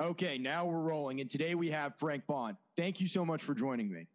Okay, 0.00 0.38
now 0.38 0.64
we're 0.64 0.80
rolling. 0.80 1.20
And 1.20 1.28
today 1.28 1.54
we 1.54 1.70
have 1.70 1.94
Frank 1.98 2.26
Bond. 2.26 2.56
Thank 2.74 3.00
you 3.00 3.06
so 3.06 3.22
much 3.24 3.42
for 3.42 3.54
joining 3.54 3.92
me. 3.92 4.06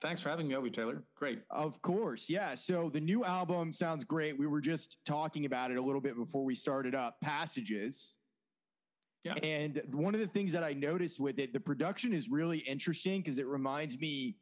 Thanks 0.00 0.22
for 0.22 0.30
having 0.30 0.48
me, 0.48 0.54
Obi 0.54 0.70
Taylor. 0.70 1.02
Great. 1.14 1.42
Of 1.50 1.82
course. 1.82 2.30
Yeah. 2.30 2.54
So 2.54 2.88
the 2.88 3.00
new 3.00 3.22
album 3.22 3.70
sounds 3.70 4.02
great. 4.02 4.38
We 4.38 4.46
were 4.46 4.62
just 4.62 4.96
talking 5.04 5.44
about 5.44 5.70
it 5.70 5.76
a 5.76 5.82
little 5.82 6.00
bit 6.00 6.16
before 6.16 6.42
we 6.42 6.54
started 6.54 6.94
up. 6.94 7.20
Passages. 7.20 8.16
Yeah. 9.22 9.34
And 9.42 9.82
one 9.92 10.14
of 10.14 10.20
the 10.20 10.26
things 10.26 10.52
that 10.52 10.64
I 10.64 10.72
noticed 10.72 11.20
with 11.20 11.38
it, 11.38 11.52
the 11.52 11.60
production 11.60 12.14
is 12.14 12.30
really 12.30 12.58
interesting 12.60 13.20
because 13.20 13.38
it 13.38 13.46
reminds 13.46 13.98
me, 13.98 14.36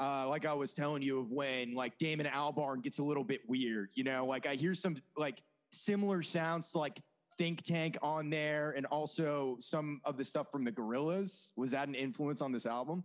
uh, 0.00 0.26
like 0.26 0.46
I 0.46 0.54
was 0.54 0.72
telling 0.72 1.02
you, 1.02 1.20
of 1.20 1.30
when 1.30 1.74
like 1.74 1.98
Damon 1.98 2.24
Albarn 2.24 2.82
gets 2.82 2.98
a 2.98 3.04
little 3.04 3.24
bit 3.24 3.42
weird. 3.46 3.90
You 3.92 4.04
know, 4.04 4.24
like 4.24 4.46
I 4.46 4.54
hear 4.54 4.74
some 4.74 4.96
like 5.18 5.42
similar 5.70 6.22
sounds 6.22 6.72
to 6.72 6.78
like 6.78 6.98
Think 7.38 7.62
Tank 7.62 7.96
on 8.02 8.28
there, 8.30 8.74
and 8.76 8.84
also 8.86 9.56
some 9.60 10.00
of 10.04 10.18
the 10.18 10.24
stuff 10.24 10.50
from 10.50 10.64
the 10.64 10.72
Gorillaz. 10.72 11.52
Was 11.56 11.70
that 11.70 11.88
an 11.88 11.94
influence 11.94 12.40
on 12.42 12.52
this 12.52 12.66
album? 12.66 13.04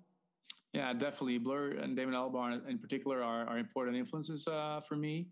Yeah, 0.74 0.92
definitely. 0.92 1.38
Blur 1.38 1.74
and 1.74 1.96
Damon 1.96 2.16
Albarn 2.16 2.68
in 2.68 2.80
particular 2.80 3.22
are, 3.22 3.46
are 3.46 3.60
important 3.60 3.96
influences 3.96 4.48
uh, 4.48 4.82
for 4.82 4.96
me, 4.96 5.28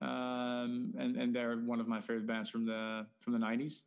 um, 0.00 0.94
and 0.96 1.16
and 1.16 1.34
they're 1.34 1.56
one 1.56 1.80
of 1.80 1.88
my 1.88 2.00
favorite 2.00 2.28
bands 2.28 2.48
from 2.48 2.64
the 2.64 3.04
from 3.20 3.32
the 3.32 3.40
'90s. 3.40 3.82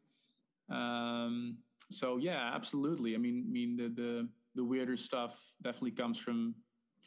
Um, 0.69 1.57
so 1.89 2.17
yeah, 2.17 2.51
absolutely. 2.53 3.15
I 3.15 3.17
mean, 3.17 3.45
I 3.47 3.51
mean 3.51 3.77
the 3.77 3.87
the 3.87 4.27
the 4.55 4.63
weirder 4.63 4.97
stuff 4.97 5.53
definitely 5.63 5.91
comes 5.91 6.17
from 6.19 6.53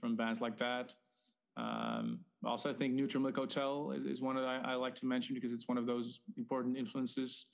from 0.00 0.16
bands 0.16 0.40
like 0.40 0.58
that. 0.58 0.94
Um, 1.58 2.20
also, 2.44 2.70
I 2.70 2.72
think 2.72 2.94
Neutral 2.94 3.22
Milk 3.22 3.36
Hotel 3.36 3.92
is, 3.92 4.06
is 4.06 4.22
one 4.22 4.36
that 4.36 4.44
I, 4.44 4.72
I, 4.72 4.74
like 4.74 4.94
to 4.96 5.06
mention 5.06 5.34
because 5.34 5.52
it's 5.52 5.68
one 5.68 5.76
of 5.76 5.84
those 5.86 6.20
important 6.38 6.76
influences. 6.76 7.46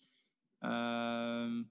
Um, 0.63 1.67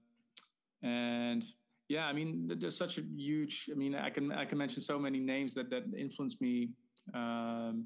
and 0.83 1.45
yeah, 1.87 2.07
I 2.07 2.13
mean, 2.13 2.51
there's 2.59 2.77
such 2.77 2.97
a 2.97 3.01
huge. 3.15 3.69
I 3.71 3.75
mean, 3.75 3.95
I 3.95 4.09
can 4.09 4.31
I 4.31 4.45
can 4.45 4.57
mention 4.57 4.81
so 4.81 4.99
many 4.99 5.19
names 5.19 5.53
that 5.53 5.69
that 5.69 5.83
influenced 5.97 6.41
me. 6.41 6.69
Um, 7.13 7.85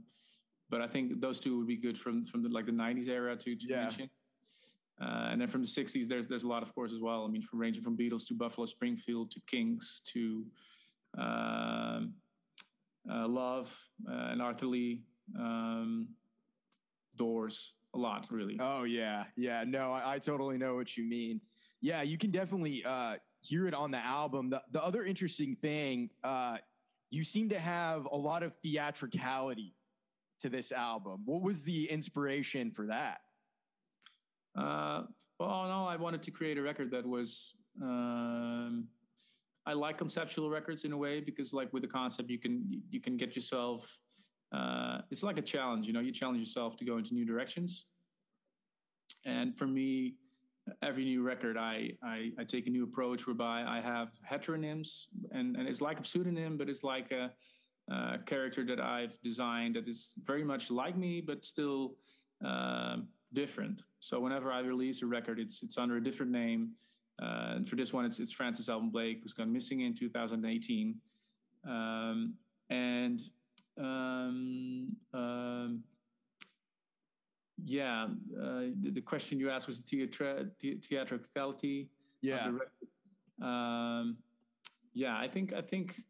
but 0.69 0.81
I 0.81 0.87
think 0.87 1.19
those 1.19 1.39
two 1.39 1.57
would 1.57 1.67
be 1.67 1.75
good 1.75 1.97
from 1.97 2.25
from 2.25 2.41
the, 2.41 2.49
like 2.49 2.65
the 2.65 2.71
'90s 2.71 3.07
era 3.07 3.35
to, 3.35 3.55
to 3.55 3.67
yeah. 3.67 3.81
mention. 3.83 4.09
Uh, 5.01 5.29
and 5.31 5.39
then 5.39 5.47
from 5.47 5.61
the 5.61 5.67
'60s, 5.67 6.07
there's 6.07 6.27
there's 6.27 6.43
a 6.43 6.47
lot, 6.47 6.63
of 6.63 6.73
course, 6.73 6.91
as 6.91 7.01
well. 7.01 7.23
I 7.25 7.27
mean, 7.27 7.41
from 7.41 7.59
ranging 7.59 7.83
from 7.83 7.97
Beatles 7.97 8.25
to 8.27 8.33
Buffalo 8.33 8.65
Springfield 8.65 9.31
to 9.31 9.41
Kinks 9.47 10.01
to 10.13 10.45
um, 11.17 12.13
uh, 13.11 13.27
Love 13.27 13.75
uh, 14.09 14.29
and 14.31 14.41
Arthur 14.41 14.67
Lee, 14.67 15.01
um, 15.37 16.07
Doors, 17.15 17.73
a 17.93 17.97
lot 17.97 18.27
really. 18.29 18.57
Oh 18.59 18.83
yeah, 18.83 19.25
yeah. 19.35 19.63
No, 19.67 19.91
I, 19.91 20.13
I, 20.13 20.19
totally 20.19 20.57
know 20.57 20.75
what 20.75 20.95
you 20.95 21.03
mean. 21.03 21.41
Yeah, 21.81 22.01
you 22.01 22.17
can 22.17 22.31
definitely 22.31 22.83
uh, 22.85 23.15
hear 23.41 23.67
it 23.67 23.73
on 23.73 23.91
the 23.91 23.97
album. 23.97 24.49
The, 24.49 24.61
the 24.71 24.83
other 24.83 25.03
interesting 25.03 25.57
thing, 25.61 26.09
uh, 26.23 26.57
you 27.09 27.23
seem 27.23 27.49
to 27.49 27.59
have 27.59 28.07
a 28.11 28.15
lot 28.15 28.43
of 28.43 28.53
theatricality 28.63 29.75
to 30.39 30.49
this 30.49 30.71
album. 30.71 31.23
What 31.25 31.41
was 31.41 31.63
the 31.63 31.89
inspiration 31.89 32.71
for 32.71 32.87
that? 32.87 33.19
Uh, 34.57 35.03
well, 35.39 35.67
no, 35.67 35.85
I 35.85 35.95
wanted 35.95 36.23
to 36.23 36.31
create 36.31 36.57
a 36.57 36.61
record 36.61 36.91
that 36.91 37.05
was 37.05 37.53
um, 37.81 38.87
I 39.65 39.73
like 39.73 39.97
conceptual 39.97 40.49
records 40.49 40.83
in 40.83 40.91
a 40.91 40.97
way 40.97 41.19
because 41.19 41.53
like 41.53 41.71
with 41.73 41.83
the 41.83 41.87
concept 41.87 42.29
you 42.29 42.39
can 42.39 42.81
you 42.89 42.99
can 42.99 43.17
get 43.17 43.35
yourself 43.35 43.97
uh, 44.51 44.99
it's 45.11 45.23
like 45.23 45.37
a 45.37 45.41
challenge 45.41 45.85
you 45.87 45.93
know 45.93 45.99
you 45.99 46.11
challenge 46.11 46.39
yourself 46.39 46.77
to 46.77 46.85
go 46.85 46.97
into 46.97 47.13
new 47.13 47.25
directions. 47.25 47.85
And 49.25 49.55
for 49.55 49.67
me 49.67 50.15
every 50.83 51.03
new 51.03 51.23
record 51.23 51.57
I, 51.57 51.91
I, 52.03 52.31
I 52.37 52.43
take 52.43 52.67
a 52.67 52.69
new 52.69 52.83
approach 52.83 53.25
whereby 53.25 53.63
I 53.63 53.81
have 53.81 54.09
heteronyms 54.29 55.05
and 55.31 55.55
and 55.55 55.67
it's 55.67 55.81
like 55.81 55.99
a 55.99 56.05
pseudonym 56.05 56.57
but 56.57 56.69
it's 56.69 56.83
like 56.83 57.11
a, 57.11 57.31
a 57.91 58.19
character 58.25 58.63
that 58.65 58.79
I've 58.79 59.19
designed 59.21 59.75
that 59.75 59.87
is 59.87 60.13
very 60.23 60.43
much 60.43 60.69
like 60.69 60.95
me 60.95 61.21
but 61.21 61.43
still 61.43 61.95
uh, 62.45 62.97
different. 63.33 63.81
So 63.99 64.19
whenever 64.19 64.51
I 64.51 64.59
release 64.59 65.01
a 65.01 65.07
record 65.07 65.39
it's 65.39 65.63
it's 65.63 65.77
under 65.77 65.97
a 65.97 66.03
different 66.03 66.31
name. 66.31 66.71
Uh, 67.21 67.55
and 67.55 67.69
for 67.69 67.75
this 67.75 67.91
one, 67.91 68.05
it's, 68.05 68.19
it's 68.19 68.31
Francis 68.31 68.69
Alban 68.69 68.89
Blake, 68.89 69.19
who's 69.21 69.33
gone 69.33 69.51
missing 69.51 69.81
in 69.81 69.93
2018. 69.93 70.95
Um, 71.67 72.35
and 72.69 73.21
um, 73.79 74.95
um, 75.13 75.83
yeah, 77.63 78.07
uh, 78.37 78.71
the, 78.81 78.91
the, 78.93 79.01
question 79.01 79.39
you 79.39 79.49
asked 79.49 79.67
was 79.67 79.81
the 79.81 80.07
theatra- 80.07 80.49
theatricality. 80.83 81.89
Yeah. 82.21 82.51
Um, 83.41 84.17
yeah, 84.93 85.17
I 85.17 85.27
think 85.27 85.53
I 85.53 85.61
think 85.61 86.01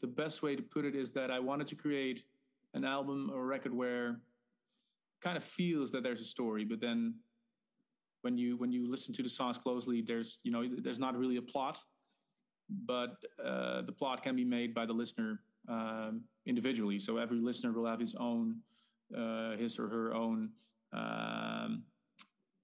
the 0.00 0.06
best 0.06 0.42
way 0.42 0.54
to 0.56 0.62
put 0.62 0.84
it 0.84 0.94
is 0.94 1.10
that 1.12 1.30
I 1.30 1.40
wanted 1.40 1.66
to 1.68 1.74
create 1.74 2.24
an 2.74 2.84
album 2.84 3.30
or 3.34 3.44
record 3.44 3.74
where 3.74 4.20
kind 5.20 5.36
of 5.36 5.44
feels 5.44 5.90
that 5.90 6.02
there's 6.02 6.20
a 6.20 6.24
story, 6.24 6.64
but 6.64 6.80
then 6.80 7.14
when 8.22 8.38
you 8.38 8.56
when 8.56 8.72
you 8.72 8.88
listen 8.88 9.12
to 9.14 9.22
the 9.22 9.28
songs 9.28 9.58
closely, 9.58 10.02
there's 10.02 10.40
you 10.44 10.52
know 10.52 10.64
there's 10.82 10.98
not 10.98 11.16
really 11.16 11.36
a 11.36 11.42
plot, 11.42 11.78
but 12.86 13.16
uh, 13.44 13.82
the 13.82 13.92
plot 13.92 14.22
can 14.22 14.36
be 14.36 14.44
made 14.44 14.74
by 14.74 14.86
the 14.86 14.92
listener 14.92 15.40
um, 15.68 16.22
individually. 16.46 16.98
So 16.98 17.16
every 17.16 17.38
listener 17.38 17.72
will 17.72 17.86
have 17.86 18.00
his 18.00 18.14
own 18.14 18.56
uh, 19.16 19.56
his 19.56 19.78
or 19.78 19.88
her 19.88 20.14
own 20.14 20.50
um, 20.92 21.82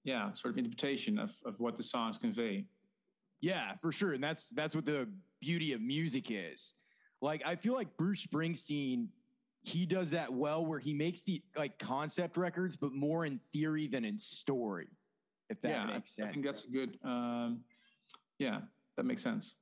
yeah 0.03 0.33
sort 0.33 0.53
of 0.53 0.57
interpretation 0.57 1.19
of 1.19 1.31
of 1.45 1.59
what 1.59 1.77
the 1.77 1.83
songs 1.83 2.17
convey. 2.17 2.65
Yeah, 3.41 3.73
for 3.81 3.91
sure, 3.91 4.13
and 4.13 4.23
that's 4.23 4.49
that's 4.49 4.75
what 4.75 4.85
the 4.85 5.07
beauty 5.39 5.73
of 5.73 5.81
music 5.81 6.27
is. 6.29 6.75
Like 7.21 7.41
I 7.45 7.55
feel 7.55 7.73
like 7.73 7.95
Bruce 7.97 8.25
Springsteen 8.25 9.07
he 9.63 9.85
does 9.85 10.11
that 10.11 10.31
well 10.31 10.65
where 10.65 10.79
he 10.79 10.93
makes 10.93 11.21
the 11.21 11.41
like 11.57 11.77
concept 11.77 12.37
records 12.37 12.77
but 12.77 12.93
more 12.93 13.25
in 13.25 13.37
theory 13.51 13.87
than 13.87 14.05
in 14.05 14.17
story 14.17 14.87
if 15.49 15.61
that 15.61 15.69
yeah, 15.69 15.85
makes 15.85 16.15
sense. 16.15 16.27
I 16.29 16.31
think 16.31 16.45
that's 16.45 16.63
good. 16.63 16.97
Um, 17.03 17.61
yeah, 18.39 18.59
that 18.95 19.05
makes 19.05 19.21
sense. 19.21 19.55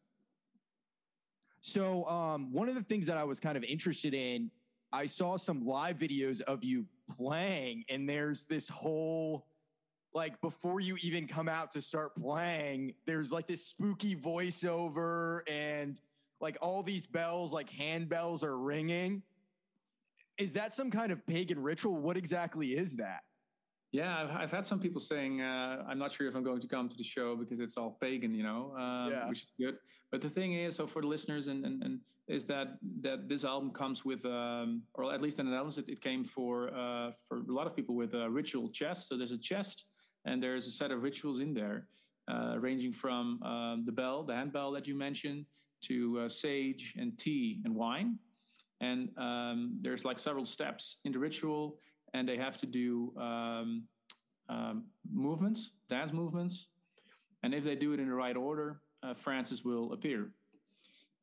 So, 1.67 2.05
um, 2.05 2.51
one 2.53 2.69
of 2.69 2.75
the 2.75 2.83
things 2.83 3.07
that 3.07 3.17
I 3.17 3.23
was 3.23 3.39
kind 3.39 3.57
of 3.57 3.63
interested 3.63 4.13
in, 4.13 4.51
I 4.93 5.07
saw 5.07 5.35
some 5.35 5.65
live 5.65 5.97
videos 5.97 6.39
of 6.41 6.63
you 6.63 6.85
playing, 7.17 7.85
and 7.89 8.07
there's 8.07 8.45
this 8.45 8.69
whole 8.69 9.47
like 10.13 10.39
before 10.41 10.79
you 10.79 10.95
even 11.01 11.27
come 11.27 11.49
out 11.49 11.71
to 11.71 11.81
start 11.81 12.15
playing, 12.15 12.93
there's 13.07 13.31
like 13.31 13.47
this 13.47 13.65
spooky 13.65 14.15
voiceover 14.15 15.39
and 15.49 15.99
like 16.39 16.55
all 16.61 16.83
these 16.83 17.07
bells, 17.07 17.51
like 17.51 17.71
handbells 17.71 18.43
are 18.43 18.59
ringing. 18.59 19.23
Is 20.37 20.53
that 20.53 20.75
some 20.75 20.91
kind 20.91 21.11
of 21.11 21.25
pagan 21.25 21.59
ritual? 21.59 21.95
What 21.95 22.15
exactly 22.15 22.77
is 22.77 22.97
that? 22.97 23.23
Yeah, 23.95 24.23
I've, 24.23 24.31
I've, 24.35 24.51
had 24.51 24.65
some 24.65 24.77
people 24.77 24.99
saying, 24.99 25.39
uh, 25.39 25.85
I'm 25.87 25.97
not 25.97 26.11
sure 26.11 26.27
if 26.27 26.35
I'm 26.35 26.43
going 26.43 26.59
to 26.59 26.67
come 26.67 26.89
to 26.89 26.97
the 26.97 27.03
show 27.03 27.37
because 27.37 27.61
it's 27.61 27.77
all 27.77 27.97
pagan, 28.01 28.35
you 28.35 28.43
know, 28.43 28.73
um, 28.77 29.09
yeah. 29.09 29.29
which 29.29 29.43
is 29.43 29.51
good. 29.57 29.77
But 30.11 30.19
the 30.19 30.27
thing 30.29 30.51
is, 30.51 30.75
so 30.75 30.85
for 30.85 31.01
the 31.01 31.07
listeners, 31.07 31.47
and, 31.47 31.65
and, 31.65 31.81
and 31.81 32.01
is 32.27 32.43
that 32.47 32.77
that 33.03 33.29
this 33.29 33.45
album 33.45 33.71
comes 33.71 34.03
with, 34.03 34.25
um, 34.25 34.81
or 34.95 35.13
at 35.13 35.21
least 35.21 35.39
in 35.39 35.45
the 35.45 35.51
Netherlands, 35.51 35.77
it, 35.77 35.87
it 35.87 36.01
came 36.01 36.25
for 36.25 36.75
uh, 36.75 37.11
for 37.25 37.37
a 37.37 37.53
lot 37.53 37.67
of 37.67 37.73
people 37.73 37.95
with 37.95 38.13
a 38.15 38.29
ritual 38.29 38.67
chest. 38.67 39.07
So 39.07 39.17
there's 39.17 39.31
a 39.31 39.37
chest, 39.37 39.85
and 40.25 40.43
there's 40.43 40.67
a 40.67 40.71
set 40.71 40.91
of 40.91 41.01
rituals 41.01 41.39
in 41.39 41.53
there, 41.53 41.87
uh, 42.27 42.55
ranging 42.59 42.91
from 42.91 43.41
um, 43.43 43.83
the 43.85 43.93
bell, 43.93 44.23
the 44.23 44.35
handbell 44.35 44.73
that 44.73 44.87
you 44.87 44.95
mentioned, 44.95 45.45
to 45.83 46.19
uh, 46.19 46.27
sage 46.27 46.95
and 46.97 47.17
tea 47.17 47.61
and 47.63 47.73
wine. 47.73 48.19
And 48.81 49.09
um, 49.17 49.77
there's 49.81 50.03
like 50.03 50.19
several 50.19 50.45
steps 50.45 50.97
in 51.05 51.13
the 51.13 51.19
ritual 51.19 51.77
and 52.15 52.27
they 52.29 52.37
have 52.37 52.57
to 52.57 52.65
do 52.65 53.11
um, 53.17 53.83
um, 54.47 54.85
movements, 55.11 55.71
dance 55.89 56.13
movements, 56.13 56.67
and 57.43 57.53
if 57.53 57.63
they 57.63 57.75
do 57.75 57.91
it 57.93 57.99
in 57.99 58.07
the 58.07 58.13
right 58.13 58.37
order, 58.37 58.79
uh, 59.03 59.13
Francis 59.13 59.63
will 59.65 59.91
appear. 59.91 60.31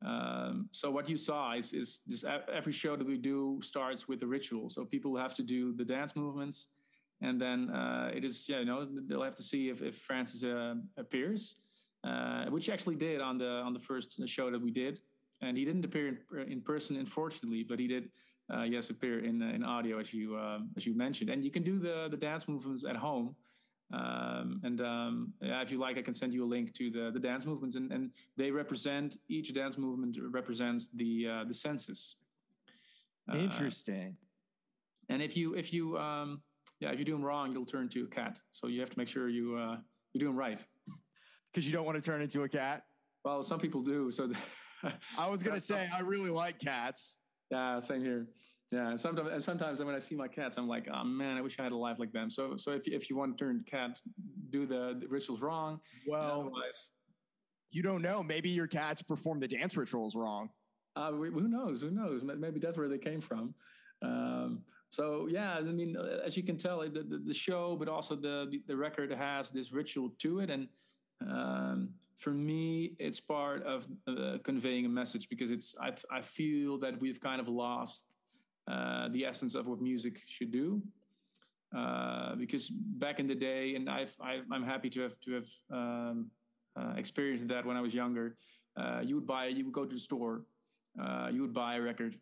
Um, 0.05 0.69
so 0.71 0.91
what 0.91 1.09
you 1.09 1.17
saw 1.17 1.53
is, 1.53 1.73
is 1.73 2.01
this 2.05 2.23
every 2.59 2.73
show 2.73 2.95
that 2.95 3.07
we 3.07 3.17
do 3.17 3.59
starts 3.63 4.07
with 4.07 4.21
a 4.21 4.27
ritual. 4.27 4.69
So 4.69 4.85
people 4.85 5.15
have 5.17 5.33
to 5.35 5.43
do 5.43 5.73
the 5.73 5.85
dance 5.85 6.15
movements, 6.15 6.67
and 7.21 7.41
then 7.41 7.69
uh, 7.71 8.11
it 8.13 8.23
is 8.23 8.47
yeah, 8.47 8.59
you 8.59 8.65
know 8.65 8.87
they'll 9.07 9.23
have 9.23 9.35
to 9.37 9.47
see 9.51 9.69
if, 9.69 9.81
if 9.81 9.95
Francis 9.97 10.43
uh, 10.43 10.75
appears, 10.97 11.55
uh, 12.03 12.45
which 12.55 12.69
actually 12.69 12.97
did 13.07 13.19
on 13.19 13.37
the 13.37 13.51
on 13.67 13.73
the 13.73 13.79
first 13.79 14.09
show 14.27 14.51
that 14.51 14.61
we 14.61 14.71
did, 14.71 14.99
and 15.41 15.57
he 15.57 15.65
didn't 15.65 15.85
appear 15.85 16.07
in, 16.09 16.51
in 16.51 16.61
person, 16.61 16.97
unfortunately, 16.97 17.63
but 17.63 17.79
he 17.79 17.87
did 17.87 18.09
uh, 18.53 18.63
yes 18.63 18.89
appear 18.89 19.23
in 19.23 19.41
in 19.41 19.63
audio 19.63 19.99
as 19.99 20.13
you 20.13 20.37
um, 20.37 20.69
as 20.77 20.85
you 20.85 20.95
mentioned, 20.95 21.29
and 21.29 21.43
you 21.43 21.51
can 21.51 21.63
do 21.63 21.79
the 21.79 22.07
the 22.09 22.17
dance 22.17 22.47
movements 22.47 22.83
at 22.83 22.95
home. 22.95 23.35
Um, 23.93 24.59
and 24.63 24.81
um, 24.81 25.33
yeah, 25.39 25.61
if 25.61 25.69
you 25.69 25.77
like, 25.77 25.97
I 25.97 26.01
can 26.01 26.15
send 26.15 26.33
you 26.33 26.43
a 26.43 26.49
link 26.49 26.73
to 26.73 26.89
the 26.89 27.11
the 27.11 27.19
dance 27.19 27.45
movements, 27.45 27.75
and, 27.75 27.91
and 27.91 28.09
they 28.37 28.49
represent 28.49 29.17
each 29.29 29.53
dance 29.53 29.77
movement 29.77 30.17
represents 30.31 30.87
the 30.87 31.27
uh, 31.27 31.43
the 31.45 31.53
senses. 31.53 32.15
Uh, 33.31 33.37
Interesting. 33.37 34.17
and 35.09 35.21
if 35.21 35.37
you 35.37 35.53
if 35.55 35.71
you 35.71 35.97
um, 35.97 36.41
yeah 36.79 36.91
if 36.91 36.99
you 36.99 37.05
do 37.05 37.13
them 37.13 37.23
wrong, 37.23 37.53
you'll 37.53 37.65
turn 37.65 37.87
to 37.89 38.03
a 38.03 38.07
cat. 38.07 38.39
So 38.51 38.67
you 38.67 38.79
have 38.81 38.89
to 38.89 38.97
make 38.97 39.07
sure 39.07 39.29
you 39.29 39.55
uh, 39.55 39.77
you 40.13 40.19
do 40.19 40.27
them 40.27 40.35
right. 40.35 40.59
Because 41.51 41.67
you 41.67 41.71
don't 41.71 41.85
want 41.85 42.01
to 42.01 42.01
turn 42.01 42.19
into 42.21 42.41
a 42.43 42.49
cat. 42.49 42.83
Well, 43.23 43.43
some 43.43 43.59
people 43.59 43.81
do. 43.81 44.11
So 44.11 44.31
I 45.17 45.29
was 45.29 45.43
gonna 45.43 45.59
say 45.59 45.87
I 45.95 46.01
really 46.01 46.31
like 46.31 46.59
cats. 46.59 47.19
Yeah, 47.53 47.79
same 47.79 48.03
here. 48.03 48.27
Yeah, 48.71 48.89
and 48.89 48.99
sometimes 48.99 49.29
and 49.31 49.43
sometimes 49.43 49.79
when 49.83 49.93
I 49.93 49.99
see 49.99 50.15
my 50.15 50.27
cats, 50.27 50.57
I'm 50.57 50.67
like, 50.67 50.87
oh 50.91 51.03
man, 51.03 51.37
I 51.37 51.41
wish 51.41 51.59
I 51.59 51.63
had 51.63 51.71
a 51.71 51.77
life 51.77 51.99
like 51.99 52.11
them. 52.11 52.31
So 52.31 52.57
so 52.57 52.71
if 52.71 52.87
if 52.87 53.09
you 53.09 53.15
want 53.15 53.37
to 53.37 53.45
turn 53.45 53.63
cat, 53.69 53.99
do 54.49 54.65
the, 54.65 54.97
the 54.99 55.07
rituals 55.07 55.41
wrong. 55.41 55.79
Well, 56.07 56.51
you 57.69 57.83
don't 57.83 58.01
know. 58.01 58.23
Maybe 58.23 58.49
your 58.49 58.67
cats 58.67 59.03
perform 59.03 59.39
the 59.39 59.47
dance 59.47 59.77
rituals 59.77 60.15
wrong. 60.15 60.49
Uh, 60.95 61.11
who 61.11 61.47
knows? 61.47 61.81
Who 61.81 61.91
knows? 61.91 62.23
Maybe 62.23 62.59
that's 62.59 62.77
where 62.77 62.87
they 62.87 62.97
came 62.97 63.21
from. 63.21 63.53
Um, 64.01 64.63
so 64.89 65.27
yeah, 65.29 65.55
I 65.55 65.61
mean, 65.61 65.95
uh, 65.97 66.19
as 66.25 66.35
you 66.37 66.43
can 66.43 66.57
tell, 66.57 66.81
the, 66.81 66.89
the, 66.89 67.21
the 67.25 67.33
show, 67.33 67.75
but 67.75 67.87
also 67.87 68.15
the, 68.15 68.47
the, 68.51 68.61
the 68.67 68.75
record 68.75 69.11
has 69.11 69.49
this 69.49 69.71
ritual 69.71 70.11
to 70.19 70.39
it, 70.39 70.49
and 70.49 70.67
um, 71.21 71.89
for 72.17 72.31
me, 72.31 72.95
it's 72.99 73.19
part 73.19 73.63
of 73.63 73.87
uh, 74.07 74.37
conveying 74.43 74.85
a 74.85 74.89
message 74.89 75.29
because 75.29 75.51
it's 75.51 75.75
I, 75.79 75.91
I 76.11 76.21
feel 76.21 76.77
that 76.79 76.99
we've 76.99 77.19
kind 77.19 77.41
of 77.41 77.47
lost 77.47 78.15
uh, 78.67 79.09
the 79.09 79.25
essence 79.25 79.55
of 79.55 79.67
what 79.67 79.81
music 79.81 80.21
should 80.25 80.51
do. 80.51 80.81
Uh, 81.75 82.35
because 82.35 82.69
back 82.69 83.19
in 83.19 83.27
the 83.27 83.35
day, 83.35 83.75
and 83.75 83.89
I've, 83.89 84.15
i 84.21 84.35
am 84.53 84.63
happy 84.63 84.89
to 84.91 85.01
have 85.01 85.19
to 85.21 85.31
have 85.33 85.47
um, 85.71 86.29
uh, 86.79 86.93
experienced 86.97 87.47
that 87.47 87.65
when 87.65 87.75
I 87.75 87.81
was 87.81 87.93
younger. 87.93 88.37
Uh, 88.77 89.01
you 89.03 89.15
would 89.15 89.27
buy, 89.27 89.47
you 89.47 89.65
would 89.65 89.73
go 89.73 89.85
to 89.85 89.93
the 89.93 89.99
store, 89.99 90.43
uh, 91.01 91.29
you 91.31 91.41
would 91.41 91.53
buy 91.53 91.75
a 91.75 91.81
record, 91.81 92.15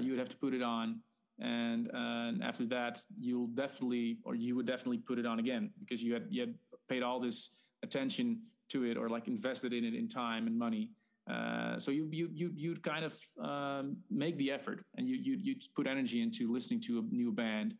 you 0.00 0.10
would 0.10 0.18
have 0.18 0.28
to 0.28 0.36
put 0.36 0.52
it 0.54 0.62
on, 0.62 1.00
and, 1.38 1.90
and 1.92 2.42
after 2.42 2.64
that, 2.66 3.00
you'll 3.18 3.48
definitely, 3.48 4.18
or 4.24 4.34
you 4.34 4.56
would 4.56 4.66
definitely 4.66 4.98
put 4.98 5.18
it 5.18 5.26
on 5.26 5.38
again 5.38 5.70
because 5.80 6.02
you 6.02 6.14
had 6.14 6.26
you 6.30 6.40
had 6.40 6.54
paid 6.88 7.02
all 7.02 7.20
this 7.20 7.50
attention 7.82 8.40
to 8.68 8.84
it 8.84 8.96
or 8.96 9.08
like 9.08 9.28
invested 9.28 9.72
in 9.72 9.84
it 9.84 9.94
in 9.94 10.08
time 10.08 10.46
and 10.46 10.58
money. 10.58 10.90
Uh, 11.30 11.78
so 11.78 11.90
you 11.90 12.08
you 12.12 12.28
you 12.32 12.52
you'd 12.54 12.82
kind 12.82 13.04
of 13.04 13.14
um, 13.42 13.96
make 14.10 14.36
the 14.36 14.50
effort 14.50 14.84
and 14.96 15.08
you 15.08 15.16
you 15.16 15.36
you 15.40 15.56
put 15.74 15.86
energy 15.86 16.22
into 16.22 16.52
listening 16.52 16.80
to 16.80 17.00
a 17.00 17.02
new 17.14 17.32
band, 17.32 17.74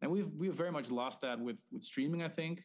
and 0.00 0.10
we've 0.10 0.30
we've 0.34 0.54
very 0.54 0.72
much 0.72 0.90
lost 0.90 1.20
that 1.20 1.38
with 1.38 1.58
with 1.70 1.84
streaming. 1.84 2.22
I 2.22 2.28
think, 2.28 2.64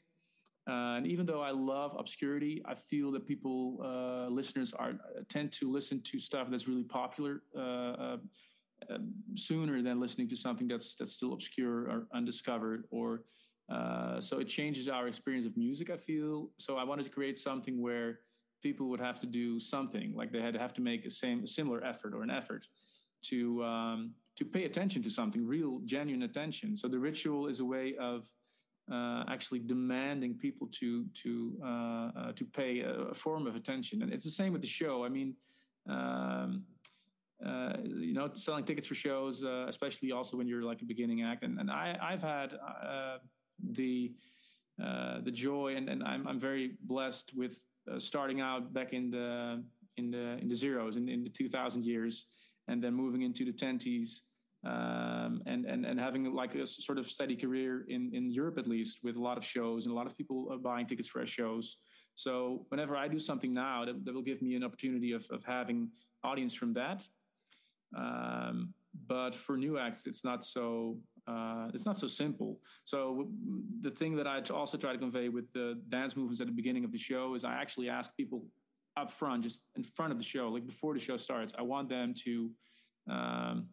uh, 0.66 0.96
and 0.96 1.06
even 1.08 1.26
though 1.26 1.42
I 1.42 1.52
love 1.52 1.94
obscurity, 2.00 2.62
I 2.66 2.74
feel 2.74 3.12
that 3.12 3.28
people 3.28 3.80
uh, 3.84 4.30
listeners 4.30 4.74
are 4.74 4.94
tend 5.28 5.52
to 5.54 5.70
listen 5.70 6.02
to 6.04 6.20
stuff 6.20 6.48
that's 6.50 6.70
really 6.70 6.86
popular 6.86 7.42
uh, 7.58 7.60
uh, 7.60 8.18
sooner 9.36 9.82
than 9.82 10.00
listening 10.00 10.30
to 10.30 10.38
something 10.38 10.70
that's 10.70 10.96
that's 10.96 11.14
still 11.14 11.34
obscure 11.34 11.90
or 11.90 12.08
undiscovered 12.14 12.86
or. 12.92 13.24
So 14.20 14.40
it 14.40 14.48
changes 14.48 14.88
our 14.88 15.08
experience 15.08 15.46
of 15.46 15.56
music. 15.58 15.90
I 15.90 15.98
feel 15.98 16.50
so. 16.58 16.78
I 16.78 16.84
wanted 16.84 17.04
to 17.04 17.10
create 17.10 17.38
something 17.40 17.82
where 17.82 18.20
people 18.64 18.88
would 18.88 19.02
have 19.02 19.20
to 19.20 19.28
do 19.28 19.60
something 19.60 20.16
like 20.16 20.32
they 20.32 20.42
had 20.42 20.54
to 20.54 20.60
have 20.60 20.74
to 20.74 20.82
make 20.82 21.06
a 21.06 21.12
same 21.12 21.44
a 21.44 21.48
similar 21.48 21.84
effort 21.84 22.14
or 22.16 22.24
an 22.24 22.32
effort 22.32 22.66
to 23.24 23.64
um, 23.64 24.12
to 24.38 24.46
pay 24.46 24.64
attention 24.64 25.04
to 25.04 25.10
something 25.10 25.46
real 25.46 25.82
genuine 25.86 26.24
attention 26.24 26.76
so 26.76 26.88
the 26.88 26.98
ritual 26.98 27.48
is 27.48 27.60
a 27.60 27.66
way 27.66 27.96
of 28.00 28.26
uh, 28.92 29.24
actually 29.30 29.60
demanding 29.60 30.34
people 30.34 30.68
to 30.72 31.06
to 31.14 31.32
uh, 31.64 32.10
uh, 32.20 32.32
to 32.34 32.46
pay 32.46 32.80
a, 32.80 32.94
a, 33.14 33.14
form 33.14 33.46
of 33.48 33.56
attention 33.56 34.02
and 34.02 34.12
it's 34.12 34.26
the 34.26 34.32
same 34.32 34.52
with 34.54 34.62
the 34.62 34.68
show 34.68 35.06
i 35.06 35.10
mean 35.10 35.36
um, 35.90 36.64
uh, 37.46 37.74
you 37.84 38.14
know 38.14 38.30
selling 38.34 38.64
tickets 38.64 38.88
for 38.88 38.96
shows 38.96 39.44
uh, 39.44 39.66
especially 39.68 40.12
also 40.12 40.38
when 40.38 40.48
you're 40.48 40.64
like 40.64 40.82
a 40.82 40.86
beginning 40.86 41.22
act 41.24 41.44
and, 41.44 41.60
and 41.60 41.70
I, 41.70 41.98
i've 42.02 42.22
had 42.22 42.54
uh, 43.62 43.72
the 43.74 44.12
the 45.26 45.32
joy 45.32 45.76
and, 45.76 45.90
and 45.90 46.04
I'm, 46.04 46.28
I'm 46.28 46.40
very 46.40 46.78
blessed 46.84 47.32
with 47.36 47.60
uh, 47.92 48.00
starting 48.00 48.42
out 48.42 48.74
back 48.74 48.94
in 48.94 49.12
the 49.12 49.64
in 49.98 50.12
the 50.12 50.38
in 50.40 50.48
the 50.50 50.56
zeros 50.56 50.96
in, 50.96 51.10
in 51.10 51.24
the 51.24 51.30
2000 51.30 51.86
years 51.86 52.28
and 52.68 52.84
then 52.84 52.94
moving 52.94 53.22
into 53.22 53.46
the 53.46 53.52
10s 53.52 54.22
um, 54.66 55.42
and, 55.46 55.66
and 55.66 55.86
and 55.86 56.00
having 56.00 56.34
like 56.34 56.56
a 56.56 56.66
sort 56.66 56.98
of 56.98 57.08
steady 57.08 57.36
career 57.36 57.86
in 57.90 58.10
in 58.14 58.32
Europe 58.32 58.58
at 58.58 58.68
least 58.68 59.00
with 59.04 59.16
a 59.18 59.22
lot 59.22 59.38
of 59.38 59.46
shows 59.46 59.86
and 59.86 59.92
a 59.94 59.96
lot 59.96 60.08
of 60.08 60.18
people 60.18 60.48
uh, 60.52 60.58
buying 60.58 60.88
tickets 60.88 61.08
for 61.10 61.20
our 61.20 61.28
shows. 61.28 61.78
So 62.16 62.66
whenever 62.70 62.96
I 62.96 63.08
do 63.08 63.20
something 63.20 63.54
now, 63.54 63.86
that, 63.86 64.06
that 64.06 64.14
will 64.14 64.22
give 64.22 64.42
me 64.42 64.56
an 64.56 64.64
opportunity 64.64 65.12
of 65.12 65.26
of 65.32 65.44
having 65.44 65.90
audience 66.24 66.54
from 66.54 66.74
that. 66.74 67.04
Um, 67.98 68.74
but 69.08 69.36
for 69.36 69.58
new 69.58 69.78
acts, 69.78 70.06
it's 70.08 70.24
not 70.24 70.46
so 70.46 70.98
uh, 71.28 71.70
it's 71.74 71.86
not 71.86 71.98
so 71.98 72.08
simple. 72.08 72.60
So 72.84 73.28
the 73.82 73.92
thing 73.92 74.16
that 74.18 74.28
I 74.28 74.42
also 74.54 74.78
try 74.78 74.92
to 74.92 74.98
convey 74.98 75.30
with 75.30 75.52
the 75.54 75.82
dance 75.90 76.18
movements 76.18 76.42
at 76.42 76.48
the 76.48 76.54
beginning 76.54 76.84
of 76.84 76.92
the 76.92 76.98
show 76.98 77.36
is 77.36 77.44
I 77.44 77.54
actually 77.54 77.90
ask 77.90 78.16
people 78.16 78.46
up 78.98 79.12
front, 79.12 79.44
just 79.44 79.62
in 79.76 79.84
front 79.84 80.12
of 80.12 80.18
the 80.18 80.24
show, 80.24 80.50
like 80.50 80.66
before 80.66 80.94
the 80.94 81.00
show 81.00 81.18
starts, 81.18 81.54
I 81.58 81.62
want 81.62 81.90
them 81.90 82.14
to, 82.26 82.52
um, 83.10 83.68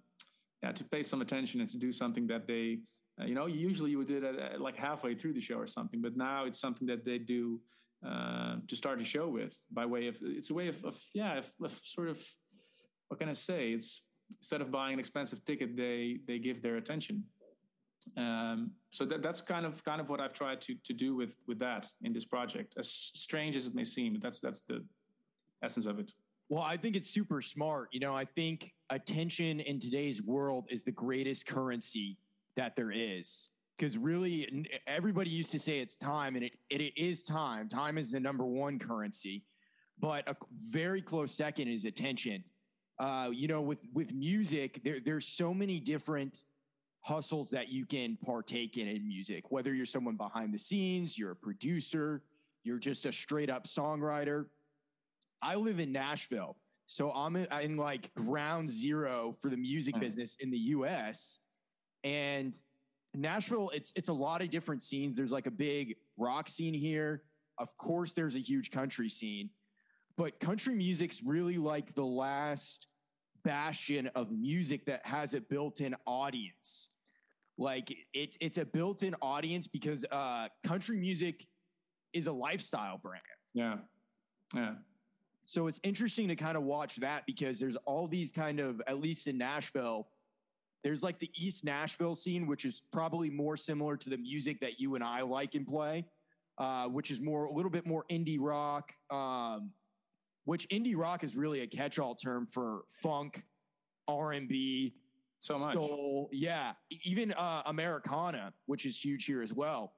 yeah, 0.63 0.73
to 0.73 0.85
pay 0.85 1.03
some 1.03 1.21
attention 1.21 1.61
and 1.61 1.69
to 1.71 1.77
do 1.77 1.93
something 1.93 2.27
that 2.29 2.47
they, 2.47 2.81
uh, 3.21 3.25
you 3.25 3.35
know, 3.35 3.47
usually 3.47 3.91
you 3.91 3.99
would 3.99 4.09
do 4.09 4.21
that 4.21 4.35
uh, 4.39 4.59
like 4.59 4.77
halfway 4.77 5.15
through 5.15 5.35
the 5.35 5.41
show 5.41 5.57
or 5.57 5.67
something, 5.67 6.01
but 6.01 6.17
now 6.17 6.45
it's 6.45 6.61
something 6.61 6.87
that 6.87 7.05
they 7.05 7.19
do 7.19 7.61
uh, 8.07 8.57
to 8.67 8.77
start 8.77 8.99
the 8.99 9.05
show 9.05 9.29
with 9.29 9.55
by 9.71 9.85
way 9.85 10.07
of, 10.07 10.17
it's 10.23 10.51
a 10.51 10.55
way 10.55 10.69
of, 10.69 10.83
of 10.85 10.99
yeah, 11.15 11.39
of, 11.39 11.51
of 11.63 11.73
sort 11.83 12.09
of, 12.09 12.19
what 13.09 13.19
can 13.19 13.29
I 13.29 13.35
say? 13.35 13.73
It's 13.73 14.03
instead 14.39 14.61
of 14.61 14.71
buying 14.71 14.95
an 14.95 15.01
expensive 15.01 15.45
ticket, 15.45 15.77
they 15.77 16.21
they 16.27 16.39
give 16.39 16.63
their 16.63 16.77
attention 16.77 17.25
um, 18.17 18.73
so 18.91 19.05
that, 19.05 19.23
that's 19.23 19.41
kind 19.41 19.67
of 19.67 19.85
kind 19.85 20.01
of 20.01 20.09
what 20.09 20.21
I've 20.21 20.33
tried 20.33 20.61
to 20.63 20.75
to 20.85 20.93
do 20.93 21.15
with 21.15 21.31
with 21.47 21.59
that 21.61 21.87
in 22.03 22.13
this 22.13 22.25
project. 22.25 22.75
As 22.79 22.91
strange 22.91 23.57
as 23.57 23.67
it 23.67 23.75
may 23.75 23.85
seem, 23.85 24.19
that's 24.23 24.41
that's 24.41 24.63
the 24.63 24.85
essence 25.63 25.87
of 25.87 25.99
it. 25.99 26.13
Well, 26.49 26.63
I 26.63 26.77
think 26.77 26.97
it's 26.97 27.09
super 27.09 27.41
smart. 27.41 27.89
You 27.93 28.01
know, 28.01 28.15
I 28.15 28.25
think 28.25 28.73
attention 28.91 29.61
in 29.61 29.79
today's 29.79 30.21
world 30.21 30.67
is 30.69 30.83
the 30.83 30.91
greatest 30.91 31.47
currency 31.47 32.19
that 32.57 32.75
there 32.75 32.91
is. 32.91 33.51
Because 33.77 33.97
really, 33.97 34.69
everybody 34.87 35.31
used 35.31 35.53
to 35.53 35.59
say 35.59 35.79
it's 35.79 35.97
time, 35.97 36.37
and 36.37 36.45
it, 36.45 36.53
it, 36.69 36.83
it 36.83 36.93
is 37.01 37.23
time. 37.23 37.67
Time 37.67 37.97
is 37.97 38.11
the 38.11 38.21
number 38.21 38.45
one 38.45 38.79
currency, 38.79 39.45
but 39.99 40.29
a 40.29 40.37
very 40.59 41.01
close 41.01 41.33
second 41.33 41.69
is 41.69 41.87
attention. 41.87 42.45
Uh, 42.99 43.31
you 43.33 43.49
know, 43.49 43.63
with 43.63 43.79
with 43.95 44.13
music, 44.13 44.83
there 44.85 45.01
there's 45.01 45.27
so 45.27 45.55
many 45.55 45.81
different 45.81 46.45
hustles 47.01 47.51
that 47.51 47.69
you 47.69 47.87
can 47.87 48.17
partake 48.25 48.77
in 48.77 48.87
in 48.87 49.07
music, 49.07 49.51
whether 49.51 49.75
you're 49.75 49.87
someone 49.87 50.17
behind 50.17 50.53
the 50.53 50.59
scenes, 50.59 51.19
you're 51.19 51.33
a 51.33 51.37
producer, 51.37 52.23
you're 52.63 52.79
just 52.79 53.07
a 53.07 53.13
straight 53.13 53.51
up 53.51 53.67
songwriter. 53.67 54.47
I 55.43 55.55
live 55.55 55.81
in 55.81 55.93
Nashville. 55.93 56.57
So 56.87 57.13
I'm 57.13 57.37
in, 57.37 57.77
like 57.77 58.13
ground 58.15 58.69
zero 58.69 59.37
for 59.41 59.49
the 59.49 59.57
music 59.57 59.95
mm. 59.95 60.01
business 60.01 60.37
in 60.41 60.51
the 60.51 60.59
US. 60.59 61.39
And 62.03 62.61
Nashville, 63.15 63.71
it's 63.73 63.93
it's 63.97 64.09
a 64.09 64.13
lot 64.13 64.43
of 64.43 64.51
different 64.51 64.83
scenes. 64.83 65.17
There's 65.17 65.33
like 65.33 65.47
a 65.47 65.53
big 65.53 65.97
rock 66.17 66.49
scene 66.49 66.75
here. 66.75 67.23
Of 67.59 67.77
course, 67.77 68.13
there's 68.13 68.35
a 68.35 68.41
huge 68.41 68.71
country 68.71 69.09
scene, 69.09 69.51
but 70.17 70.41
country 70.41 70.75
music's 70.75 71.23
really 71.23 71.59
like 71.59 71.95
the 71.95 72.05
last 72.05 72.89
bastion 73.45 74.11
of 74.15 74.31
music 74.31 74.87
that 74.87 75.05
has 75.05 75.35
a 75.35 75.41
built-in 75.41 75.95
audience. 76.07 76.91
Like 77.59 77.95
it's 78.15 78.39
it's 78.41 78.59
a 78.59 78.65
built-in 78.65 79.15
audience 79.21 79.67
because 79.67 80.05
uh, 80.11 80.49
country 80.65 80.97
music 80.97 81.47
is 82.13 82.27
a 82.27 82.33
lifestyle 82.33 82.99
brand. 82.99 83.23
Yeah, 83.53 83.77
yeah. 84.55 84.75
So 85.45 85.67
it's 85.67 85.81
interesting 85.83 86.29
to 86.29 86.37
kind 86.37 86.57
of 86.57 86.63
watch 86.63 86.97
that 86.97 87.27
because 87.27 87.59
there's 87.59 87.77
all 87.85 88.07
these 88.07 88.33
kind 88.33 88.61
of 88.61 88.81
at 88.87 88.99
least 88.99 89.27
in 89.27 89.37
Nashville. 89.37 90.09
There's 90.83 91.03
like 91.03 91.19
the 91.19 91.31
East 91.37 91.65
Nashville 91.65 92.15
scene, 92.15 92.47
which 92.47 92.65
is 92.65 92.83
probably 92.93 93.29
more 93.29 93.57
similar 93.57 93.97
to 93.99 94.09
the 94.09 94.17
music 94.17 94.61
that 94.61 94.81
you 94.81 94.95
and 94.95 95.05
I 95.05 95.21
like 95.23 95.55
and 95.55 95.67
play, 95.67 96.07
uh, 96.57 96.87
which 96.87 97.11
is 97.11 97.21
more 97.21 97.45
a 97.45 97.53
little 97.53 97.71
bit 97.71 97.85
more 97.87 98.05
indie 98.11 98.39
rock, 98.41 98.93
um, 99.11 99.73
which 100.51 100.69
indie 100.71 100.97
rock 100.97 101.23
is 101.23 101.37
really 101.37 101.61
a 101.61 101.67
catch-all 101.69 102.17
term 102.17 102.45
for 102.45 102.83
funk, 102.91 103.45
R 104.09 104.33
and 104.33 104.49
B, 104.49 104.95
so 105.39 105.57
much. 105.57 105.75
Soul, 105.75 106.29
yeah, 106.33 106.73
even 107.05 107.33
uh, 107.35 107.63
Americana, 107.67 108.53
which 108.67 108.85
is 108.85 108.99
huge 108.99 109.27
here 109.27 109.43
as 109.43 109.55
well. 109.55 109.93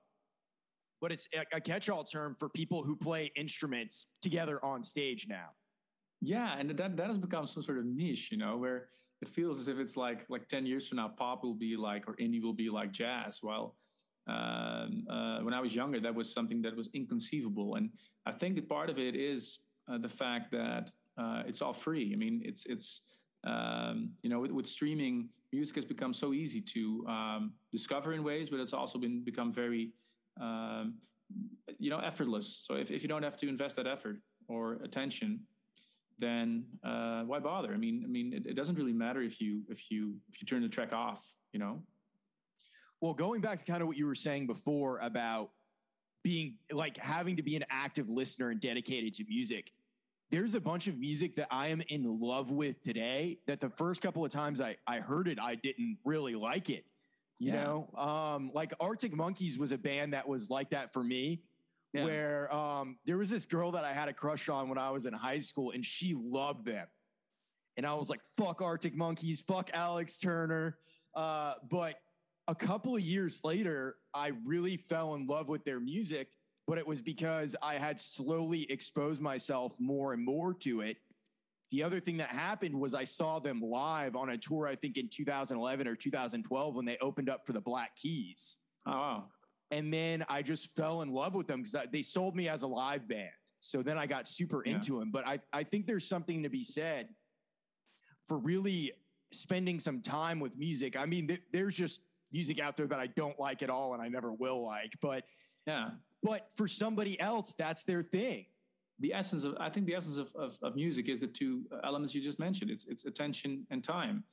But 1.01 1.11
it's 1.11 1.27
a, 1.35 1.57
a 1.57 1.61
catch-all 1.63 2.05
term 2.05 2.37
for 2.39 2.51
people 2.51 2.83
who 2.83 2.95
play 2.95 3.33
instruments 3.35 4.09
together 4.21 4.63
on 4.63 4.83
stage 4.83 5.27
now. 5.27 5.53
Yeah, 6.21 6.55
and 6.59 6.69
that 6.69 6.99
that 6.99 7.07
has 7.07 7.17
become 7.17 7.47
some 7.47 7.63
sort 7.63 7.79
of 7.79 7.87
niche, 7.87 8.31
you 8.31 8.37
know, 8.37 8.59
where 8.59 8.89
it 9.23 9.31
feels 9.31 9.59
as 9.59 9.69
if 9.69 9.79
it's 9.79 9.97
like 9.97 10.27
like 10.29 10.49
ten 10.49 10.67
years 10.67 10.87
from 10.87 10.97
now, 10.97 11.09
pop 11.09 11.45
will 11.45 11.55
be 11.55 11.79
like 11.79 12.07
or 12.07 12.15
indie 12.17 12.43
will 12.43 12.53
be 12.53 12.69
like 12.69 12.93
jazz. 12.93 13.41
Well, 13.43 13.79
um, 14.27 15.07
uh, 15.09 15.39
when 15.39 15.55
I 15.55 15.61
was 15.61 15.75
younger, 15.75 15.99
that 16.01 16.15
was 16.15 16.31
something 16.31 16.61
that 16.61 16.77
was 16.77 16.91
inconceivable, 16.93 17.77
and 17.77 17.89
I 18.27 18.33
think 18.33 18.57
that 18.57 18.69
part 18.69 18.91
of 18.91 18.99
it 18.99 19.17
is 19.17 19.61
uh, 19.91 19.99
the 19.99 20.09
fact 20.09 20.51
that 20.53 20.91
uh, 21.19 21.43
it's 21.47 21.63
all 21.63 21.73
free. 21.73 22.13
I 22.13 22.17
mean, 22.17 22.43
it's 22.45 22.67
it's 22.67 23.03
um, 23.45 24.11
you 24.23 24.31
know 24.31 24.41
with, 24.41 24.53
with, 24.53 24.67
streaming, 24.67 25.29
music 25.53 25.77
has 25.77 25.85
become 25.85 26.15
so 26.15 26.33
easy 26.33 26.61
to 26.61 27.05
um, 27.09 27.53
discover 27.71 28.13
in 28.13 28.23
ways, 28.23 28.51
but 28.51 28.61
it's 28.61 28.73
also 28.73 28.99
been 28.99 29.23
become 29.25 29.53
very 29.53 29.93
um, 30.41 30.95
you 31.79 31.91
know 31.91 31.99
effortless. 31.99 32.63
So 32.65 32.75
if, 32.75 32.91
if 32.91 33.03
you 33.03 33.09
don't 33.09 33.23
have 33.23 33.37
to 33.39 33.49
invest 33.49 33.77
that 33.77 33.87
effort, 33.87 34.19
or 34.49 34.75
attention, 34.85 35.41
then 36.19 36.65
uh, 36.85 37.23
why 37.23 37.39
bother? 37.39 37.73
I 37.73 37.77
mean, 37.77 38.03
I 38.05 38.09
mean, 38.09 38.33
it, 38.33 38.47
it 38.47 38.55
doesn't 38.55 38.77
really 38.77 38.93
matter 38.93 39.23
if 39.23 39.41
you 39.41 39.63
if 39.69 39.91
you 39.91 40.15
if 40.33 40.41
you 40.41 40.47
turn 40.47 40.63
the 40.63 40.69
track 40.69 40.93
off, 40.93 41.25
you 41.53 41.59
know. 41.59 41.83
Well, 43.01 43.15
going 43.15 43.41
back 43.41 43.59
to 43.59 43.65
kind 43.65 43.83
of 43.83 43.89
what 43.89 43.97
you 43.97 44.07
were 44.07 44.15
saying 44.15 44.47
before 44.47 44.99
about 45.01 45.51
being 46.23 46.55
like 46.71 46.97
having 46.97 47.37
to 47.37 47.43
be 47.43 47.57
an 47.57 47.65
active 47.71 48.09
listener 48.09 48.51
and 48.51 48.61
dedicated 48.61 49.15
to 49.15 49.25
music. 49.29 49.73
There's 50.31 50.55
a 50.55 50.61
bunch 50.61 50.89
of 50.89 50.99
music 50.99 51.37
that 51.37 51.49
I 51.51 51.69
am 51.69 51.83
in 51.89 52.21
love 52.21 52.51
with 52.51 52.81
today 52.81 53.39
that 53.47 53.61
the 53.61 53.69
first 53.69 54.01
couple 54.01 54.25
of 54.25 54.31
times 54.31 54.61
I, 54.61 54.77
I 54.87 55.01
heard 55.01 55.29
it, 55.29 55.39
I 55.39 55.57
didn't 55.57 55.99
really 56.05 56.35
like 56.35 56.71
it. 56.71 56.87
You 57.39 57.53
yeah. 57.53 57.65
know, 57.65 57.89
um, 57.97 58.51
like 58.55 58.73
Arctic 58.81 59.15
Monkeys 59.15 59.59
was 59.59 59.73
a 59.73 59.79
band 59.79 60.15
that 60.15 60.27
was 60.27 60.49
like 60.49 60.71
that 60.71 60.93
for 60.93 61.03
me. 61.03 61.43
Yeah. 61.93 62.05
Where 62.05 62.55
um, 62.55 62.97
there 63.05 63.19
was 63.19 63.29
this 63.29 63.45
girl 63.45 63.73
that 63.73 63.85
I 63.85 63.93
had 63.93 64.09
a 64.09 64.15
crush 64.15 64.49
on 64.49 64.71
when 64.71 64.79
I 64.79 64.91
was 64.91 65.05
in 65.05 65.13
high 65.13 65.41
school, 65.41 65.73
and 65.73 65.85
she 65.85 66.15
loved 66.15 66.65
them. 66.65 66.87
And 67.77 67.85
I 67.85 67.95
was 67.95 68.09
like, 68.09 68.21
fuck 68.39 68.63
Arctic 68.63 68.95
Monkeys, 68.95 69.43
fuck 69.43 69.71
Alex 69.75 70.17
Turner. 70.17 70.79
Uh, 71.15 71.55
but 71.71 71.97
a 72.49 72.55
couple 72.55 72.97
of 72.97 73.03
years 73.03 73.41
later, 73.45 73.97
I 74.15 74.33
really 74.45 74.77
fell 74.77 75.15
in 75.15 75.27
love 75.27 75.49
with 75.49 75.65
their 75.65 75.81
music, 75.81 76.29
but 76.67 76.79
it 76.79 76.87
was 76.87 77.01
because 77.01 77.55
I 77.63 77.75
had 77.75 78.01
slowly 78.01 78.71
exposed 78.71 79.21
myself 79.21 79.73
more 79.79 80.13
and 80.13 80.25
more 80.25 80.55
to 80.55 80.81
it. 80.81 80.97
The 81.71 81.83
other 81.83 82.01
thing 82.01 82.19
that 82.19 82.29
happened 82.29 82.79
was 82.79 82.95
I 82.95 83.05
saw 83.05 83.39
them 83.39 83.61
live 83.63 84.15
on 84.17 84.31
a 84.31 84.37
tour, 84.37 84.67
I 84.67 84.75
think 84.75 84.99
in 84.99 85.09
2011 85.09 85.87
or 85.89 85.97
2012 85.97 86.75
when 86.75 86.85
they 86.85 86.99
opened 87.01 87.31
up 87.31 87.47
for 87.47 87.53
the 87.53 87.61
Black 87.61 87.97
Keys. 87.97 88.59
Oh, 88.87 88.91
wow. 88.91 89.25
And 89.71 89.93
then 89.93 90.23
I 90.29 90.43
just 90.43 90.77
fell 90.77 91.01
in 91.01 91.13
love 91.13 91.35
with 91.35 91.47
them 91.47 91.63
because 91.63 91.89
they 91.91 92.03
sold 92.03 92.37
me 92.37 92.49
as 92.49 92.63
a 92.63 92.67
live 92.67 93.09
band. 93.09 93.31
So 93.59 93.83
then 93.83 93.97
I 93.97 94.07
got 94.07 94.29
super 94.29 94.63
yeah. 94.67 94.75
into 94.75 94.99
them. 94.99 95.11
But 95.11 95.27
I, 95.27 95.41
I 95.53 95.63
think 95.63 95.87
there's 95.87 96.07
something 96.07 96.43
to 96.43 96.51
be 96.51 96.63
said 96.63 97.09
for 98.29 98.37
really 98.37 98.93
spending 99.33 99.81
some 99.81 100.03
time 100.03 100.41
with 100.41 100.57
music. 100.59 100.95
I 100.95 101.07
mean, 101.07 101.29
th- 101.29 101.43
there's 101.53 101.75
just 101.75 102.03
music 102.33 102.61
out 102.61 102.77
there 102.77 102.87
that 102.87 102.99
I 102.99 103.09
don't 103.09 103.39
like 103.39 103.63
at 103.63 103.71
all 103.71 103.95
and 103.95 104.03
I 104.03 104.09
never 104.09 104.33
will 104.33 104.65
like. 104.65 104.95
But 105.01 105.25
yeah, 105.67 105.91
but 106.23 106.49
for 106.57 106.69
somebody 106.69 107.19
else, 107.21 107.55
that's 107.57 107.85
their 107.85 108.03
thing. 108.03 108.47
The 109.01 109.13
essence 109.15 109.45
of 109.45 109.57
I 109.59 109.69
think 109.69 109.87
the 109.87 109.95
essence 109.95 110.17
of, 110.17 110.31
of, 110.35 110.59
of 110.63 110.77
music 110.77 111.09
is 111.09 111.21
the 111.21 111.27
two 111.27 111.65
elements 111.85 112.15
you 112.15 112.21
just 112.21 112.39
mentioned. 112.39 112.71
It's 112.71 112.87
it's 112.87 113.05
attention 113.05 113.67
and 113.71 113.83
time. 113.83 114.25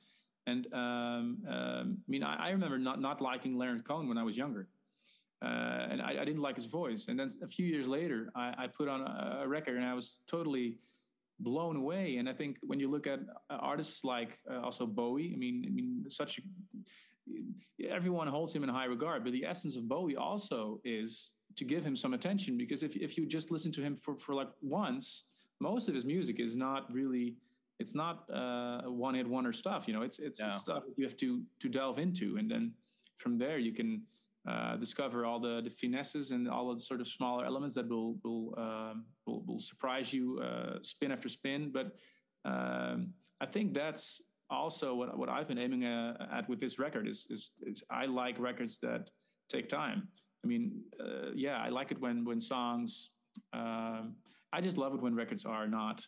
And 0.46 0.66
um, 0.72 1.38
um, 1.48 1.98
I 1.98 2.08
mean, 2.08 2.22
I, 2.22 2.48
I, 2.48 2.50
remember 2.50 2.78
not 2.78 3.00
not 3.00 3.20
liking 3.20 3.56
Leonard 3.58 3.84
Cohen 3.84 4.08
when 4.08 4.18
I 4.18 4.22
was 4.22 4.36
younger. 4.36 4.68
Uh, 5.42 5.86
and 5.90 6.02
I, 6.02 6.16
I, 6.20 6.24
didn't 6.26 6.42
like 6.42 6.56
his 6.56 6.66
voice. 6.66 7.06
And 7.08 7.18
then 7.18 7.30
a 7.42 7.46
few 7.46 7.64
years 7.64 7.88
later, 7.88 8.30
I, 8.36 8.54
I 8.58 8.66
put 8.66 8.88
on 8.88 9.00
a, 9.00 9.40
a, 9.42 9.48
record, 9.48 9.76
and 9.76 9.86
I 9.86 9.94
was 9.94 10.18
totally 10.26 10.76
blown 11.38 11.76
away. 11.76 12.16
And 12.16 12.28
I 12.28 12.34
think 12.34 12.58
when 12.60 12.78
you 12.78 12.90
look 12.90 13.06
at 13.06 13.20
artists 13.48 14.04
like 14.04 14.38
uh, 14.50 14.60
also 14.60 14.86
Bowie, 14.86 15.32
I 15.32 15.38
mean, 15.38 15.64
I 15.66 15.70
mean, 15.70 16.04
such 16.08 16.40
everyone 17.88 18.28
holds 18.28 18.54
him 18.54 18.62
in 18.62 18.68
high 18.68 18.84
regard, 18.84 19.24
but 19.24 19.32
the 19.32 19.44
essence 19.44 19.76
of 19.76 19.88
Bowie 19.88 20.16
also 20.16 20.80
is 20.84 21.32
to 21.56 21.64
give 21.64 21.84
him 21.84 21.96
some 21.96 22.14
attention 22.14 22.56
because 22.56 22.82
if, 22.82 22.96
if 22.96 23.16
you 23.16 23.26
just 23.26 23.50
listen 23.50 23.72
to 23.72 23.82
him 23.82 23.96
for, 23.96 24.16
for 24.16 24.34
like 24.34 24.48
once, 24.62 25.24
most 25.60 25.88
of 25.88 25.94
his 25.94 26.04
music 26.04 26.40
is 26.40 26.56
not 26.56 26.92
really 26.92 27.36
it's 27.80 27.94
not 27.94 28.28
uh, 28.30 28.82
one 28.82 29.14
hit 29.14 29.26
wonder 29.26 29.52
stuff. 29.52 29.88
You 29.88 29.94
know, 29.94 30.02
it's 30.02 30.18
it's, 30.18 30.40
no. 30.40 30.50
stuff 30.50 30.82
you 30.96 31.04
have 31.04 31.16
to 31.16 31.42
to 31.60 31.68
delve 31.68 31.98
into, 31.98 32.36
and 32.36 32.48
then 32.48 32.72
from 33.16 33.38
there 33.38 33.58
you 33.58 33.72
can 33.72 34.02
uh, 34.48 34.76
discover 34.76 35.24
all 35.24 35.40
the, 35.40 35.62
the 35.62 35.70
finesses 35.70 36.30
and 36.30 36.48
all 36.48 36.70
of 36.70 36.78
the 36.78 36.84
sort 36.84 37.00
of 37.00 37.08
smaller 37.08 37.44
elements 37.44 37.74
that 37.76 37.88
will 37.88 38.16
will 38.22 38.54
um, 38.58 39.06
will, 39.26 39.42
will, 39.46 39.60
surprise 39.60 40.12
you 40.12 40.40
uh, 40.40 40.78
spin 40.82 41.10
after 41.10 41.28
spin. 41.28 41.72
But 41.72 41.96
um, 42.44 43.14
I 43.40 43.46
think 43.46 43.72
that's 43.72 44.20
also 44.50 44.94
what, 44.94 45.16
what 45.16 45.28
I've 45.28 45.48
been 45.48 45.58
aiming 45.58 45.84
uh, 45.84 46.26
at 46.32 46.48
with 46.48 46.60
this 46.60 46.78
record 46.78 47.08
is, 47.08 47.26
is, 47.30 47.52
is 47.62 47.82
I 47.90 48.06
like 48.06 48.38
records 48.38 48.78
that 48.80 49.10
take 49.48 49.68
time. 49.68 50.08
I 50.44 50.46
mean, 50.46 50.82
uh, 50.98 51.30
yeah, 51.34 51.58
I 51.58 51.68
like 51.68 51.90
it 51.90 52.00
when 52.00 52.24
when 52.24 52.40
songs. 52.40 53.10
Um, 53.52 54.16
I 54.52 54.60
just 54.60 54.76
love 54.76 54.94
it 54.94 55.00
when 55.00 55.14
records 55.14 55.44
are 55.44 55.68
not 55.68 56.02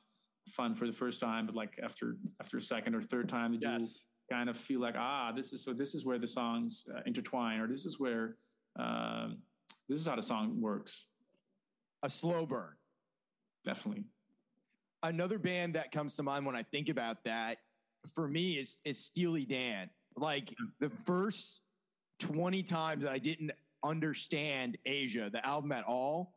fun 0.48 0.74
for 0.74 0.86
the 0.86 0.92
first 0.92 1.20
time, 1.20 1.46
but 1.46 1.54
like 1.54 1.78
after 1.82 2.16
after 2.40 2.58
a 2.58 2.62
second 2.62 2.94
or 2.94 3.02
third 3.02 3.28
time, 3.28 3.56
yes. 3.60 4.06
you 4.30 4.36
kind 4.36 4.48
of 4.48 4.56
feel 4.56 4.80
like 4.80 4.94
ah, 4.96 5.32
this 5.36 5.52
is 5.52 5.62
so. 5.64 5.72
This 5.72 5.94
is 5.94 6.04
where 6.04 6.18
the 6.18 6.28
songs 6.28 6.84
uh, 6.94 7.00
intertwine, 7.04 7.60
or 7.60 7.68
this 7.68 7.84
is 7.84 8.00
where 8.00 8.36
um, 8.78 9.38
this 9.88 10.00
is 10.00 10.06
how 10.06 10.16
the 10.16 10.22
song 10.22 10.60
works. 10.60 11.06
A 12.02 12.10
slow 12.10 12.46
burn, 12.46 12.72
definitely. 13.64 14.04
Another 15.02 15.38
band 15.38 15.74
that 15.74 15.92
comes 15.92 16.16
to 16.16 16.22
mind 16.22 16.46
when 16.46 16.56
I 16.56 16.62
think 16.62 16.88
about 16.88 17.24
that 17.24 17.58
for 18.14 18.28
me 18.28 18.52
is 18.52 18.80
is 18.84 18.98
Steely 18.98 19.44
Dan. 19.44 19.90
Like 20.16 20.54
the 20.78 20.90
first 20.90 21.60
20 22.20 22.62
times 22.62 23.04
I 23.04 23.18
didn't 23.18 23.52
understand 23.84 24.78
Aja, 24.86 25.30
the 25.30 25.44
album 25.44 25.72
at 25.72 25.84
all. 25.84 26.34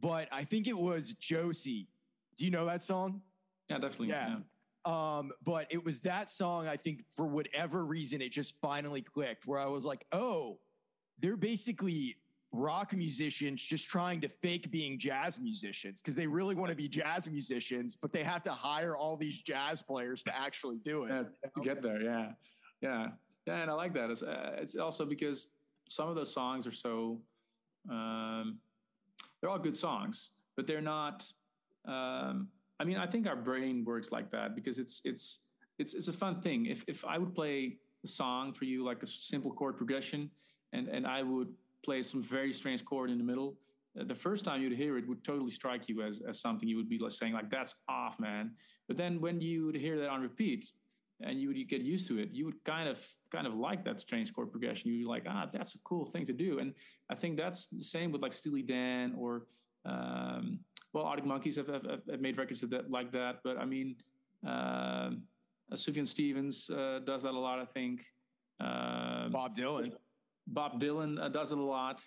But 0.00 0.28
I 0.30 0.44
think 0.44 0.66
it 0.66 0.76
was 0.76 1.14
Josie. 1.14 1.88
Do 2.36 2.44
you 2.44 2.50
know 2.50 2.66
that 2.66 2.82
song? 2.84 3.22
Yeah, 3.68 3.78
definitely. 3.78 4.08
Yeah. 4.08 4.28
yeah. 4.28 4.36
Um, 4.86 5.32
but 5.44 5.66
it 5.70 5.84
was 5.84 6.00
that 6.02 6.30
song, 6.30 6.68
I 6.68 6.76
think, 6.76 7.02
for 7.16 7.26
whatever 7.26 7.84
reason, 7.84 8.22
it 8.22 8.30
just 8.30 8.54
finally 8.60 9.02
clicked 9.02 9.46
where 9.46 9.58
I 9.58 9.66
was 9.66 9.84
like, 9.84 10.06
oh, 10.12 10.58
they're 11.18 11.36
basically 11.36 12.16
rock 12.56 12.92
musicians 12.94 13.62
just 13.62 13.88
trying 13.88 14.20
to 14.20 14.28
fake 14.28 14.70
being 14.70 14.98
jazz 14.98 15.38
musicians 15.38 16.00
because 16.00 16.16
they 16.16 16.26
really 16.26 16.54
want 16.54 16.70
to 16.70 16.76
be 16.76 16.88
jazz 16.88 17.28
musicians, 17.28 17.96
but 18.00 18.12
they 18.12 18.22
have 18.22 18.42
to 18.42 18.52
hire 18.52 18.96
all 18.96 19.16
these 19.16 19.38
jazz 19.38 19.82
players 19.82 20.22
to 20.24 20.36
actually 20.36 20.78
do 20.78 21.04
it. 21.04 21.10
Yeah, 21.10 21.50
to 21.54 21.60
get 21.60 21.82
there, 21.82 22.02
yeah, 22.02 22.30
yeah, 22.80 23.08
yeah, 23.46 23.62
and 23.62 23.70
I 23.70 23.74
like 23.74 23.94
that. 23.94 24.10
It's, 24.10 24.22
uh, 24.22 24.56
it's 24.58 24.76
also 24.76 25.04
because 25.04 25.48
some 25.88 26.08
of 26.08 26.16
those 26.16 26.32
songs 26.32 26.66
are 26.66 26.72
so 26.72 27.20
um, 27.90 28.58
they're 29.40 29.50
all 29.50 29.58
good 29.58 29.76
songs, 29.76 30.30
but 30.56 30.66
they're 30.66 30.80
not. 30.80 31.30
Um, 31.86 32.48
I 32.80 32.84
mean, 32.84 32.96
I 32.96 33.06
think 33.06 33.26
our 33.26 33.36
brain 33.36 33.84
works 33.84 34.10
like 34.12 34.30
that 34.32 34.54
because 34.54 34.78
it's 34.78 35.00
it's 35.04 35.40
it's 35.78 35.94
it's 35.94 36.08
a 36.08 36.12
fun 36.12 36.40
thing. 36.40 36.66
If 36.66 36.84
if 36.88 37.04
I 37.04 37.18
would 37.18 37.34
play 37.34 37.76
a 38.04 38.08
song 38.08 38.52
for 38.52 38.64
you 38.64 38.84
like 38.84 39.02
a 39.02 39.06
simple 39.06 39.52
chord 39.52 39.76
progression, 39.76 40.30
and 40.72 40.88
and 40.88 41.06
I 41.06 41.22
would 41.22 41.48
play 41.86 42.02
some 42.02 42.22
very 42.22 42.52
strange 42.52 42.84
chord 42.84 43.08
in 43.10 43.18
the 43.18 43.28
middle, 43.32 43.56
uh, 43.98 44.04
the 44.04 44.14
first 44.14 44.44
time 44.44 44.60
you'd 44.60 44.72
hear 44.72 44.98
it 44.98 45.08
would 45.08 45.22
totally 45.24 45.50
strike 45.60 45.88
you 45.88 46.02
as, 46.02 46.20
as 46.28 46.40
something 46.40 46.68
you 46.68 46.76
would 46.76 46.88
be 46.88 46.98
like 46.98 47.12
saying 47.12 47.32
like 47.32 47.48
that's 47.48 47.76
off 47.88 48.18
man. 48.18 48.50
But 48.88 48.96
then 48.96 49.20
when 49.20 49.40
you 49.40 49.66
would 49.66 49.76
hear 49.76 49.98
that 50.00 50.10
on 50.10 50.20
repeat 50.20 50.62
and 51.20 51.40
you 51.40 51.48
would 51.48 51.68
get 51.68 51.80
used 51.80 52.06
to 52.08 52.18
it 52.18 52.28
you 52.30 52.44
would 52.44 52.62
kind 52.64 52.88
of 52.90 52.98
kind 53.32 53.46
of 53.46 53.54
like 53.54 53.84
that 53.84 54.00
strange 54.00 54.34
chord 54.34 54.50
progression. 54.50 54.90
You'd 54.90 55.04
be 55.04 55.08
like 55.16 55.24
ah 55.28 55.46
that's 55.52 55.74
a 55.76 55.78
cool 55.90 56.04
thing 56.12 56.26
to 56.26 56.32
do. 56.32 56.58
And 56.58 56.74
i 57.08 57.14
think 57.14 57.36
that's 57.36 57.68
the 57.68 57.86
same 57.94 58.08
with 58.12 58.22
like 58.26 58.34
steely 58.34 58.62
dan 58.62 59.14
or 59.16 59.46
um, 59.92 60.60
well 60.92 61.04
arctic 61.04 61.24
monkeys 61.24 61.56
have, 61.56 61.68
have, 61.68 61.86
have, 62.10 62.20
made 62.20 62.36
records 62.36 62.60
that, 62.60 62.90
like 62.90 63.12
that. 63.12 63.34
But 63.46 63.56
i 63.58 63.64
mean 63.64 63.88
um, 64.44 65.22
uh, 65.72 65.76
sufjan 65.82 66.06
stevens 66.06 66.68
uh, 66.70 67.00
does 67.10 67.22
that 67.22 67.34
a 67.40 67.42
lot 67.48 67.58
i 67.58 67.68
think. 67.78 67.96
Um, 68.58 69.32
bob 69.32 69.54
dylan 69.54 69.92
Bob 70.46 70.80
Dylan 70.80 71.20
uh, 71.20 71.28
does 71.28 71.52
it 71.52 71.58
a 71.58 71.62
lot, 71.62 72.02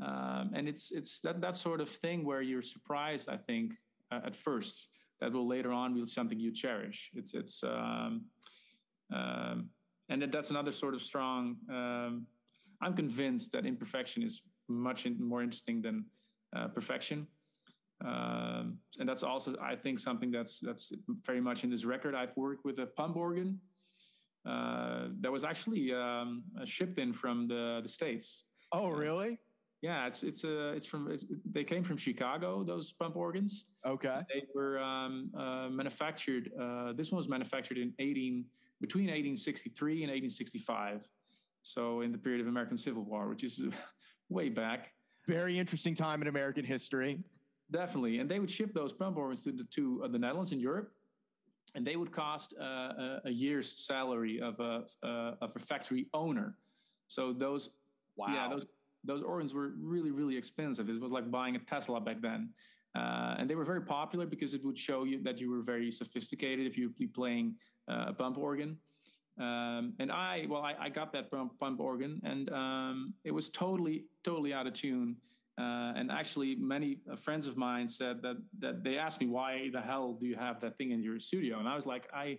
um, 0.00 0.50
and 0.54 0.68
it's 0.68 0.90
it's 0.90 1.20
that 1.20 1.40
that 1.40 1.56
sort 1.56 1.80
of 1.80 1.88
thing 1.88 2.24
where 2.24 2.42
you're 2.42 2.62
surprised. 2.62 3.28
I 3.28 3.36
think 3.36 3.72
uh, 4.10 4.20
at 4.24 4.36
first 4.36 4.88
that 5.20 5.32
will 5.32 5.46
later 5.46 5.72
on 5.72 5.94
be 5.94 6.04
something 6.06 6.38
you 6.38 6.52
cherish. 6.52 7.10
It's 7.14 7.34
it's 7.34 7.62
um, 7.62 8.22
um, 9.12 9.68
and 10.08 10.22
that's 10.32 10.50
another 10.50 10.72
sort 10.72 10.94
of 10.94 11.02
strong. 11.02 11.56
Um, 11.70 12.26
I'm 12.80 12.94
convinced 12.94 13.52
that 13.52 13.64
imperfection 13.64 14.22
is 14.22 14.42
much 14.68 15.06
in, 15.06 15.22
more 15.22 15.42
interesting 15.42 15.80
than 15.80 16.04
uh, 16.54 16.68
perfection. 16.68 17.26
Um, 18.04 18.78
and 18.98 19.08
that's 19.08 19.22
also, 19.22 19.54
I 19.62 19.76
think, 19.76 19.98
something 19.98 20.30
that's 20.30 20.58
that's 20.58 20.92
very 21.24 21.40
much 21.40 21.62
in 21.62 21.70
this 21.70 21.84
record. 21.84 22.14
I've 22.14 22.36
worked 22.36 22.64
with 22.64 22.78
a 22.80 22.86
pump 22.86 23.16
organ, 23.16 23.60
that 24.44 25.30
was 25.30 25.44
actually 25.44 25.92
um, 25.92 26.42
shipped 26.64 26.98
in 26.98 27.12
from 27.12 27.48
the 27.48 27.80
the 27.82 27.88
states. 27.88 28.44
Oh, 28.72 28.88
really? 28.88 29.38
Yeah, 29.82 30.06
it's 30.06 30.22
it's 30.22 30.44
a 30.44 30.70
uh, 30.70 30.72
it's 30.72 30.86
from 30.86 31.10
it's, 31.10 31.26
they 31.50 31.64
came 31.64 31.82
from 31.82 31.96
Chicago. 31.96 32.62
Those 32.62 32.92
pump 32.92 33.16
organs. 33.16 33.66
Okay. 33.84 34.20
They 34.32 34.44
were 34.54 34.78
um, 34.78 35.30
uh, 35.36 35.68
manufactured. 35.70 36.52
Uh, 36.58 36.92
this 36.92 37.10
one 37.10 37.16
was 37.16 37.28
manufactured 37.28 37.78
in 37.78 37.92
eighteen 37.98 38.44
between 38.80 39.04
1863 39.04 39.92
and 40.02 40.10
1865. 40.10 41.08
So 41.62 42.00
in 42.00 42.10
the 42.10 42.18
period 42.18 42.40
of 42.40 42.48
American 42.48 42.76
Civil 42.76 43.04
War, 43.04 43.28
which 43.28 43.44
is 43.44 43.60
way 44.28 44.48
back. 44.48 44.92
Very 45.28 45.58
interesting 45.58 45.94
time 45.94 46.20
in 46.20 46.28
American 46.28 46.64
history. 46.64 47.20
Definitely, 47.70 48.18
and 48.18 48.30
they 48.30 48.38
would 48.38 48.50
ship 48.50 48.74
those 48.74 48.92
pump 48.92 49.16
organs 49.16 49.44
to 49.44 49.52
the 49.52 49.64
to 49.64 50.02
uh, 50.04 50.08
the 50.08 50.18
Netherlands 50.18 50.52
and 50.52 50.60
Europe 50.60 50.92
and 51.74 51.86
they 51.86 51.96
would 51.96 52.12
cost 52.12 52.54
uh, 52.60 52.64
a, 52.64 53.20
a, 53.26 53.30
year's 53.30 53.86
salary 53.86 54.40
of 54.40 54.58
a 54.60 54.84
uh, 55.02 55.34
of 55.40 55.52
a 55.56 55.58
factory 55.58 56.06
owner. 56.12 56.56
So 57.08 57.32
those, 57.32 57.70
wow. 58.16 58.26
yeah, 58.28 58.48
those, 58.48 58.64
those 59.04 59.22
organs 59.22 59.54
were 59.54 59.72
really 59.80 60.10
really 60.10 60.36
expensive. 60.36 60.88
It 60.88 61.00
was 61.00 61.12
like 61.12 61.30
buying 61.30 61.56
a 61.56 61.60
Tesla 61.60 62.00
back 62.00 62.20
then. 62.20 62.50
Uh, 62.94 63.36
and 63.38 63.48
they 63.48 63.54
were 63.54 63.64
very 63.64 63.80
popular 63.80 64.26
because 64.26 64.52
it 64.52 64.62
would 64.64 64.78
show 64.78 65.04
you 65.04 65.22
that 65.22 65.38
you 65.40 65.50
were 65.50 65.62
very 65.62 65.90
sophisticated 65.90 66.66
if 66.66 66.76
you 66.76 66.90
be 66.90 67.06
playing 67.06 67.54
uh, 67.90 68.06
a 68.08 68.12
bump 68.12 68.36
organ. 68.36 68.76
Um, 69.40 69.94
and 69.98 70.12
I, 70.12 70.44
well, 70.48 70.60
I, 70.60 70.74
I, 70.78 70.88
got 70.90 71.10
that 71.14 71.30
bump, 71.30 71.58
bump 71.58 71.80
organ, 71.80 72.20
and 72.22 72.50
um, 72.50 73.14
it 73.24 73.30
was 73.30 73.48
totally, 73.48 74.04
totally 74.24 74.52
out 74.52 74.66
of 74.66 74.74
tune. 74.74 75.16
Uh, 75.58 75.92
and 75.96 76.10
actually, 76.10 76.54
many 76.54 76.98
uh, 77.10 77.16
friends 77.16 77.46
of 77.46 77.56
mine 77.56 77.86
said 77.86 78.22
that 78.22 78.36
that 78.58 78.82
they 78.82 78.96
asked 78.96 79.20
me 79.20 79.26
why 79.26 79.68
the 79.72 79.80
hell 79.80 80.16
do 80.18 80.26
you 80.26 80.36
have 80.36 80.60
that 80.60 80.78
thing 80.78 80.92
in 80.92 81.02
your 81.02 81.20
studio, 81.20 81.58
and 81.58 81.68
I 81.68 81.74
was 81.74 81.84
like, 81.84 82.08
I, 82.14 82.38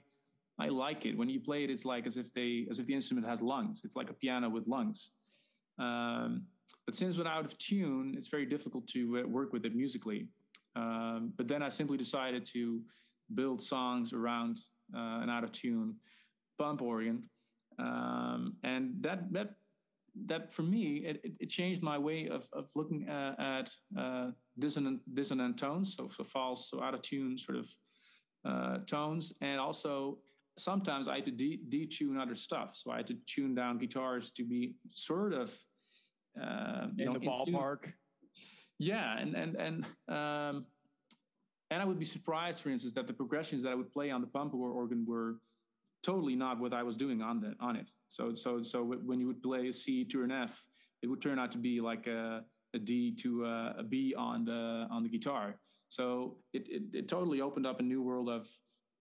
I 0.59 0.69
like 0.69 1.05
it. 1.05 1.15
When 1.15 1.29
you 1.29 1.39
play 1.39 1.63
it, 1.63 1.69
it's 1.69 1.85
like 1.85 2.07
as 2.07 2.17
if 2.17 2.33
they, 2.33 2.65
as 2.71 2.79
if 2.79 2.87
the 2.87 2.93
instrument 2.93 3.27
has 3.27 3.41
lungs. 3.41 3.81
It's 3.83 3.95
like 3.95 4.09
a 4.09 4.13
piano 4.13 4.49
with 4.49 4.67
lungs. 4.67 5.11
Um, 5.79 6.45
but 6.85 6.95
since 6.95 7.17
we're 7.17 7.27
out 7.27 7.45
of 7.45 7.57
tune, 7.57 8.15
it's 8.17 8.29
very 8.29 8.45
difficult 8.45 8.87
to 8.87 9.19
uh, 9.19 9.27
work 9.27 9.53
with 9.53 9.65
it 9.65 9.75
musically. 9.75 10.27
Um, 10.75 11.33
but 11.37 11.47
then 11.47 11.61
I 11.61 11.69
simply 11.69 11.97
decided 11.97 12.45
to 12.47 12.81
build 13.35 13.61
songs 13.61 14.11
around 14.13 14.57
uh, 14.95 15.19
an 15.21 15.29
out 15.29 15.43
of 15.43 15.51
tune 15.51 15.95
bump 16.57 16.81
organ, 16.81 17.29
um, 17.79 18.55
and 18.63 18.95
that 19.01 19.31
that 19.33 19.55
that 20.27 20.53
for 20.53 20.63
me 20.63 21.03
it, 21.05 21.21
it 21.39 21.49
changed 21.49 21.81
my 21.81 21.97
way 21.97 22.27
of, 22.27 22.47
of 22.53 22.69
looking 22.75 23.07
at, 23.07 23.39
at 23.39 23.71
uh, 23.97 24.31
dissonant 24.59 25.01
dissonant 25.13 25.57
tones, 25.57 25.95
so, 25.97 26.09
so 26.15 26.23
false, 26.23 26.69
so 26.69 26.81
out 26.81 26.93
of 26.93 27.01
tune 27.01 27.37
sort 27.37 27.57
of 27.57 27.67
uh, 28.45 28.77
tones, 28.85 29.33
and 29.41 29.59
also 29.59 30.19
sometimes 30.57 31.07
I 31.07 31.15
had 31.15 31.25
to 31.25 31.31
de- 31.31 31.61
detune 31.69 32.21
other 32.21 32.35
stuff. 32.35 32.75
So 32.75 32.91
I 32.91 32.97
had 32.97 33.07
to 33.07 33.17
tune 33.25 33.55
down 33.55 33.77
guitars 33.77 34.31
to 34.31 34.43
be 34.43 34.75
sort 34.93 35.33
of 35.33 35.57
uh, 36.41 36.87
in 36.97 37.05
know, 37.05 37.13
the 37.13 37.19
ballpark. 37.19 37.93
Yeah, 38.79 39.17
and 39.17 39.35
and 39.35 39.55
and 39.55 39.85
um, 40.09 40.65
and 41.71 41.81
I 41.81 41.85
would 41.85 41.99
be 41.99 42.05
surprised, 42.05 42.61
for 42.61 42.69
instance, 42.69 42.93
that 42.93 43.07
the 43.07 43.13
progressions 43.13 43.63
that 43.63 43.71
I 43.71 43.75
would 43.75 43.91
play 43.91 44.11
on 44.11 44.21
the 44.21 44.27
pump 44.27 44.53
organ 44.53 45.05
were 45.07 45.37
totally 46.03 46.35
not 46.35 46.59
what 46.59 46.73
I 46.73 46.83
was 46.83 46.95
doing 46.95 47.21
on 47.21 47.39
the 47.39 47.55
on 47.59 47.75
it. 47.75 47.89
So 48.09 48.33
so 48.33 48.61
so 48.61 48.83
when 48.83 49.19
you 49.19 49.27
would 49.27 49.41
play 49.41 49.67
a 49.67 49.73
C 49.73 50.03
to 50.05 50.23
an 50.23 50.31
F, 50.31 50.63
it 51.01 51.07
would 51.07 51.21
turn 51.21 51.39
out 51.39 51.51
to 51.53 51.57
be 51.57 51.81
like 51.81 52.07
a, 52.07 52.43
a 52.73 52.79
D 52.79 53.15
to 53.21 53.45
a, 53.45 53.75
a 53.79 53.83
B 53.83 54.13
on 54.17 54.45
the 54.45 54.87
on 54.91 55.03
the 55.03 55.09
guitar. 55.09 55.59
So 55.89 56.37
it, 56.53 56.67
it, 56.69 56.83
it 56.93 57.07
totally 57.07 57.41
opened 57.41 57.67
up 57.67 57.79
a 57.79 57.83
new 57.83 58.01
world 58.01 58.29
of 58.29 58.47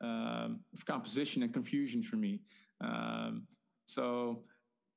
um, 0.03 0.61
of 0.75 0.85
composition 0.85 1.43
and 1.43 1.53
confusion 1.53 2.03
for 2.03 2.17
me. 2.17 2.41
Um, 2.83 3.47
so 3.85 4.45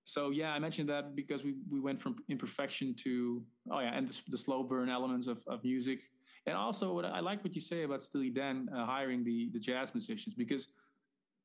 so 0.04 0.30
yeah, 0.30 0.52
I 0.52 0.60
mentioned 0.60 0.90
that 0.90 1.16
because 1.16 1.44
we 1.44 1.56
we 1.70 1.80
went 1.80 2.02
from 2.02 2.16
imperfection 2.30 2.94
to 3.04 3.44
oh 3.72 3.80
yeah, 3.80 3.94
and 3.94 4.08
the, 4.08 4.22
the 4.30 4.38
slow 4.38 4.64
burn 4.64 4.90
elements 4.90 5.28
of, 5.28 5.40
of 5.48 5.64
music, 5.64 6.02
and 6.46 6.56
also 6.56 6.94
what 6.94 7.06
I 7.06 7.20
like 7.20 7.44
what 7.44 7.56
you 7.56 7.62
say 7.62 7.84
about 7.84 8.04
Steely 8.04 8.30
Dan 8.30 8.70
uh, 8.76 8.86
hiring 8.86 9.24
the 9.24 9.50
the 9.54 9.60
jazz 9.60 9.94
musicians 9.94 10.36
because 10.36 10.68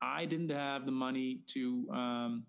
I 0.01 0.25
didn't 0.25 0.49
have 0.49 0.85
the 0.85 0.91
money 0.91 1.41
to 1.53 1.87
um, 1.91 2.43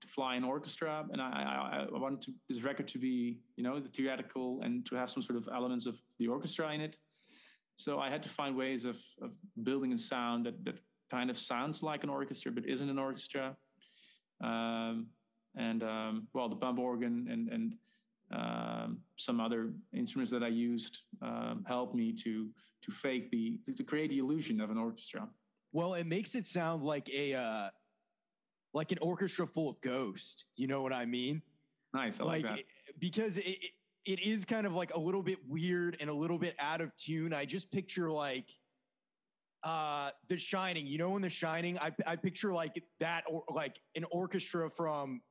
to 0.00 0.08
fly 0.08 0.36
an 0.36 0.44
orchestra, 0.44 1.04
and 1.12 1.20
I, 1.20 1.26
I, 1.26 1.86
I 1.94 1.98
wanted 1.98 2.20
to, 2.22 2.32
this 2.48 2.62
record 2.62 2.88
to 2.88 2.98
be 2.98 3.38
you 3.56 3.64
know 3.64 3.80
the 3.80 3.88
theatrical 3.88 4.60
and 4.62 4.84
to 4.86 4.96
have 4.96 5.10
some 5.10 5.22
sort 5.22 5.38
of 5.38 5.48
elements 5.52 5.86
of 5.86 5.96
the 6.18 6.28
orchestra 6.28 6.72
in 6.72 6.80
it. 6.80 6.96
So 7.76 7.98
I 7.98 8.08
had 8.08 8.22
to 8.22 8.28
find 8.28 8.56
ways 8.56 8.84
of, 8.84 8.96
of 9.20 9.32
building 9.64 9.92
a 9.92 9.98
sound 9.98 10.46
that, 10.46 10.64
that 10.64 10.78
kind 11.10 11.28
of 11.28 11.38
sounds 11.38 11.82
like 11.82 12.04
an 12.04 12.10
orchestra 12.10 12.52
but 12.52 12.64
isn't 12.66 12.88
an 12.88 12.98
orchestra. 12.98 13.56
Um, 14.42 15.06
and 15.56 15.82
um, 15.82 16.28
well, 16.32 16.48
the 16.48 16.56
bump 16.56 16.78
organ 16.78 17.28
and 17.30 17.48
and 17.48 17.74
um, 18.32 18.98
some 19.16 19.40
other 19.40 19.72
instruments 19.92 20.30
that 20.32 20.42
I 20.42 20.48
used 20.48 21.00
um, 21.22 21.64
helped 21.66 21.94
me 21.94 22.12
to 22.24 22.48
to 22.82 22.90
fake 22.90 23.30
the 23.30 23.58
to, 23.64 23.72
to, 23.72 23.84
create 23.84 24.10
the 24.10 24.18
illusion 24.18 24.60
of 24.60 24.70
an 24.70 24.78
orchestra. 24.78 25.28
Well, 25.74 25.94
it 25.94 26.06
makes 26.06 26.36
it 26.36 26.46
sound 26.46 26.82
like 26.82 27.10
a 27.10 27.34
uh, 27.34 27.68
like 28.72 28.92
an 28.92 28.98
orchestra 29.02 29.44
full 29.44 29.68
of 29.68 29.80
ghosts. 29.80 30.44
You 30.56 30.68
know 30.68 30.82
what 30.82 30.92
I 30.92 31.04
mean? 31.04 31.42
Nice, 31.92 32.20
I 32.20 32.24
like, 32.24 32.44
like 32.44 32.56
that. 32.56 32.64
because 33.00 33.38
it, 33.38 33.58
it 34.04 34.20
is 34.20 34.44
kind 34.44 34.66
of 34.68 34.74
like 34.74 34.94
a 34.94 34.98
little 34.98 35.22
bit 35.22 35.38
weird 35.48 35.96
and 36.00 36.08
a 36.08 36.14
little 36.14 36.38
bit 36.38 36.54
out 36.60 36.80
of 36.80 36.94
tune. 36.94 37.34
I 37.34 37.44
just 37.44 37.72
picture 37.72 38.08
like 38.08 38.48
uh 39.64 40.10
The 40.28 40.38
Shining. 40.38 40.86
You 40.86 40.98
know, 40.98 41.16
in 41.16 41.22
The 41.22 41.30
Shining, 41.30 41.76
I 41.80 41.90
I 42.06 42.14
picture 42.14 42.52
like 42.52 42.80
that 43.00 43.24
or 43.28 43.42
like 43.52 43.74
an 43.96 44.04
orchestra 44.12 44.70
from 44.70 45.22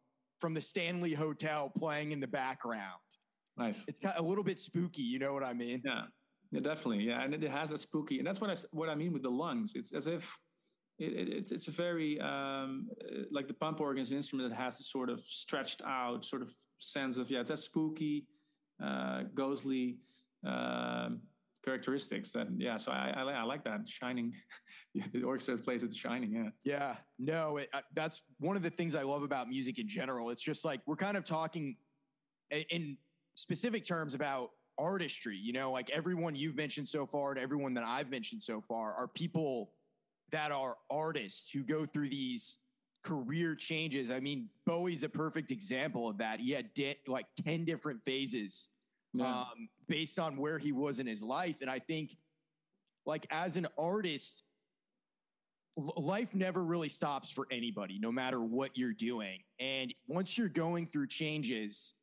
from 0.42 0.54
the 0.54 0.62
Stanley 0.62 1.14
Hotel 1.14 1.72
playing 1.78 2.12
in 2.12 2.20
the 2.20 2.28
background. 2.28 3.00
Nice. 3.56 3.86
It's 3.88 4.02
kind 4.02 4.14
of 4.18 4.26
a 4.26 4.28
little 4.28 4.44
bit 4.44 4.60
spooky. 4.60 5.04
You 5.04 5.20
know 5.20 5.32
what 5.32 5.44
I 5.44 5.54
mean? 5.54 5.82
Yeah. 5.86 6.04
Yeah, 6.54 6.60
definitely. 6.60 7.04
Yeah, 7.04 7.24
and 7.24 7.34
it 7.34 7.42
has 7.50 7.72
a 7.72 7.78
spooky, 7.80 8.20
and 8.20 8.28
that's 8.28 8.40
what 8.40 8.52
I 8.52 8.56
what 8.72 8.88
I 8.88 8.94
mean 8.94 9.12
with 9.12 9.24
the 9.24 9.32
lungs. 9.32 9.74
It's 9.74 9.92
as 9.92 10.06
if 10.06 10.32
it, 11.00 11.14
it, 11.14 11.30
it's 11.30 11.52
it's 11.52 11.68
a 11.68 11.72
very 11.72 12.20
um, 12.22 12.90
like 13.32 13.48
the 13.48 13.56
pump 13.56 13.82
organ 13.82 14.04
is 14.04 14.12
an 14.12 14.18
instrument 14.18 14.52
that 14.52 14.56
has 14.56 14.78
this 14.78 14.92
sort 14.92 15.10
of 15.10 15.22
stretched 15.22 15.82
out 15.84 16.24
sort 16.24 16.44
of 16.44 16.54
sense 16.78 17.18
of 17.18 17.32
yeah, 17.32 17.40
it's 17.40 17.50
a 17.50 17.58
spooky 17.58 18.28
uh, 18.84 19.24
ghostly 19.34 19.98
um, 20.46 21.22
characteristics. 21.66 22.32
That 22.34 22.50
yeah, 22.56 22.78
so 22.78 22.92
I, 22.92 23.12
I, 23.18 23.24
I 23.24 23.44
like 23.44 23.64
that 23.64 23.88
Shining. 23.88 24.32
the 25.12 25.24
orchestra 25.24 25.58
plays 25.58 25.82
the 25.82 25.92
Shining. 25.92 26.34
Yeah, 26.34 26.50
yeah. 26.64 26.96
No, 27.18 27.58
it, 27.58 27.70
uh, 27.74 27.82
that's 27.96 28.22
one 28.38 28.56
of 28.56 28.62
the 28.62 28.70
things 28.70 28.94
I 28.94 29.02
love 29.02 29.24
about 29.24 29.50
music 29.50 29.80
in 29.80 29.88
general. 29.88 30.30
It's 30.30 30.44
just 30.44 30.64
like 30.64 30.82
we're 30.86 30.98
kind 30.98 31.18
of 31.18 31.24
talking 31.24 31.78
in 32.52 32.98
specific 33.34 33.84
terms 33.84 34.14
about 34.14 34.52
artistry. 34.78 35.38
You 35.38 35.54
know, 35.54 35.72
like 35.72 35.90
everyone 35.90 36.36
you've 36.36 36.56
mentioned 36.56 36.88
so 36.88 37.06
far 37.06 37.32
and 37.32 37.40
everyone 37.40 37.74
that 37.76 37.84
I've 37.84 38.10
mentioned 38.10 38.44
so 38.44 38.62
far 38.62 38.94
are 38.94 39.08
people 39.08 39.72
that 40.32 40.52
are 40.52 40.78
artists 40.90 41.52
who 41.52 41.64
go 41.64 41.86
through 41.86 42.10
these 42.10 42.58
career 43.04 43.54
changes. 43.56 44.10
I 44.10 44.20
mean, 44.20 44.50
Bowie's 44.66 45.04
a 45.04 45.10
perfect 45.10 45.52
example 45.52 46.10
of 46.10 46.18
that. 46.18 46.40
He 46.40 46.52
had 46.52 46.74
di- 46.74 46.98
like 47.08 47.26
10 47.46 47.66
different 47.66 48.02
phases 48.06 48.70
yeah. 49.14 49.42
um, 49.42 49.70
based 49.88 50.18
on 50.18 50.38
where 50.38 50.58
he 50.58 50.72
was 50.72 51.00
in 51.00 51.08
his 51.08 51.22
life. 51.22 51.58
And 51.62 51.70
I 51.70 51.80
think, 51.80 52.16
like, 53.06 53.28
as 53.30 53.58
an 53.58 53.68
artist, 53.78 54.44
life 55.76 56.34
never 56.34 56.64
really 56.64 56.90
stops 56.90 57.30
for 57.30 57.48
anybody, 57.52 58.00
no 58.00 58.12
matter 58.12 58.42
what 58.42 58.72
you're 58.76 58.94
doing. 58.94 59.40
And 59.60 59.94
once 60.08 60.38
you're 60.38 60.50
going 60.50 60.88
through 60.88 61.08
changes, 61.08 61.96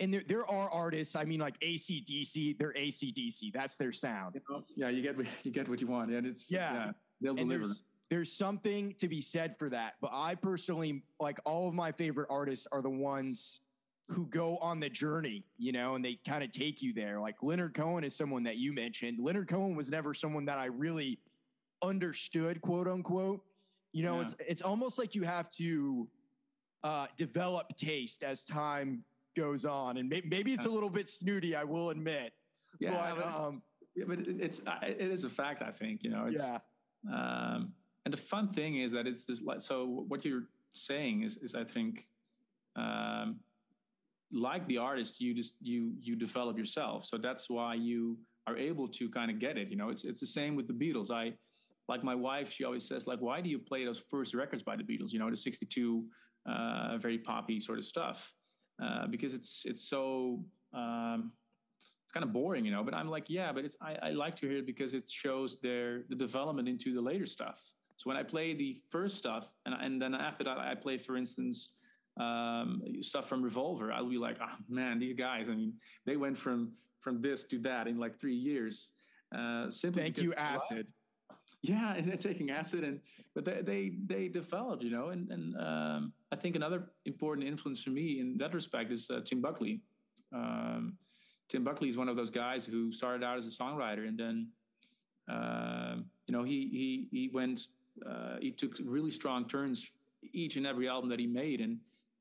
and 0.00 0.12
there, 0.12 0.22
there 0.26 0.46
are 0.46 0.70
artists, 0.70 1.14
I 1.14 1.24
mean, 1.24 1.40
like 1.40 1.60
ACDC, 1.60 2.58
they're 2.58 2.72
ACDC. 2.72 3.52
That's 3.52 3.76
their 3.76 3.92
sound. 3.92 4.34
You 4.34 4.40
know, 4.48 4.64
yeah, 4.74 4.88
you 4.88 5.02
get, 5.02 5.16
you 5.44 5.52
get 5.52 5.68
what 5.68 5.80
you 5.80 5.86
want. 5.86 6.10
And 6.10 6.26
it's, 6.26 6.50
yeah, 6.50 6.72
yeah 6.72 6.92
they'll 7.20 7.36
and 7.38 7.50
deliver 7.50 7.74
there's 8.10 8.32
something 8.32 8.94
to 8.98 9.08
be 9.08 9.20
said 9.20 9.56
for 9.56 9.70
that. 9.70 9.94
But 10.00 10.10
I 10.12 10.34
personally, 10.34 11.04
like 11.20 11.38
all 11.44 11.68
of 11.68 11.74
my 11.74 11.92
favorite 11.92 12.26
artists 12.28 12.66
are 12.72 12.82
the 12.82 12.90
ones 12.90 13.60
who 14.08 14.26
go 14.26 14.58
on 14.58 14.80
the 14.80 14.90
journey, 14.90 15.44
you 15.56 15.70
know, 15.70 15.94
and 15.94 16.04
they 16.04 16.18
kind 16.26 16.42
of 16.42 16.50
take 16.50 16.82
you 16.82 16.92
there. 16.92 17.20
Like 17.20 17.42
Leonard 17.42 17.74
Cohen 17.74 18.02
is 18.02 18.14
someone 18.16 18.42
that 18.42 18.56
you 18.56 18.72
mentioned. 18.72 19.20
Leonard 19.20 19.46
Cohen 19.46 19.76
was 19.76 19.88
never 19.88 20.12
someone 20.12 20.44
that 20.46 20.58
I 20.58 20.66
really 20.66 21.20
understood, 21.82 22.60
quote 22.60 22.88
unquote. 22.88 23.42
You 23.92 24.02
know, 24.02 24.16
yeah. 24.16 24.22
it's 24.22 24.34
it's 24.40 24.62
almost 24.62 24.98
like 24.98 25.14
you 25.14 25.22
have 25.22 25.48
to 25.52 26.08
uh, 26.82 27.06
develop 27.16 27.76
taste 27.76 28.24
as 28.24 28.42
time 28.42 29.04
goes 29.36 29.64
on, 29.64 29.96
and 29.96 30.08
may- 30.08 30.22
maybe 30.24 30.52
it's 30.52 30.66
a 30.66 30.70
little 30.70 30.90
bit 30.90 31.08
snooty. 31.08 31.54
I 31.54 31.64
will 31.64 31.90
admit. 31.90 32.32
Yeah, 32.78 33.14
but, 33.16 33.26
um, 33.26 33.62
yeah, 33.94 34.04
but 34.06 34.20
it's 34.20 34.62
it 34.82 35.00
is 35.00 35.24
a 35.24 35.28
fact. 35.28 35.62
I 35.62 35.70
think 35.70 36.02
you 36.02 36.10
know. 36.10 36.28
yeah. 36.30 36.58
Um, 37.10 37.72
and 38.04 38.14
the 38.14 38.18
fun 38.18 38.48
thing 38.52 38.80
is 38.80 38.92
that 38.92 39.06
it's 39.06 39.26
just 39.26 39.42
like 39.42 39.60
so. 39.60 40.04
What 40.08 40.24
you're 40.24 40.44
saying 40.72 41.22
is, 41.22 41.36
is 41.38 41.54
I 41.54 41.64
think, 41.64 42.06
um, 42.76 43.40
like 44.32 44.66
the 44.66 44.78
artist, 44.78 45.20
you 45.20 45.34
just 45.34 45.54
you 45.60 45.92
you 46.00 46.16
develop 46.16 46.56
yourself. 46.56 47.04
So 47.06 47.18
that's 47.18 47.50
why 47.50 47.74
you 47.74 48.18
are 48.46 48.56
able 48.56 48.88
to 48.88 49.08
kind 49.10 49.30
of 49.30 49.38
get 49.38 49.58
it. 49.58 49.68
You 49.68 49.76
know, 49.76 49.90
it's 49.90 50.04
it's 50.04 50.20
the 50.20 50.26
same 50.26 50.56
with 50.56 50.66
the 50.66 50.74
Beatles. 50.74 51.10
I 51.10 51.34
like 51.88 52.04
my 52.04 52.14
wife. 52.14 52.52
She 52.52 52.64
always 52.64 52.86
says 52.86 53.06
like, 53.06 53.20
why 53.20 53.40
do 53.40 53.50
you 53.50 53.58
play 53.58 53.84
those 53.84 53.98
first 53.98 54.34
records 54.34 54.62
by 54.62 54.76
the 54.76 54.84
Beatles? 54.84 55.12
You 55.12 55.18
know, 55.18 55.28
the 55.28 55.36
'62 55.36 56.04
uh, 56.46 56.98
very 56.98 57.18
poppy 57.18 57.60
sort 57.60 57.78
of 57.78 57.84
stuff. 57.84 58.32
Uh, 58.82 59.06
because 59.06 59.34
it's 59.34 59.64
it's 59.66 59.88
so 59.88 60.42
um, 60.72 61.32
it's 62.10 62.12
kind 62.12 62.24
of 62.24 62.32
boring, 62.32 62.64
you 62.64 62.70
know. 62.70 62.82
But 62.82 62.94
I'm 62.94 63.08
like, 63.08 63.28
yeah, 63.28 63.52
but 63.52 63.64
it's 63.64 63.76
I, 63.80 63.96
I 64.02 64.10
like 64.10 64.36
to 64.36 64.48
hear 64.48 64.58
it 64.58 64.66
because 64.66 64.94
it 64.94 65.08
shows 65.08 65.60
their 65.60 66.04
the 66.08 66.16
development 66.16 66.68
into 66.68 66.94
the 66.94 67.00
later 67.00 67.26
stuff. 67.26 67.62
So 67.96 68.08
when 68.08 68.16
I 68.16 68.22
play 68.22 68.54
the 68.54 68.78
first 68.90 69.18
stuff, 69.18 69.52
and, 69.66 69.74
and 69.74 70.00
then 70.00 70.14
after 70.14 70.42
that, 70.44 70.56
I 70.56 70.74
play, 70.74 70.96
for 70.96 71.18
instance, 71.18 71.68
um, 72.18 72.82
stuff 73.02 73.28
from 73.28 73.42
Revolver, 73.42 73.92
I'll 73.92 74.08
be 74.08 74.16
like, 74.16 74.38
oh 74.42 74.56
man, 74.70 74.98
these 74.98 75.14
guys, 75.14 75.50
I 75.50 75.54
mean, 75.54 75.74
they 76.06 76.16
went 76.16 76.38
from 76.38 76.72
from 77.00 77.20
this 77.20 77.44
to 77.46 77.58
that 77.60 77.86
in 77.86 77.98
like 77.98 78.18
three 78.18 78.34
years. 78.34 78.92
Uh, 79.36 79.70
simply 79.70 80.02
Thank 80.02 80.18
you, 80.18 80.34
acid. 80.34 80.86
Yeah, 81.62 81.94
and 81.94 82.08
they're 82.08 82.16
taking 82.16 82.50
acid, 82.50 82.84
and 82.84 83.00
but 83.34 83.44
they 83.44 83.60
they 83.60 83.92
they 84.06 84.28
developed, 84.28 84.82
you 84.82 84.90
know, 84.90 85.08
and 85.08 85.30
and 85.30 85.56
um, 85.58 86.12
I 86.32 86.36
think 86.36 86.56
another 86.56 86.84
important 87.04 87.46
influence 87.46 87.82
for 87.82 87.90
me 87.90 88.20
in 88.20 88.38
that 88.38 88.54
respect 88.54 88.90
is 88.90 89.10
uh, 89.10 89.20
Tim 89.24 89.42
Buckley. 89.42 89.82
Um, 90.34 90.96
Tim 91.48 91.62
Buckley 91.62 91.88
is 91.88 91.96
one 91.96 92.08
of 92.08 92.16
those 92.16 92.30
guys 92.30 92.64
who 92.64 92.92
started 92.92 93.24
out 93.24 93.36
as 93.36 93.44
a 93.44 93.50
songwriter 93.50 94.06
and 94.08 94.16
then, 94.16 94.48
uh, 95.28 95.96
you 96.26 96.32
know, 96.32 96.44
he 96.44 96.68
he 96.72 97.08
he 97.10 97.30
went, 97.32 97.66
uh, 98.08 98.36
he 98.40 98.52
took 98.52 98.72
really 98.84 99.10
strong 99.10 99.46
turns 99.46 99.90
each 100.32 100.56
and 100.56 100.66
every 100.66 100.88
album 100.88 101.10
that 101.10 101.18
he 101.18 101.26
made, 101.26 101.60
and 101.60 101.78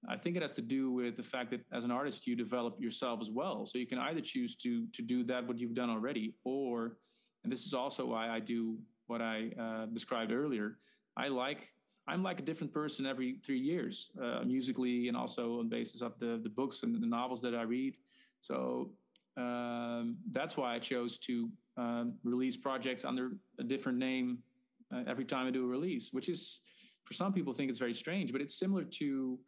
I 0.10 0.18
think 0.18 0.36
it 0.36 0.42
has 0.42 0.52
to 0.54 0.62
do 0.62 0.92
with 0.92 1.16
the 1.16 1.24
fact 1.24 1.52
that 1.52 1.62
as 1.72 1.84
an 1.86 1.92
artist 1.92 2.28
you 2.28 2.36
develop 2.36 2.82
yourself 2.82 3.22
as 3.22 3.30
well. 3.30 3.66
So 3.66 3.78
you 3.78 3.88
can 3.88 4.00
either 4.00 4.22
choose 4.22 4.58
to 4.58 4.86
to 4.88 5.02
do 5.02 5.24
that 5.26 5.48
what 5.48 5.60
you've 5.60 5.76
done 5.76 5.90
already, 5.90 6.34
or, 6.44 6.98
and 7.44 7.52
this 7.54 7.66
is 7.66 7.74
also 7.74 8.06
why 8.08 8.30
I 8.30 8.40
do 8.40 8.78
what 9.10 9.22
I 9.22 9.52
uh, 9.60 9.86
described 9.88 10.32
earlier. 10.32 10.78
I 11.18 11.28
like 11.28 11.74
I'm 12.08 12.24
like 12.24 12.40
a 12.40 12.44
different 12.44 12.74
person 12.74 13.06
every 13.06 13.38
three 13.46 13.60
years, 13.60 14.10
uh, 14.22 14.42
musically 14.44 15.10
and 15.10 15.18
also 15.18 15.60
on 15.60 15.70
basis 15.70 16.02
of 16.02 16.18
the 16.20 16.40
the 16.42 16.50
books 16.50 16.84
and 16.84 17.02
the 17.02 17.08
novels 17.08 17.42
that 17.42 17.56
I 17.56 17.64
read. 17.64 17.96
So 18.42 18.92
um, 19.38 20.18
that's 20.32 20.56
why 20.58 20.76
I 20.76 20.80
chose 20.80 21.18
to 21.20 21.50
um, 21.78 22.14
release 22.24 22.58
projects 22.58 23.04
under 23.06 23.32
a 23.60 23.64
different 23.64 23.98
name 23.98 24.40
uh, 24.94 25.04
every 25.08 25.26
time 25.26 25.48
I 25.48 25.52
do 25.52 25.64
a 25.66 25.68
release, 25.68 26.12
which 26.12 26.30
is 26.30 26.62
for 27.04 27.14
some 27.14 27.34
people 27.34 27.54
think 27.54 27.70
it's 27.70 27.80
very 27.80 27.94
strange, 27.94 28.32
but 28.32 28.42
it's 28.42 28.58
similar 28.58 28.84
to. 28.84 29.40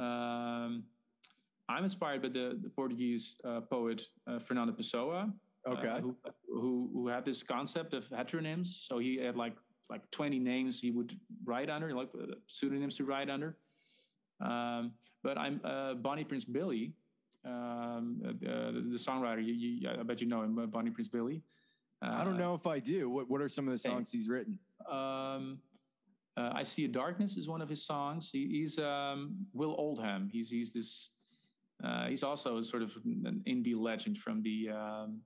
Um, 0.00 0.84
I'm 1.66 1.84
inspired 1.84 2.20
by 2.20 2.28
the, 2.28 2.58
the 2.62 2.68
Portuguese 2.68 3.36
uh, 3.42 3.60
poet 3.60 4.02
uh, 4.26 4.38
Fernando 4.38 4.74
Pessoa, 4.74 5.32
uh, 5.66 5.70
okay, 5.70 6.00
who, 6.00 6.16
who, 6.48 6.90
who 6.92 7.08
had 7.08 7.24
this 7.24 7.42
concept 7.42 7.94
of 7.94 8.08
heteronyms. 8.10 8.86
So 8.86 8.98
he 8.98 9.16
had 9.16 9.36
like 9.36 9.54
like 9.90 10.10
20 10.12 10.38
names 10.38 10.80
he 10.80 10.90
would 10.90 11.14
write 11.44 11.68
under, 11.68 11.92
like 11.92 12.08
uh, 12.18 12.34
pseudonyms 12.46 12.96
to 12.96 13.04
write 13.04 13.28
under. 13.28 13.58
Um, 14.40 14.92
but 15.22 15.36
I'm 15.36 15.60
uh, 15.62 15.94
Bonnie 15.94 16.24
Prince 16.24 16.46
Billy 16.46 16.94
um, 17.44 18.22
uh, 18.24 18.32
the, 18.40 18.84
the, 18.90 18.98
songwriter. 18.98 19.44
You, 19.44 19.52
you, 19.52 19.90
I 19.90 20.02
bet 20.02 20.20
you 20.20 20.26
know 20.26 20.42
him, 20.42 20.58
uh, 20.58 20.66
Bonnie 20.66 20.90
Prince 20.90 21.08
Billy. 21.08 21.42
Uh, 22.02 22.12
I 22.12 22.24
don't 22.24 22.38
know 22.38 22.54
if 22.54 22.66
I 22.66 22.78
do. 22.78 23.08
What 23.10 23.30
What 23.30 23.40
are 23.40 23.48
some 23.48 23.66
of 23.66 23.72
the 23.72 23.78
songs 23.78 24.10
he's 24.10 24.28
written? 24.28 24.58
Um, 24.90 25.58
uh, 26.36 26.50
I 26.52 26.62
See 26.62 26.84
a 26.84 26.88
Darkness 26.88 27.36
is 27.36 27.48
one 27.48 27.62
of 27.62 27.68
his 27.68 27.86
songs. 27.86 28.30
He, 28.32 28.48
he's 28.48 28.78
um, 28.78 29.46
Will 29.52 29.74
Oldham. 29.78 30.28
He's 30.32 30.50
he's 30.50 30.72
this. 30.72 31.10
Uh, 31.82 32.06
he's 32.06 32.22
also 32.22 32.62
sort 32.62 32.82
of 32.82 32.92
an 33.04 33.42
indie 33.46 33.78
legend 33.78 34.18
from 34.18 34.42
the 34.42 34.70
um, 34.70 35.20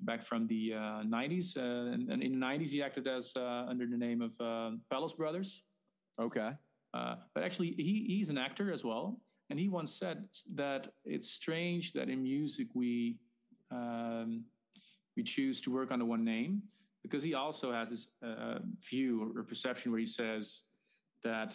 back 0.00 0.22
from 0.22 0.46
the 0.46 0.74
uh, 0.74 1.02
90s. 1.04 1.56
And, 1.56 2.10
and, 2.10 2.22
in 2.22 2.38
the 2.38 2.46
90s, 2.46 2.70
he 2.70 2.82
acted 2.82 3.06
as 3.06 3.32
under 3.36 3.86
the 3.86 3.96
name 3.96 4.22
of 4.22 4.36
Palace 4.90 5.12
Brothers. 5.14 5.62
Okay. 6.20 6.50
but 6.92 7.42
actually, 7.42 7.74
he 7.76 8.04
he's 8.08 8.28
an 8.28 8.38
actor 8.38 8.72
as 8.72 8.84
well. 8.84 9.20
And 9.50 9.58
he 9.58 9.68
once 9.68 9.94
said 9.94 10.28
that 10.54 10.88
it's 11.04 11.30
strange 11.30 11.92
that 11.94 12.08
in 12.08 12.22
music 12.22 12.68
we 12.74 13.16
um, 13.70 14.44
we 15.16 15.22
choose 15.22 15.60
to 15.62 15.72
work 15.72 15.90
under 15.90 16.04
one 16.04 16.24
name 16.24 16.62
because 17.02 17.22
he 17.22 17.34
also 17.34 17.72
has 17.72 17.90
this 17.90 18.08
uh, 18.22 18.58
view 18.88 19.32
or 19.34 19.42
perception 19.42 19.90
where 19.90 20.00
he 20.00 20.06
says 20.06 20.62
that 21.24 21.54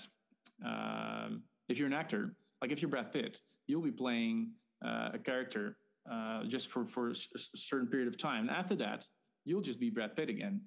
um, 0.66 1.44
if 1.70 1.78
you're 1.78 1.88
an 1.88 1.94
actor, 1.94 2.36
like 2.62 2.72
if 2.72 2.82
you're 2.82 2.90
Brad 2.90 3.14
Pitt, 3.14 3.40
you'll 3.68 3.82
be 3.82 3.92
playing 3.92 4.52
uh, 4.86 5.10
a 5.14 5.20
character 5.20 5.78
uh, 6.12 6.44
just 6.46 6.68
for 6.68 6.86
for 6.86 7.10
a 7.12 7.16
certain 7.56 7.88
period 7.88 8.08
of 8.08 8.18
time. 8.18 8.42
And 8.42 8.50
after 8.50 8.76
that, 8.76 9.06
you'll 9.46 9.62
just 9.62 9.80
be 9.80 9.90
Brad 9.90 10.16
Pitt 10.16 10.30
again. 10.30 10.62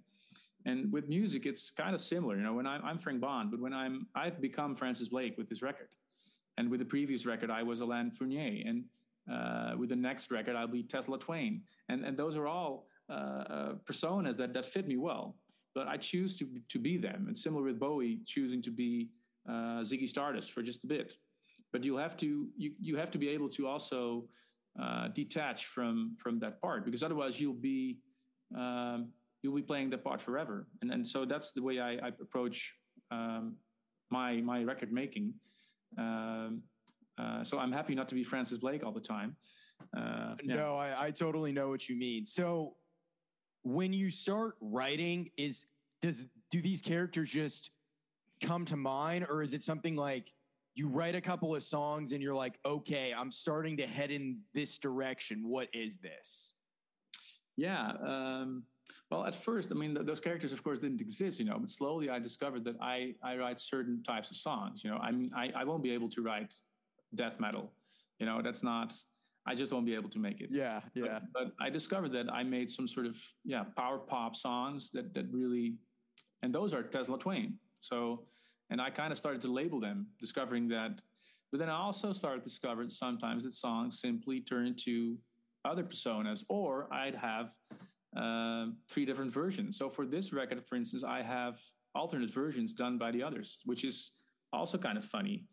And 0.65 0.93
with 0.93 1.09
music, 1.09 1.47
it's 1.47 1.71
kind 1.71 1.95
of 1.95 2.01
similar. 2.01 2.37
You 2.37 2.43
know, 2.43 2.55
when 2.55 2.67
I'm, 2.67 2.85
I'm 2.85 2.99
Frank 2.99 3.21
Bond, 3.21 3.51
but 3.53 3.61
when 3.61 3.73
I'm 3.73 4.07
I've 4.15 4.41
become 4.41 4.75
Francis 4.75 5.09
Blake 5.09 5.39
with 5.39 5.49
this 5.49 5.63
record. 5.63 5.89
And 6.59 6.71
with 6.71 6.81
the 6.81 6.87
previous 6.87 7.27
record, 7.27 7.51
I 7.51 7.63
was 7.63 7.81
Alain 7.81 8.11
Fournier. 8.11 8.65
And 8.67 8.85
uh, 9.31 9.77
with 9.77 9.91
the 9.91 9.97
next 9.97 10.31
record, 10.31 10.57
I'll 10.57 10.67
be 10.67 10.83
Tesla 10.83 11.19
Twain. 11.19 11.63
And, 11.89 12.05
and 12.05 12.17
those 12.17 12.37
are 12.37 12.47
all 12.47 12.87
uh, 13.11 13.13
uh, 13.13 13.73
personas 13.85 14.37
that, 14.39 14.55
that 14.55 14.67
fit 14.67 14.89
me 14.89 14.97
well. 14.97 15.37
But 15.75 15.87
I 15.87 15.99
choose 15.99 16.35
to, 16.37 16.49
to 16.69 16.79
be 16.79 16.97
them. 16.97 17.27
And 17.27 17.37
similar 17.37 17.63
with 17.63 17.79
Bowie, 17.79 18.21
choosing 18.27 18.63
to 18.63 18.71
be 18.71 19.11
uh, 19.49 19.83
Ziggy 19.83 20.09
Stardust 20.09 20.51
for 20.53 20.63
just 20.63 20.85
a 20.85 20.87
bit. 20.87 21.15
But 21.73 21.85
you'll 21.85 21.99
have 21.99 22.17
to, 22.19 22.49
you, 22.57 22.73
you 22.81 22.97
have 22.97 23.11
to 23.11 23.19
be 23.19 23.29
able 23.29 23.51
to 23.51 23.69
also 23.69 24.25
uh, 24.81 25.09
detach 25.09 25.67
from, 25.67 26.17
from 26.19 26.39
that 26.41 26.61
part 26.61 26.85
because 26.85 27.03
otherwise 27.03 27.41
you'll 27.41 27.55
be, 27.55 27.99
um, 28.57 29.09
you'll 29.43 29.55
be 29.55 29.63
playing 29.63 29.91
that 29.91 30.05
part 30.05 30.21
forever. 30.21 30.67
And, 30.83 30.91
and 30.91 31.07
so 31.07 31.25
that's 31.25 31.53
the 31.53 31.63
way 31.63 31.81
I, 31.81 31.93
I 31.93 32.09
approach 32.21 32.75
um, 33.11 33.57
my, 34.11 34.41
my 34.41 34.63
record 34.63 34.93
making. 34.93 35.33
Um, 35.99 36.63
uh, 37.19 37.43
so 37.45 37.59
I'm 37.59 37.73
happy 37.73 37.95
not 37.95 38.09
to 38.09 38.15
be 38.15 38.25
Francis 38.25 38.59
Blake 38.59 38.85
all 38.85 38.93
the 38.93 39.01
time. 39.01 39.37
Uh, 39.97 40.35
yeah. 40.43 40.57
No, 40.57 40.77
I, 40.77 41.07
I 41.07 41.11
totally 41.11 41.53
know 41.53 41.69
what 41.69 41.89
you 41.89 41.97
mean. 41.97 42.27
So 42.27 42.75
when 43.63 43.93
you 43.93 44.11
start 44.11 44.57
writing, 44.61 45.31
is 45.37 45.67
does 46.01 46.27
do 46.51 46.61
these 46.61 46.83
characters 46.83 47.31
just 47.31 47.71
come 48.43 48.65
to 48.67 48.77
mind, 48.77 49.27
or 49.29 49.43
is 49.43 49.55
it 49.55 49.63
something 49.63 49.97
like 49.97 50.33
you 50.77 50.89
write 50.89 51.15
a 51.15 51.21
couple 51.21 51.57
of 51.57 51.63
songs 51.63 52.13
and 52.13 52.23
you're 52.23 52.35
like, 52.35 52.59
okay, 52.65 53.13
I'm 53.17 53.31
starting 53.31 53.79
to 53.79 53.87
head 53.87 54.11
in 54.11 54.41
this 54.53 54.77
direction. 54.77 55.49
What 55.49 55.69
is 55.73 55.97
this? 55.97 56.55
Yeah. 57.57 57.93
Um, 58.05 58.65
well, 59.11 59.25
at 59.25 59.35
first, 59.35 59.73
I 59.73 59.75
mean, 59.75 59.95
th- 59.95 60.07
those 60.07 60.21
characters, 60.21 60.53
of 60.53 60.63
course, 60.63 60.79
didn't 60.81 61.01
exist, 61.01 61.39
you 61.39 61.47
know. 61.47 61.59
But 61.59 61.71
slowly, 61.71 62.11
I 62.11 62.19
discovered 62.19 62.63
that 62.65 62.77
I 62.81 63.15
I 63.23 63.37
write 63.37 63.59
certain 63.59 64.03
types 64.03 64.31
of 64.31 64.37
songs. 64.37 64.85
You 64.85 64.91
know, 64.91 64.99
I 64.99 65.11
mean, 65.13 65.31
I, 65.35 65.51
I 65.57 65.65
won't 65.65 65.83
be 65.83 65.93
able 65.93 66.11
to 66.11 66.23
write 66.23 66.53
death 67.15 67.41
metal. 67.41 67.73
You 68.19 68.27
know, 68.27 68.43
that's 68.43 68.63
not. 68.63 68.93
I 69.47 69.55
just 69.55 69.73
won't 69.73 69.87
be 69.87 69.95
able 69.95 70.11
to 70.11 70.19
make 70.19 70.41
it. 70.41 70.51
Yeah, 70.51 70.81
yeah. 70.93 71.21
But, 71.33 71.55
but 71.57 71.65
I 71.65 71.71
discovered 71.71 72.13
that 72.13 72.31
I 72.31 72.43
made 72.43 72.69
some 72.69 72.87
sort 72.87 73.07
of 73.07 73.17
yeah 73.45 73.65
power 73.77 73.99
pop 73.99 74.37
songs 74.37 74.91
that 74.91 75.15
that 75.15 75.27
really, 75.33 75.77
and 76.43 76.55
those 76.55 76.75
are 76.75 76.83
Tesla 76.83 77.19
Twain. 77.19 77.59
So, 77.81 78.25
and 78.71 78.81
I 78.81 78.91
kind 78.91 79.13
of 79.13 79.19
started 79.19 79.41
to 79.43 79.53
label 79.53 79.81
them, 79.81 80.07
discovering 80.19 80.69
that. 80.69 81.01
But 81.51 81.61
then 81.61 81.69
I 81.69 81.77
also 81.77 82.13
started 82.13 82.43
discovering 82.43 82.89
sometimes 82.89 83.45
that 83.45 83.55
songs 83.55 84.01
simply 84.01 84.41
turn 84.41 84.67
into 84.67 85.17
other 85.65 85.85
personas, 85.85 86.45
or 86.49 86.93
I'd 86.93 87.15
have 87.15 87.53
uh, 88.17 88.67
three 88.89 89.05
different 89.05 89.33
versions. 89.33 89.77
So 89.79 89.89
for 89.89 90.07
this 90.07 90.33
record, 90.33 90.65
for 90.67 90.77
instance, 90.77 91.05
I 91.05 91.23
have 91.23 91.61
alternate 91.95 92.33
versions 92.33 92.73
done 92.73 92.99
by 92.99 93.11
the 93.11 93.23
others, 93.23 93.59
which 93.65 93.85
is 93.85 94.13
also 94.53 94.79
kind 94.79 94.99
of 94.99 95.05
funny. 95.05 95.45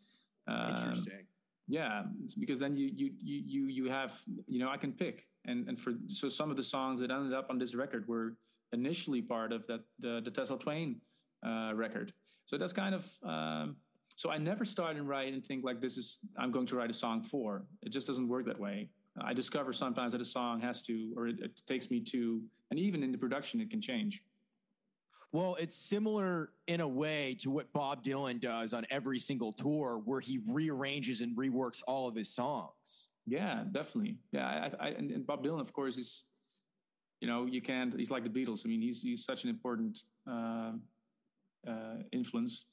Um, 0.46 0.74
Interesting. 0.76 1.26
Yeah, 1.66 2.02
because 2.38 2.58
then 2.58 2.76
you 2.76 2.90
you 2.94 3.10
you 3.18 3.42
you 3.46 3.66
you 3.68 3.90
have 3.90 4.12
you 4.46 4.58
know 4.58 4.68
I 4.68 4.76
can 4.76 4.92
pick 4.92 5.26
and 5.46 5.66
and 5.66 5.80
for 5.80 5.92
so 6.08 6.28
some 6.28 6.50
of 6.50 6.58
the 6.58 6.62
songs 6.62 7.00
that 7.00 7.10
ended 7.10 7.32
up 7.32 7.48
on 7.48 7.58
this 7.58 7.74
record 7.74 8.06
were 8.06 8.36
initially 8.72 9.22
part 9.22 9.50
of 9.52 9.66
that 9.68 9.80
the, 9.98 10.20
the 10.22 10.30
Tesla 10.30 10.58
Twain 10.58 11.00
uh, 11.46 11.72
record. 11.74 12.12
So 12.46 12.58
that's 12.58 12.72
kind 12.72 12.94
of 12.94 13.08
um, 13.22 13.76
so 14.16 14.30
I 14.30 14.38
never 14.38 14.64
start 14.64 14.96
and 14.96 15.08
write 15.08 15.32
and 15.32 15.44
think 15.44 15.64
like 15.64 15.80
this 15.80 15.96
is 15.96 16.20
I'm 16.38 16.52
going 16.52 16.66
to 16.66 16.76
write 16.76 16.90
a 16.90 16.94
song 16.94 17.22
for. 17.22 17.64
It 17.82 17.90
just 17.90 18.06
doesn't 18.06 18.28
work 18.28 18.46
that 18.46 18.58
way. 18.58 18.88
I 19.20 19.32
discover 19.32 19.72
sometimes 19.72 20.12
that 20.12 20.20
a 20.20 20.24
song 20.24 20.60
has 20.60 20.82
to, 20.82 21.12
or 21.16 21.28
it, 21.28 21.40
it, 21.40 21.60
takes 21.66 21.90
me 21.90 22.00
to, 22.00 22.42
and 22.70 22.80
even 22.80 23.02
in 23.02 23.12
the 23.12 23.18
production, 23.18 23.60
it 23.60 23.70
can 23.70 23.80
change. 23.80 24.22
Well, 25.30 25.56
it's 25.58 25.76
similar 25.76 26.50
in 26.66 26.80
a 26.80 26.88
way 26.88 27.36
to 27.40 27.50
what 27.50 27.72
Bob 27.72 28.04
Dylan 28.04 28.40
does 28.40 28.72
on 28.72 28.86
every 28.90 29.18
single 29.18 29.52
tour, 29.52 30.00
where 30.04 30.20
he 30.20 30.40
rearranges 30.46 31.20
and 31.20 31.36
reworks 31.36 31.80
all 31.86 32.08
of 32.08 32.14
his 32.14 32.28
songs. 32.28 33.08
Yeah, 33.26 33.64
definitely. 33.70 34.18
Yeah, 34.32 34.70
I, 34.80 34.86
I, 34.86 34.88
and, 34.90 35.26
Bob 35.26 35.44
Dylan, 35.44 35.60
of 35.60 35.72
course, 35.72 35.96
is, 35.96 36.24
you 37.20 37.28
know, 37.28 37.46
you 37.46 37.62
can't. 37.62 37.96
He's 37.98 38.10
like 38.10 38.22
the 38.22 38.30
Beatles. 38.30 38.64
I 38.64 38.68
mean, 38.68 38.80
he's 38.80 39.02
he's 39.02 39.24
such 39.24 39.44
an 39.44 39.50
important 39.50 39.98
uh, 40.28 40.72
influence. 42.12 42.66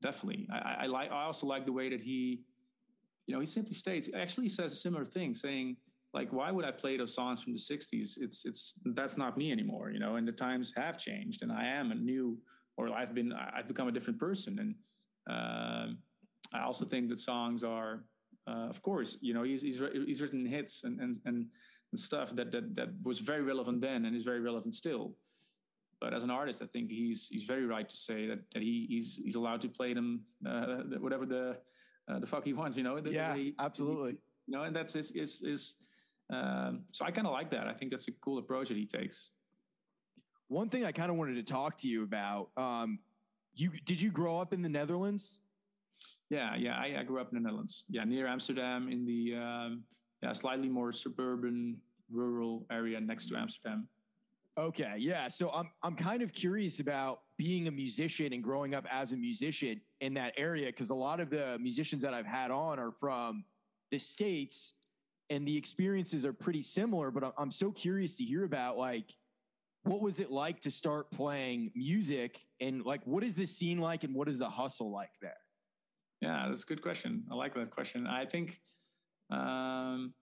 Definitely, 0.00 0.48
I, 0.52 0.84
I 0.84 0.86
like. 0.86 1.10
I 1.10 1.24
also 1.24 1.46
like 1.46 1.64
the 1.66 1.72
way 1.72 1.88
that 1.88 2.00
he 2.00 2.42
you 3.28 3.34
know, 3.34 3.40
he 3.40 3.46
simply 3.46 3.74
states, 3.74 4.08
actually 4.16 4.48
says 4.48 4.72
a 4.72 4.76
similar 4.76 5.04
thing, 5.04 5.34
saying, 5.34 5.76
like, 6.14 6.32
why 6.32 6.50
would 6.50 6.64
I 6.64 6.70
play 6.70 6.96
those 6.96 7.14
songs 7.14 7.42
from 7.42 7.52
the 7.52 7.58
60s? 7.58 8.16
It's, 8.16 8.46
it's, 8.46 8.74
that's 8.94 9.18
not 9.18 9.36
me 9.36 9.52
anymore, 9.52 9.90
you 9.90 10.00
know, 10.00 10.16
and 10.16 10.26
the 10.26 10.32
times 10.32 10.72
have 10.76 10.98
changed 10.98 11.42
and 11.42 11.52
I 11.52 11.66
am 11.66 11.92
a 11.92 11.94
new, 11.94 12.38
or 12.78 12.88
I've 12.88 13.14
been, 13.14 13.34
I've 13.34 13.68
become 13.68 13.86
a 13.86 13.92
different 13.92 14.18
person. 14.18 14.58
And 14.58 14.74
uh, 15.30 15.92
I 16.56 16.62
also 16.64 16.86
think 16.86 17.10
that 17.10 17.18
songs 17.18 17.62
are, 17.62 18.04
uh, 18.48 18.68
of 18.70 18.80
course, 18.80 19.18
you 19.20 19.34
know, 19.34 19.42
he's, 19.42 19.60
he's, 19.60 19.78
he's 20.06 20.22
written 20.22 20.46
hits 20.46 20.84
and, 20.84 20.98
and, 20.98 21.20
and, 21.26 21.44
and 21.92 22.00
stuff 22.00 22.34
that, 22.34 22.50
that, 22.50 22.74
that 22.76 22.88
was 23.04 23.18
very 23.18 23.42
relevant 23.42 23.82
then 23.82 24.06
and 24.06 24.16
is 24.16 24.22
very 24.22 24.40
relevant 24.40 24.74
still. 24.74 25.12
But 26.00 26.14
as 26.14 26.22
an 26.22 26.30
artist, 26.30 26.62
I 26.62 26.66
think 26.66 26.90
he's, 26.90 27.28
he's 27.28 27.44
very 27.44 27.66
right 27.66 27.88
to 27.88 27.96
say 27.96 28.26
that, 28.26 28.38
that 28.52 28.62
he, 28.62 28.86
he's, 28.88 29.18
he's 29.22 29.34
allowed 29.34 29.60
to 29.62 29.68
play 29.68 29.94
them, 29.94 30.20
uh, 30.46 30.82
whatever 31.00 31.26
the, 31.26 31.56
uh, 32.08 32.18
the 32.20 32.26
fuck 32.26 32.44
he 32.44 32.52
wants, 32.52 32.76
you 32.76 32.82
know? 32.84 33.00
The, 33.00 33.10
yeah, 33.10 33.34
the, 33.34 33.54
absolutely. 33.58 34.16
You 34.46 34.56
know, 34.56 34.62
and 34.62 34.74
that's 34.74 34.96
is 34.96 35.10
is 35.10 35.42
is. 35.42 35.76
Um, 36.30 36.84
so 36.92 37.04
I 37.04 37.10
kind 37.10 37.26
of 37.26 37.34
like 37.34 37.50
that. 37.50 37.66
I 37.66 37.74
think 37.74 37.90
that's 37.90 38.08
a 38.08 38.12
cool 38.12 38.38
approach 38.38 38.68
that 38.68 38.78
he 38.78 38.86
takes. 38.86 39.30
One 40.48 40.70
thing 40.70 40.86
I 40.86 40.92
kind 40.92 41.10
of 41.10 41.18
wanted 41.18 41.34
to 41.34 41.42
talk 41.42 41.76
to 41.78 41.88
you 41.88 42.02
about. 42.02 42.48
Um, 42.56 42.98
you 43.54 43.70
did 43.84 44.00
you 44.00 44.10
grow 44.10 44.40
up 44.40 44.54
in 44.54 44.62
the 44.62 44.68
Netherlands? 44.70 45.40
Yeah, 46.30 46.56
yeah, 46.56 46.78
I, 46.78 46.96
I 47.00 47.02
grew 47.02 47.20
up 47.20 47.30
in 47.30 47.42
the 47.42 47.44
Netherlands. 47.46 47.84
Yeah, 47.90 48.04
near 48.04 48.26
Amsterdam, 48.26 48.88
in 48.90 49.04
the 49.04 49.34
um, 49.36 49.82
yeah 50.22 50.32
slightly 50.32 50.70
more 50.70 50.92
suburban 50.92 51.76
rural 52.10 52.64
area 52.70 52.98
next 53.00 53.26
to 53.26 53.36
Amsterdam. 53.36 53.86
Okay, 54.58 54.94
yeah. 54.98 55.28
So 55.28 55.50
I'm 55.50 55.70
I'm 55.84 55.94
kind 55.94 56.20
of 56.20 56.32
curious 56.32 56.80
about 56.80 57.20
being 57.36 57.68
a 57.68 57.70
musician 57.70 58.32
and 58.32 58.42
growing 58.42 58.74
up 58.74 58.84
as 58.90 59.12
a 59.12 59.16
musician 59.16 59.80
in 60.00 60.14
that 60.14 60.34
area 60.36 60.66
because 60.66 60.90
a 60.90 60.94
lot 60.94 61.20
of 61.20 61.30
the 61.30 61.56
musicians 61.60 62.02
that 62.02 62.12
I've 62.12 62.26
had 62.26 62.50
on 62.50 62.80
are 62.80 62.90
from 62.90 63.44
the 63.92 64.00
states 64.00 64.74
and 65.30 65.46
the 65.46 65.56
experiences 65.56 66.24
are 66.24 66.32
pretty 66.32 66.62
similar 66.62 67.12
but 67.12 67.32
I'm 67.38 67.52
so 67.52 67.70
curious 67.70 68.16
to 68.16 68.24
hear 68.24 68.44
about 68.44 68.76
like 68.76 69.14
what 69.84 70.00
was 70.00 70.18
it 70.18 70.30
like 70.30 70.60
to 70.62 70.70
start 70.70 71.10
playing 71.12 71.70
music 71.76 72.40
and 72.60 72.84
like 72.84 73.06
what 73.06 73.22
is 73.22 73.36
the 73.36 73.46
scene 73.46 73.78
like 73.78 74.02
and 74.02 74.12
what 74.12 74.28
is 74.28 74.38
the 74.38 74.50
hustle 74.50 74.90
like 74.90 75.12
there? 75.22 75.36
Yeah, 76.20 76.46
that's 76.48 76.64
a 76.64 76.66
good 76.66 76.82
question. 76.82 77.24
I 77.30 77.36
like 77.36 77.54
that 77.54 77.70
question. 77.70 78.08
I 78.08 78.26
think 78.26 78.60
um 79.30 80.14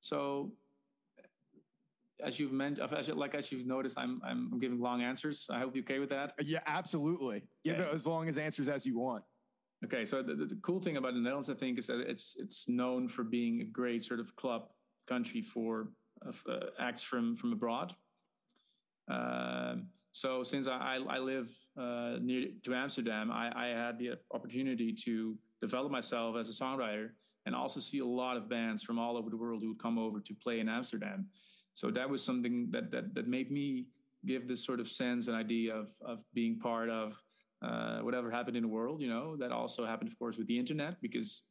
so 0.00 0.52
as 2.24 2.38
you've 2.38 2.52
mentioned, 2.52 2.88
as, 2.92 3.08
like 3.08 3.34
as 3.34 3.50
you've 3.50 3.66
noticed, 3.66 3.98
I'm 3.98 4.20
I'm 4.24 4.58
giving 4.58 4.80
long 4.80 5.02
answers. 5.02 5.46
I 5.50 5.58
hope 5.58 5.74
you're 5.74 5.84
okay 5.84 5.98
with 5.98 6.10
that. 6.10 6.34
Yeah, 6.44 6.60
absolutely. 6.66 7.42
Give 7.64 7.78
okay. 7.78 7.90
as 7.92 8.06
long 8.06 8.28
as 8.28 8.38
answers 8.38 8.68
as 8.68 8.86
you 8.86 8.98
want. 8.98 9.24
Okay, 9.84 10.04
so 10.04 10.22
the, 10.22 10.34
the, 10.34 10.58
cool 10.62 10.80
thing 10.80 10.96
about 10.96 11.14
the 11.14 11.20
Netherlands, 11.20 11.50
I 11.50 11.54
think, 11.54 11.78
is 11.78 11.88
that 11.88 12.00
it's 12.00 12.36
it's 12.38 12.68
known 12.68 13.08
for 13.08 13.24
being 13.24 13.62
a 13.62 13.64
great 13.64 14.04
sort 14.04 14.20
of 14.20 14.34
club 14.36 14.68
country 15.08 15.42
for 15.42 15.88
uh, 16.24 16.60
acts 16.78 17.02
from 17.02 17.36
from 17.36 17.52
abroad. 17.52 17.94
Um, 19.10 19.88
so 20.12 20.44
since 20.44 20.68
I 20.68 20.98
I 21.08 21.18
live 21.18 21.50
uh, 21.76 22.16
near 22.20 22.48
to 22.64 22.74
Amsterdam, 22.74 23.30
I, 23.32 23.50
I 23.54 23.66
had 23.68 23.98
the 23.98 24.12
opportunity 24.32 24.92
to 25.04 25.36
develop 25.60 25.90
myself 25.90 26.36
as 26.36 26.48
a 26.48 26.52
songwriter 26.52 27.10
and 27.46 27.54
also 27.54 27.80
see 27.80 27.98
a 27.98 28.06
lot 28.06 28.36
of 28.36 28.48
bands 28.48 28.82
from 28.82 28.98
all 28.98 29.16
over 29.16 29.30
the 29.30 29.36
world 29.36 29.62
who 29.62 29.68
would 29.68 29.82
come 29.82 29.98
over 29.98 30.20
to 30.20 30.34
play 30.34 30.60
in 30.60 30.68
Amsterdam. 30.68 31.26
So 31.74 31.90
that 31.90 32.08
was 32.08 32.22
something 32.22 32.68
that 32.70 32.90
that 32.90 33.14
that 33.14 33.28
made 33.28 33.50
me 33.50 33.86
give 34.24 34.46
this 34.46 34.64
sort 34.64 34.80
of 34.80 34.88
sense 34.88 35.26
and 35.26 35.36
idea 35.36 35.74
of 35.74 35.88
of 36.04 36.18
being 36.34 36.58
part 36.58 36.90
of 36.90 37.14
uh, 37.62 38.00
whatever 38.00 38.30
happened 38.30 38.56
in 38.56 38.62
the 38.62 38.68
world. 38.68 39.00
You 39.00 39.08
know, 39.08 39.36
that 39.36 39.52
also 39.52 39.86
happened, 39.86 40.10
of 40.10 40.18
course, 40.18 40.36
with 40.36 40.46
the 40.46 40.58
internet 40.58 41.00
because 41.00 41.42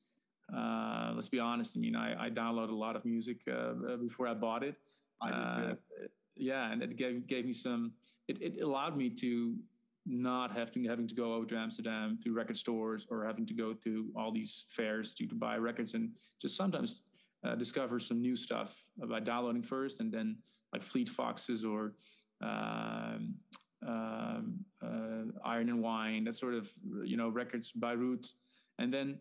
uh, 0.56 1.12
let's 1.16 1.30
be 1.30 1.40
honest. 1.40 1.76
I 1.76 1.80
mean, 1.80 1.96
I, 1.96 2.26
I 2.26 2.30
downloaded 2.30 2.72
a 2.72 2.76
lot 2.76 2.96
of 2.96 3.06
music 3.06 3.38
uh, 3.52 3.98
before 3.98 4.28
I 4.28 4.34
bought 4.34 4.64
it. 4.64 4.76
I 5.22 5.32
did 5.32 5.56
too. 5.56 5.72
Uh, 5.72 6.08
yeah, 6.36 6.72
and 6.72 6.82
it 6.82 6.98
gave 6.98 7.28
gave 7.28 7.46
me 7.46 7.54
some. 7.54 7.94
It, 8.28 8.42
it 8.42 8.62
allowed 8.62 8.98
me 8.98 9.10
to 9.10 9.56
not 10.06 10.52
having 10.52 10.84
having 10.84 11.08
to 11.08 11.16
go 11.16 11.34
over 11.34 11.46
to 11.46 11.56
Amsterdam 11.56 12.20
to 12.24 12.34
record 12.34 12.58
stores 12.58 13.06
or 13.10 13.26
having 13.26 13.46
to 13.46 13.54
go 13.54 13.74
to 13.74 14.10
all 14.16 14.32
these 14.32 14.66
fairs 14.70 15.14
to, 15.14 15.28
to 15.28 15.36
buy 15.36 15.58
records 15.58 15.94
and 15.94 16.10
just 16.42 16.56
sometimes 16.56 17.02
uh, 17.44 17.56
discover 17.56 18.00
some 18.00 18.22
new 18.22 18.36
stuff 18.36 18.84
by 19.10 19.20
downloading 19.20 19.64
first 19.64 20.00
and 20.00 20.12
then 20.12 20.38
like 20.74 20.84
Fleet 20.84 21.10
Foxes 21.10 21.66
or 21.66 21.94
um, 22.42 23.36
um, 23.88 24.66
uh, 24.84 25.32
Iron 25.46 25.70
and 25.70 25.82
Wine, 25.82 26.24
that 26.26 26.36
sort 26.36 26.54
of 26.54 26.70
you 27.04 27.18
know 27.18 27.30
records 27.30 27.72
by 27.72 27.96
Beirut, 27.96 28.28
and 28.80 28.94
then 28.94 29.20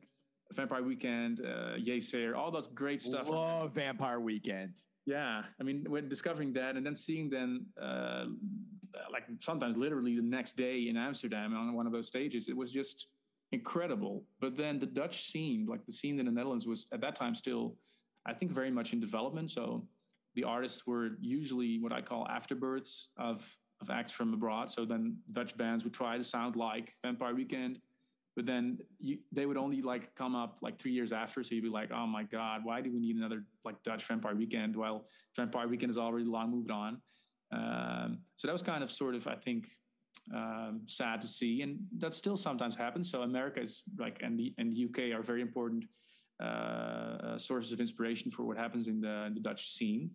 Vampire 0.52 0.82
Weekend, 0.82 1.40
uh, 1.40 1.76
Yeasayer, 1.76 2.36
all 2.36 2.50
those 2.50 2.68
great 2.68 3.02
stuff. 3.02 3.28
Love 3.28 3.74
Vampire 3.74 4.20
Weekend. 4.20 4.74
Yeah, 5.06 5.42
I 5.58 5.62
mean, 5.62 5.86
when 5.88 6.08
discovering 6.08 6.52
that 6.54 6.76
and 6.76 6.84
then 6.84 6.94
seeing 6.94 7.30
them, 7.30 7.66
uh, 7.80 8.26
like 9.10 9.24
sometimes 9.40 9.76
literally 9.76 10.14
the 10.16 10.22
next 10.22 10.56
day 10.56 10.88
in 10.88 10.96
Amsterdam 10.96 11.56
on 11.56 11.72
one 11.74 11.86
of 11.86 11.92
those 11.92 12.08
stages, 12.08 12.48
it 12.48 12.56
was 12.56 12.70
just 12.70 13.06
incredible. 13.52 14.24
But 14.40 14.56
then 14.56 14.78
the 14.78 14.86
Dutch 14.86 15.24
scene, 15.24 15.66
like 15.68 15.84
the 15.86 15.92
scene 15.92 16.20
in 16.20 16.26
the 16.26 16.32
Netherlands, 16.32 16.66
was 16.66 16.86
at 16.92 17.00
that 17.00 17.16
time 17.16 17.34
still 17.34 17.76
I 18.26 18.34
think 18.34 18.52
very 18.52 18.70
much 18.70 18.92
in 18.92 19.00
development. 19.00 19.50
So 19.50 19.86
the 20.34 20.44
artists 20.44 20.86
were 20.86 21.10
usually 21.20 21.78
what 21.80 21.92
I 21.92 22.00
call 22.00 22.26
afterbirths 22.26 23.06
of 23.16 23.44
of 23.80 23.88
acts 23.88 24.12
from 24.12 24.34
abroad. 24.34 24.70
So 24.70 24.84
then 24.84 25.16
Dutch 25.32 25.56
bands 25.56 25.84
would 25.84 25.94
try 25.94 26.18
to 26.18 26.24
sound 26.24 26.54
like 26.54 26.94
Vampire 27.02 27.34
Weekend, 27.34 27.78
but 28.36 28.44
then 28.44 28.78
you, 28.98 29.18
they 29.32 29.46
would 29.46 29.56
only 29.56 29.80
like 29.80 30.14
come 30.14 30.34
up 30.34 30.58
like 30.60 30.78
three 30.78 30.92
years 30.92 31.12
after. 31.12 31.42
So 31.42 31.54
you'd 31.54 31.64
be 31.64 31.70
like, 31.70 31.90
oh 31.90 32.06
my 32.06 32.24
god, 32.24 32.60
why 32.62 32.82
do 32.82 32.92
we 32.92 33.00
need 33.00 33.16
another 33.16 33.44
like 33.64 33.82
Dutch 33.82 34.04
Vampire 34.06 34.34
Weekend? 34.34 34.76
While 34.76 35.06
Vampire 35.34 35.66
Weekend 35.66 35.88
has 35.90 35.98
already 35.98 36.26
long 36.26 36.50
moved 36.50 36.70
on. 36.70 37.00
Um, 37.52 38.18
so 38.36 38.46
that 38.46 38.52
was 38.52 38.62
kind 38.62 38.84
of 38.84 38.90
sort 38.90 39.14
of 39.14 39.26
I 39.26 39.34
think 39.34 39.66
um, 40.34 40.82
sad 40.86 41.22
to 41.22 41.26
see, 41.26 41.62
and 41.62 41.78
that 41.98 42.12
still 42.12 42.36
sometimes 42.36 42.76
happens. 42.76 43.10
So 43.10 43.22
America 43.22 43.60
is 43.60 43.82
like 43.98 44.18
and 44.22 44.38
the 44.38 44.54
and 44.58 44.76
the 44.76 44.84
UK 44.84 45.18
are 45.18 45.22
very 45.22 45.40
important 45.40 45.84
uh, 46.40 47.38
sources 47.38 47.72
of 47.72 47.80
inspiration 47.80 48.30
for 48.30 48.44
what 48.44 48.56
happens 48.56 48.88
in 48.88 49.00
the, 49.00 49.24
in 49.26 49.34
the 49.34 49.40
Dutch 49.40 49.70
scene. 49.70 50.10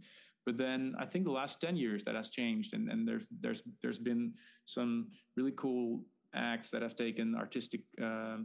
But 0.45 0.57
then 0.57 0.95
I 0.99 1.05
think 1.05 1.25
the 1.25 1.31
last 1.31 1.59
10 1.59 1.75
years 1.75 2.03
that 2.03 2.15
has 2.15 2.29
changed 2.29 2.73
and, 2.73 2.89
and 2.89 3.07
there's, 3.07 3.23
there's, 3.41 3.63
there's 3.81 3.97
been 3.97 4.33
some 4.65 5.07
really 5.35 5.53
cool 5.55 6.03
acts 6.33 6.69
that 6.69 6.81
have 6.81 6.95
taken 6.95 7.35
artistic, 7.35 7.81
uh, 8.01 8.38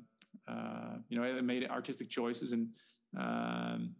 uh, 0.48 0.96
you 1.08 1.20
know, 1.20 1.42
made 1.42 1.68
artistic 1.68 2.08
choices. 2.08 2.52
And, 2.52 2.68
um, 3.18 3.94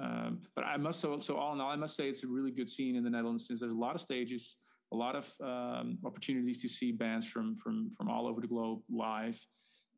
um, 0.00 0.42
but 0.54 0.64
I 0.64 0.76
must 0.76 1.00
so, 1.00 1.18
so 1.20 1.36
all 1.36 1.52
in 1.52 1.60
all, 1.60 1.70
I 1.70 1.76
must 1.76 1.96
say 1.96 2.08
it's 2.08 2.24
a 2.24 2.28
really 2.28 2.50
good 2.50 2.70
scene 2.70 2.96
in 2.96 3.04
the 3.04 3.10
Netherlands 3.10 3.46
since 3.46 3.60
there's 3.60 3.72
a 3.72 3.76
lot 3.76 3.94
of 3.94 4.00
stages, 4.00 4.56
a 4.92 4.96
lot 4.96 5.16
of 5.16 5.32
um, 5.42 5.98
opportunities 6.04 6.60
to 6.62 6.68
see 6.68 6.92
bands 6.92 7.26
from 7.26 7.56
from 7.56 7.90
from 7.90 8.08
all 8.08 8.26
over 8.26 8.40
the 8.40 8.46
globe 8.46 8.80
live, 8.90 9.38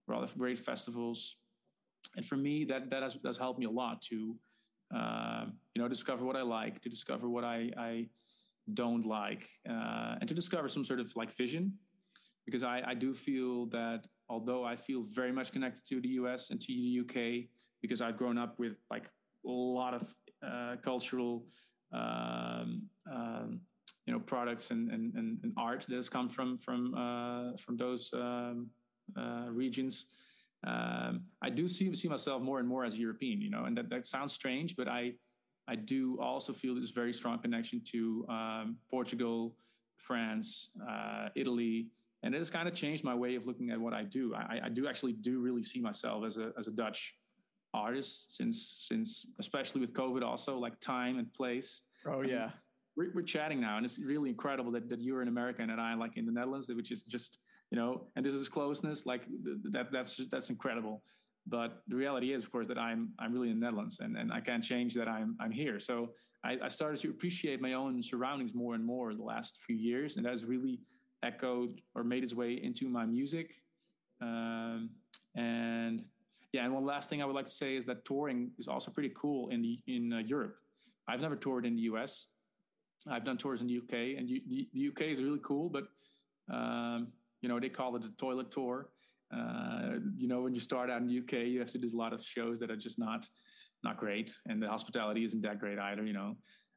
a 0.08 0.12
lot 0.12 0.22
of 0.22 0.36
great 0.36 0.58
festivals, 0.58 1.36
and 2.16 2.24
for 2.24 2.36
me, 2.36 2.64
that 2.64 2.90
that 2.90 3.02
has, 3.02 3.36
helped 3.36 3.58
me 3.58 3.66
a 3.66 3.70
lot 3.70 4.00
to, 4.02 4.36
uh, 4.94 5.46
you 5.74 5.82
know, 5.82 5.88
discover 5.88 6.24
what 6.24 6.36
I 6.36 6.42
like, 6.42 6.80
to 6.82 6.88
discover 6.88 7.28
what 7.28 7.44
I, 7.44 7.70
I 7.76 8.06
don't 8.74 9.06
like, 9.06 9.48
uh, 9.68 10.16
and 10.20 10.28
to 10.28 10.34
discover 10.34 10.68
some 10.68 10.84
sort 10.84 11.00
of 11.00 11.14
like 11.16 11.36
vision, 11.36 11.72
because 12.44 12.62
I, 12.62 12.82
I 12.86 12.94
do 12.94 13.14
feel 13.14 13.66
that 13.66 14.06
although 14.28 14.64
I 14.64 14.76
feel 14.76 15.04
very 15.10 15.32
much 15.32 15.52
connected 15.52 15.86
to 15.88 16.00
the 16.00 16.08
US 16.20 16.50
and 16.50 16.60
to 16.60 16.66
the 16.66 17.00
UK, 17.00 17.48
because 17.82 18.00
I've 18.00 18.16
grown 18.16 18.38
up 18.38 18.58
with 18.58 18.76
like 18.90 19.04
a 19.44 19.50
lot 19.50 19.94
of 19.94 20.14
uh, 20.46 20.76
cultural, 20.82 21.44
um, 21.92 22.82
um, 23.12 23.60
you 24.06 24.12
know, 24.12 24.20
products 24.20 24.70
and, 24.70 24.90
and, 24.90 25.14
and, 25.14 25.52
art 25.56 25.84
that 25.88 25.96
has 25.96 26.08
come 26.08 26.28
from 26.28 26.58
from 26.58 26.94
uh, 26.94 27.56
from 27.56 27.76
those 27.76 28.10
um, 28.12 28.68
uh, 29.16 29.46
regions 29.48 30.06
um, 30.66 31.22
I 31.40 31.50
do 31.50 31.68
see, 31.68 31.94
see 31.94 32.08
myself 32.08 32.42
more 32.42 32.58
and 32.58 32.68
more 32.68 32.84
as 32.84 32.98
European, 32.98 33.40
you 33.40 33.50
know, 33.50 33.64
and 33.64 33.76
that, 33.78 33.88
that 33.90 34.06
sounds 34.06 34.32
strange, 34.32 34.76
but 34.76 34.88
I, 34.88 35.12
I 35.68 35.76
do 35.76 36.18
also 36.20 36.52
feel 36.52 36.74
this 36.74 36.90
very 36.90 37.12
strong 37.12 37.38
connection 37.38 37.80
to 37.92 38.26
um, 38.28 38.76
Portugal, 38.90 39.54
France, 39.96 40.70
uh, 40.88 41.28
Italy, 41.36 41.88
and 42.22 42.34
it 42.34 42.38
has 42.38 42.50
kind 42.50 42.66
of 42.68 42.74
changed 42.74 43.04
my 43.04 43.14
way 43.14 43.36
of 43.36 43.46
looking 43.46 43.70
at 43.70 43.80
what 43.80 43.94
I 43.94 44.02
do. 44.02 44.34
I, 44.34 44.60
I 44.64 44.68
do 44.68 44.88
actually 44.88 45.12
do 45.12 45.40
really 45.40 45.62
see 45.62 45.80
myself 45.80 46.24
as 46.24 46.38
a 46.38 46.52
as 46.58 46.66
a 46.66 46.72
Dutch 46.72 47.14
artist 47.74 48.36
since 48.36 48.86
since 48.88 49.26
especially 49.38 49.80
with 49.80 49.92
COVID 49.92 50.22
also 50.22 50.58
like 50.58 50.78
time 50.80 51.18
and 51.18 51.32
place. 51.32 51.82
Oh 52.06 52.22
yeah. 52.22 52.50
We're, 52.96 53.10
we're 53.14 53.22
chatting 53.22 53.60
now, 53.60 53.76
and 53.76 53.84
it's 53.84 53.98
really 53.98 54.30
incredible 54.30 54.72
that, 54.72 54.88
that 54.88 55.00
you're 55.00 55.22
an 55.22 55.28
American 55.28 55.70
and 55.70 55.80
I 55.80 55.94
like 55.94 56.16
in 56.16 56.26
the 56.26 56.32
Netherlands, 56.32 56.68
which 56.68 56.90
is 56.90 57.02
just 57.02 57.38
you 57.70 57.78
know, 57.78 58.06
and 58.14 58.24
this 58.24 58.34
is 58.34 58.48
closeness. 58.48 59.06
Like 59.06 59.22
that, 59.70 59.90
that's 59.92 60.20
that's 60.30 60.50
incredible. 60.50 61.02
But 61.48 61.82
the 61.86 61.96
reality 61.96 62.32
is, 62.32 62.42
of 62.42 62.50
course, 62.50 62.66
that 62.68 62.78
I'm 62.78 63.10
I'm 63.18 63.32
really 63.32 63.50
in 63.50 63.60
the 63.60 63.64
Netherlands, 63.64 63.98
and, 64.00 64.16
and 64.16 64.32
I 64.32 64.40
can't 64.40 64.62
change 64.62 64.94
that 64.94 65.08
I'm 65.08 65.36
I'm 65.40 65.50
here. 65.50 65.80
So 65.80 66.10
I, 66.44 66.58
I 66.64 66.68
started 66.68 67.00
to 67.00 67.10
appreciate 67.10 67.60
my 67.60 67.72
own 67.72 68.02
surroundings 68.02 68.54
more 68.54 68.74
and 68.74 68.84
more 68.84 69.14
the 69.14 69.22
last 69.22 69.58
few 69.66 69.76
years, 69.76 70.16
and 70.16 70.24
that 70.26 70.30
has 70.30 70.44
really 70.44 70.80
echoed 71.22 71.80
or 71.94 72.04
made 72.04 72.22
its 72.22 72.34
way 72.34 72.60
into 72.62 72.88
my 72.88 73.04
music. 73.04 73.54
Um, 74.20 74.90
and 75.34 76.04
yeah, 76.52 76.64
and 76.64 76.72
one 76.72 76.86
last 76.86 77.10
thing 77.10 77.20
I 77.20 77.24
would 77.24 77.34
like 77.34 77.46
to 77.46 77.52
say 77.52 77.76
is 77.76 77.84
that 77.86 78.04
touring 78.04 78.52
is 78.58 78.68
also 78.68 78.90
pretty 78.90 79.12
cool 79.16 79.48
in 79.48 79.62
the 79.62 79.78
in 79.88 80.12
uh, 80.12 80.18
Europe. 80.18 80.56
I've 81.08 81.20
never 81.20 81.36
toured 81.36 81.66
in 81.66 81.74
the 81.76 81.82
US. 81.82 82.26
I've 83.10 83.24
done 83.24 83.36
tours 83.36 83.60
in 83.60 83.66
the 83.66 83.78
UK, 83.78 84.18
and 84.18 84.28
U- 84.28 84.40
the, 84.48 84.68
the 84.72 84.88
UK 84.88 85.12
is 85.12 85.22
really 85.22 85.40
cool, 85.44 85.68
but 85.68 85.84
um, 86.52 87.08
you 87.40 87.48
know, 87.48 87.60
they 87.60 87.68
call 87.68 87.96
it 87.96 88.04
a 88.04 88.10
toilet 88.16 88.50
tour. 88.50 88.88
Uh, 89.34 89.96
you 90.16 90.28
know, 90.28 90.42
when 90.42 90.54
you 90.54 90.60
start 90.60 90.90
out 90.90 91.00
in 91.00 91.06
the 91.06 91.18
UK, 91.18 91.46
you 91.46 91.58
have 91.58 91.72
to 91.72 91.78
do 91.78 91.88
a 91.92 91.96
lot 91.96 92.12
of 92.12 92.22
shows 92.24 92.58
that 92.60 92.70
are 92.70 92.76
just 92.76 92.98
not 92.98 93.26
not 93.82 93.96
great, 93.98 94.32
and 94.46 94.62
the 94.62 94.68
hospitality 94.68 95.24
isn't 95.24 95.42
that 95.42 95.58
great 95.58 95.78
either. 95.78 96.04
You 96.04 96.12
know, 96.12 96.36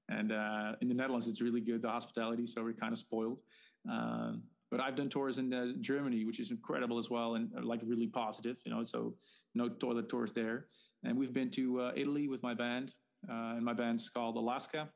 and 0.09 0.31
uh, 0.31 0.73
in 0.81 0.87
the 0.87 0.95
Netherlands, 0.95 1.27
it's 1.27 1.41
really 1.41 1.61
good 1.61 1.81
the 1.81 1.89
hospitality, 1.89 2.47
so 2.47 2.63
we're 2.63 2.73
kind 2.73 2.93
of 2.93 2.99
spoiled. 2.99 3.41
Um, 3.89 4.43
but 4.71 4.79
I've 4.79 4.95
done 4.95 5.09
tours 5.09 5.39
in 5.39 5.51
uh, 5.53 5.67
Germany, 5.79 6.25
which 6.25 6.39
is 6.39 6.51
incredible 6.51 6.99
as 6.99 7.09
well, 7.09 7.35
and 7.35 7.49
uh, 7.57 7.61
like 7.63 7.81
really 7.83 8.07
positive. 8.07 8.57
You 8.65 8.73
know, 8.73 8.83
so 8.83 9.15
no 9.55 9.69
toilet 9.69 10.09
tours 10.09 10.31
there. 10.31 10.67
And 11.03 11.17
we've 11.17 11.33
been 11.33 11.49
to 11.51 11.81
uh, 11.81 11.91
Italy 11.95 12.27
with 12.27 12.43
my 12.43 12.53
band, 12.53 12.93
uh, 13.29 13.55
and 13.55 13.63
my 13.63 13.73
band's 13.73 14.09
called 14.09 14.35
Alaska, 14.35 14.89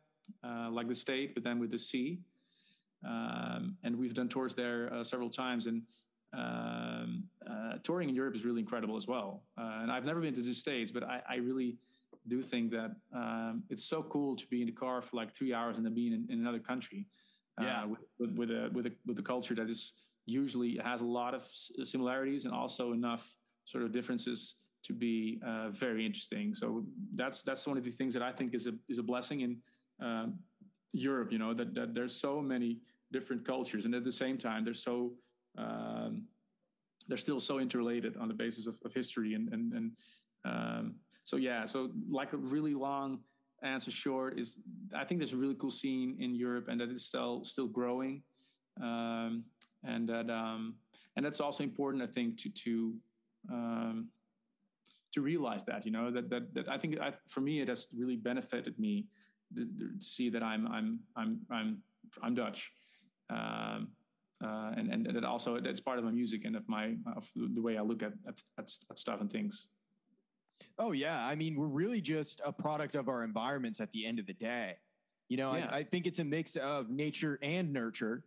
like 0.71 0.87
the 0.87 0.95
state, 0.95 1.33
but 1.33 1.43
then 1.43 1.59
with 1.59 1.71
the 1.71 1.79
sea. 1.79 2.19
Um, 3.05 3.77
and 3.83 3.97
we've 3.97 4.13
done 4.13 4.29
tours 4.29 4.53
there 4.53 4.91
uh, 4.93 5.03
several 5.03 5.29
times. 5.29 5.67
And 5.67 5.81
um, 6.33 7.23
uh, 7.49 7.73
touring 7.83 8.09
in 8.09 8.15
Europe 8.15 8.35
is 8.35 8.45
really 8.45 8.61
incredible 8.61 8.97
as 8.97 9.07
well. 9.07 9.43
Uh, 9.57 9.79
and 9.81 9.91
I've 9.91 10.05
never 10.05 10.19
been 10.19 10.33
to 10.35 10.41
the 10.41 10.53
States, 10.53 10.91
but 10.91 11.03
I, 11.03 11.21
I, 11.29 11.35
really 11.35 11.77
do 12.27 12.41
think 12.41 12.71
that 12.71 12.95
um, 13.13 13.63
it's 13.69 13.83
so 13.83 14.01
cool 14.03 14.35
to 14.35 14.47
be 14.47 14.61
in 14.61 14.67
the 14.67 14.71
car 14.71 15.01
for 15.01 15.15
like 15.15 15.35
three 15.35 15.53
hours 15.53 15.77
and 15.77 15.85
then 15.85 15.93
being 15.93 16.13
in, 16.13 16.25
in 16.29 16.39
another 16.39 16.59
country. 16.59 17.05
Uh, 17.59 17.63
yeah. 17.65 17.85
With, 17.85 17.99
with, 18.17 18.31
with, 18.31 18.49
a 18.49 18.69
with 18.73 18.85
a 18.87 18.91
with 19.05 19.19
a 19.19 19.21
culture 19.21 19.53
that 19.55 19.69
is 19.69 19.93
usually 20.25 20.79
has 20.83 21.01
a 21.01 21.05
lot 21.05 21.35
of 21.35 21.47
similarities 21.83 22.45
and 22.45 22.53
also 22.53 22.93
enough 22.93 23.35
sort 23.65 23.83
of 23.83 23.91
differences 23.91 24.55
to 24.85 24.93
be 24.93 25.39
uh, 25.45 25.69
very 25.69 26.05
interesting. 26.05 26.55
So 26.55 26.83
that's 27.13 27.43
that's 27.43 27.67
one 27.67 27.77
of 27.77 27.83
the 27.83 27.91
things 27.91 28.13
that 28.15 28.23
I 28.23 28.31
think 28.31 28.55
is 28.55 28.65
a 28.65 28.73
is 28.89 28.97
a 28.97 29.03
blessing 29.03 29.41
in 29.41 29.57
um, 30.01 30.39
Europe. 30.93 31.31
You 31.31 31.39
know 31.39 31.53
that 31.53 31.73
that 31.75 31.93
there's 31.93 32.15
so 32.15 32.41
many 32.41 32.79
different 33.11 33.45
cultures, 33.45 33.85
and 33.85 33.95
at 33.95 34.03
the 34.03 34.11
same 34.11 34.37
time, 34.37 34.63
they're 34.63 34.73
so 34.73 35.13
um, 35.57 36.23
they're 37.07 37.17
still 37.17 37.39
so 37.39 37.59
interrelated 37.59 38.17
on 38.17 38.27
the 38.27 38.33
basis 38.33 38.67
of, 38.67 38.77
of 38.85 38.93
history 38.93 39.33
and 39.33 39.49
and 39.53 39.73
and 39.73 39.91
um, 40.45 40.95
so 41.23 41.37
yeah. 41.37 41.65
So 41.65 41.91
like 42.09 42.33
a 42.33 42.37
really 42.37 42.73
long 42.73 43.19
answer 43.61 43.91
short 43.91 44.39
is 44.39 44.59
I 44.93 45.05
think 45.05 45.19
there's 45.19 45.33
a 45.33 45.37
really 45.37 45.55
cool 45.55 45.71
scene 45.71 46.17
in 46.19 46.35
Europe, 46.35 46.67
and 46.67 46.79
that 46.81 46.89
is 46.89 47.05
still 47.05 47.43
still 47.43 47.67
growing, 47.67 48.23
um, 48.81 49.43
and 49.83 50.07
that 50.09 50.29
um, 50.29 50.75
and 51.15 51.25
that's 51.25 51.39
also 51.39 51.63
important 51.63 52.03
I 52.03 52.07
think 52.07 52.37
to 52.39 52.49
to 52.49 52.95
to 55.13 55.21
realize 55.21 55.63
that 55.65 55.85
you 55.85 55.91
know 55.91 56.11
that 56.11 56.29
that, 56.29 56.53
that 56.53 56.67
I 56.67 56.77
think 56.77 56.99
I, 56.99 57.13
for 57.27 57.41
me 57.41 57.61
it 57.61 57.69
has 57.69 57.87
really 57.95 58.15
benefited 58.15 58.77
me 58.79 59.05
see 59.99 60.29
that 60.29 60.43
I'm 60.43 60.67
I'm 60.67 60.99
I'm 61.15 61.39
I'm 61.51 61.81
I'm 62.21 62.35
Dutch, 62.35 62.71
um, 63.29 63.89
uh, 64.43 64.71
and 64.77 64.91
and 64.91 65.15
that 65.15 65.23
also 65.23 65.59
that's 65.59 65.79
part 65.79 65.99
of 65.99 66.05
my 66.05 66.11
music 66.11 66.45
and 66.45 66.55
of 66.55 66.67
my 66.67 66.95
of 67.15 67.29
the 67.35 67.61
way 67.61 67.77
I 67.77 67.81
look 67.81 68.03
at 68.03 68.13
at, 68.27 68.35
at, 68.57 68.71
at 68.89 68.99
stuff 68.99 69.21
and 69.21 69.31
things. 69.31 69.67
Oh 70.77 70.91
yeah, 70.91 71.25
I 71.25 71.35
mean 71.35 71.55
we're 71.55 71.67
really 71.67 72.01
just 72.01 72.41
a 72.45 72.51
product 72.51 72.95
of 72.95 73.07
our 73.07 73.23
environments 73.23 73.79
at 73.79 73.91
the 73.91 74.05
end 74.05 74.19
of 74.19 74.25
the 74.25 74.33
day. 74.33 74.75
You 75.29 75.37
know, 75.37 75.55
yeah. 75.55 75.69
I, 75.71 75.77
I 75.77 75.83
think 75.83 76.07
it's 76.07 76.19
a 76.19 76.23
mix 76.23 76.55
of 76.55 76.89
nature 76.89 77.39
and 77.41 77.71
nurture, 77.71 78.25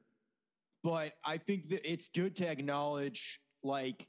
but 0.83 1.13
I 1.25 1.39
think 1.39 1.69
that 1.69 1.91
it's 1.91 2.09
good 2.09 2.35
to 2.37 2.49
acknowledge 2.49 3.41
like 3.63 4.09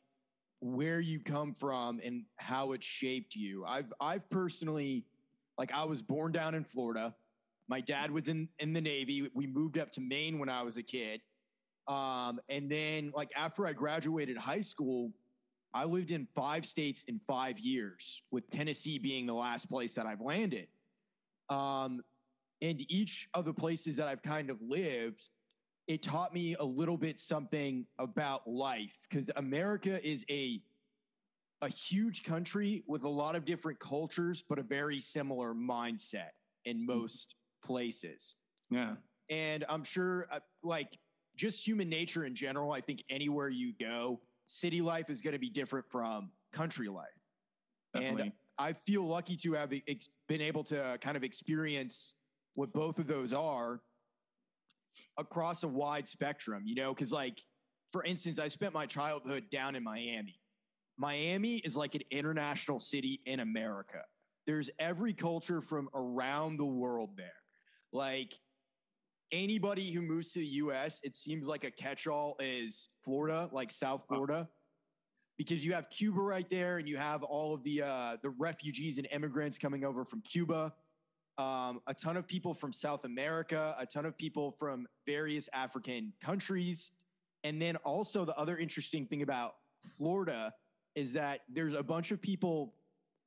where 0.59 0.99
you 0.99 1.19
come 1.19 1.53
from 1.53 1.99
and 2.03 2.23
how 2.37 2.71
it 2.71 2.83
shaped 2.83 3.35
you. 3.35 3.65
I've 3.65 3.91
I've 3.99 4.29
personally 4.29 5.05
like 5.57 5.71
I 5.73 5.83
was 5.85 6.01
born 6.01 6.31
down 6.31 6.55
in 6.55 6.63
Florida. 6.63 7.15
My 7.67 7.81
dad 7.81 8.11
was 8.11 8.27
in 8.27 8.49
in 8.59 8.73
the 8.73 8.81
Navy. 8.81 9.29
We 9.33 9.47
moved 9.47 9.77
up 9.77 9.91
to 9.93 10.01
Maine 10.01 10.39
when 10.39 10.49
I 10.49 10.63
was 10.63 10.77
a 10.77 10.83
kid. 10.83 11.21
Um, 11.87 12.39
and 12.49 12.69
then 12.69 13.11
like 13.15 13.31
after 13.35 13.65
I 13.65 13.73
graduated 13.73 14.37
high 14.37 14.61
school, 14.61 15.11
I 15.73 15.85
lived 15.85 16.11
in 16.11 16.27
five 16.35 16.65
states 16.65 17.03
in 17.07 17.19
five 17.27 17.59
years, 17.59 18.23
with 18.31 18.49
Tennessee 18.49 18.99
being 18.99 19.25
the 19.25 19.33
last 19.33 19.69
place 19.69 19.93
that 19.95 20.05
I've 20.05 20.21
landed. 20.21 20.67
Um, 21.49 22.01
and 22.61 22.83
each 22.91 23.29
of 23.33 23.45
the 23.45 23.53
places 23.53 23.97
that 23.97 24.07
I've 24.07 24.23
kind 24.23 24.49
of 24.49 24.61
lived, 24.61 25.29
it 25.87 26.01
taught 26.01 26.33
me 26.33 26.55
a 26.59 26.63
little 26.63 26.97
bit 26.97 27.19
something 27.19 27.85
about 27.99 28.47
life 28.49 28.97
because 29.09 29.29
America 29.35 30.05
is 30.05 30.25
a 30.29 30.61
a 31.61 31.69
huge 31.69 32.23
country 32.23 32.83
with 32.87 33.03
a 33.03 33.09
lot 33.09 33.35
of 33.35 33.45
different 33.45 33.79
cultures, 33.79 34.43
but 34.47 34.59
a 34.59 34.63
very 34.63 34.99
similar 34.99 35.53
mindset 35.53 36.29
in 36.65 36.79
hmm. 36.79 36.85
most 36.85 37.35
places. 37.63 38.35
Yeah. 38.69 38.95
And 39.29 39.65
I'm 39.67 39.83
sure, 39.83 40.27
uh, 40.31 40.39
like, 40.63 40.97
just 41.35 41.65
human 41.65 41.89
nature 41.89 42.25
in 42.25 42.35
general, 42.35 42.71
I 42.71 42.81
think 42.81 43.03
anywhere 43.09 43.49
you 43.49 43.73
go, 43.79 44.21
city 44.47 44.81
life 44.81 45.09
is 45.09 45.21
going 45.21 45.33
to 45.33 45.39
be 45.39 45.49
different 45.49 45.85
from 45.89 46.31
country 46.51 46.87
life. 46.87 47.07
Definitely. 47.93 48.21
And 48.23 48.31
I 48.57 48.73
feel 48.73 49.05
lucky 49.05 49.35
to 49.37 49.53
have 49.53 49.73
ex- 49.87 50.09
been 50.27 50.41
able 50.41 50.63
to 50.65 50.97
kind 51.01 51.15
of 51.15 51.23
experience 51.23 52.15
what 52.55 52.73
both 52.73 52.97
of 52.97 53.07
those 53.07 53.33
are 53.33 53.81
across 55.17 55.63
a 55.63 55.67
wide 55.67 56.07
spectrum, 56.07 56.63
you 56.65 56.75
know, 56.75 56.93
because, 56.93 57.11
like, 57.11 57.39
for 57.91 58.03
instance, 58.03 58.39
I 58.39 58.47
spent 58.47 58.73
my 58.73 58.85
childhood 58.85 59.45
down 59.51 59.75
in 59.75 59.83
Miami. 59.83 60.39
Miami 60.97 61.57
is 61.57 61.75
like 61.75 61.95
an 61.95 62.01
international 62.11 62.79
city 62.79 63.21
in 63.25 63.39
America. 63.39 64.01
There's 64.45 64.69
every 64.79 65.13
culture 65.13 65.61
from 65.61 65.89
around 65.93 66.57
the 66.57 66.65
world 66.65 67.11
there. 67.15 67.31
Like 67.93 68.33
anybody 69.31 69.91
who 69.91 70.01
moves 70.01 70.31
to 70.31 70.39
the 70.39 70.45
US, 70.45 70.99
it 71.03 71.15
seems 71.15 71.47
like 71.47 71.63
a 71.63 71.71
catch 71.71 72.07
all 72.07 72.35
is 72.39 72.89
Florida, 73.03 73.49
like 73.51 73.71
South 73.71 74.05
Florida. 74.07 74.47
Because 75.37 75.63
you 75.63 75.73
have 75.73 75.87
Cuba 75.91 76.19
right 76.19 76.49
there, 76.49 76.79
and 76.79 76.89
you 76.89 76.97
have 76.97 77.21
all 77.21 77.53
of 77.53 77.63
the 77.63 77.83
uh, 77.83 78.17
the 78.23 78.31
refugees 78.31 78.97
and 78.97 79.07
immigrants 79.11 79.59
coming 79.59 79.85
over 79.85 80.03
from 80.03 80.21
Cuba, 80.21 80.73
um, 81.37 81.79
a 81.85 81.93
ton 81.93 82.17
of 82.17 82.27
people 82.27 82.55
from 82.55 82.73
South 82.73 83.05
America, 83.05 83.75
a 83.77 83.85
ton 83.85 84.07
of 84.07 84.17
people 84.17 84.49
from 84.49 84.87
various 85.05 85.47
African 85.53 86.11
countries, 86.19 86.91
and 87.43 87.61
then 87.61 87.75
also 87.77 88.25
the 88.25 88.35
other 88.35 88.57
interesting 88.57 89.05
thing 89.05 89.21
about 89.21 89.57
Florida 89.95 90.51
is 90.97 91.13
that 91.13 91.41
there's 91.47 91.75
a 91.75 91.83
bunch 91.83 92.09
of 92.09 92.19
people 92.19 92.73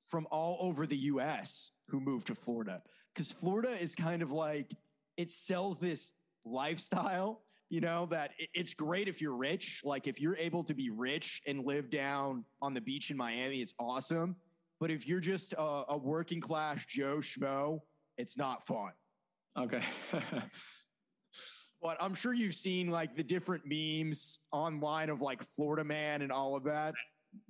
from 0.09 0.27
all 0.33 0.59
over 0.61 0.87
the 0.87 0.97
US 0.97 1.71
who 1.89 2.01
move 2.01 2.25
to 2.25 2.35
Florida 2.35 2.83
because 3.15 3.31
Florida 3.31 3.71
is 3.81 3.95
kind 3.95 4.23
of 4.23 4.33
like 4.33 4.73
it 5.17 5.31
sells 5.31 5.79
this 5.79 6.13
lifestyle, 6.45 7.43
you 7.69 7.81
know, 7.81 8.07
that 8.07 8.33
it's 8.55 8.75
great 8.75 9.07
if 9.07 9.21
you're 9.21 9.37
rich. 9.37 9.83
Like 9.85 10.09
if 10.09 10.21
you're 10.21 10.37
able 10.37 10.65
to 10.65 10.75
be 10.75 10.91
rich 10.91 11.43
and 11.47 11.65
live 11.65 11.91
down 11.91 12.45
on 12.61 12.75
the 12.75 12.81
beach 12.81 13.13
in 13.13 13.17
Miami, 13.17 13.61
it's 13.61 13.75
awesome. 13.79 14.35
But 14.81 14.91
if 14.91 15.07
you're 15.07 15.21
just 15.21 15.53
a, 15.53 15.85
a 15.91 15.97
working 15.97 16.41
class 16.41 16.85
Joe 16.85 17.19
Schmo, 17.19 17.83
it's 18.19 18.37
not 18.37 18.67
fun. 18.67 18.91
Okay. 19.57 19.83
but 21.81 21.97
I'm 22.01 22.15
sure 22.15 22.35
you've 22.35 22.57
seen 22.57 22.91
like 22.91 23.15
the 23.15 23.23
different 23.23 23.63
memes 23.65 24.41
online 24.51 25.09
of 25.09 25.21
like 25.21 25.45
Florida 25.55 25.85
man 25.85 26.23
and 26.23 26.33
all 26.33 26.57
of 26.57 26.65
that. 26.65 26.95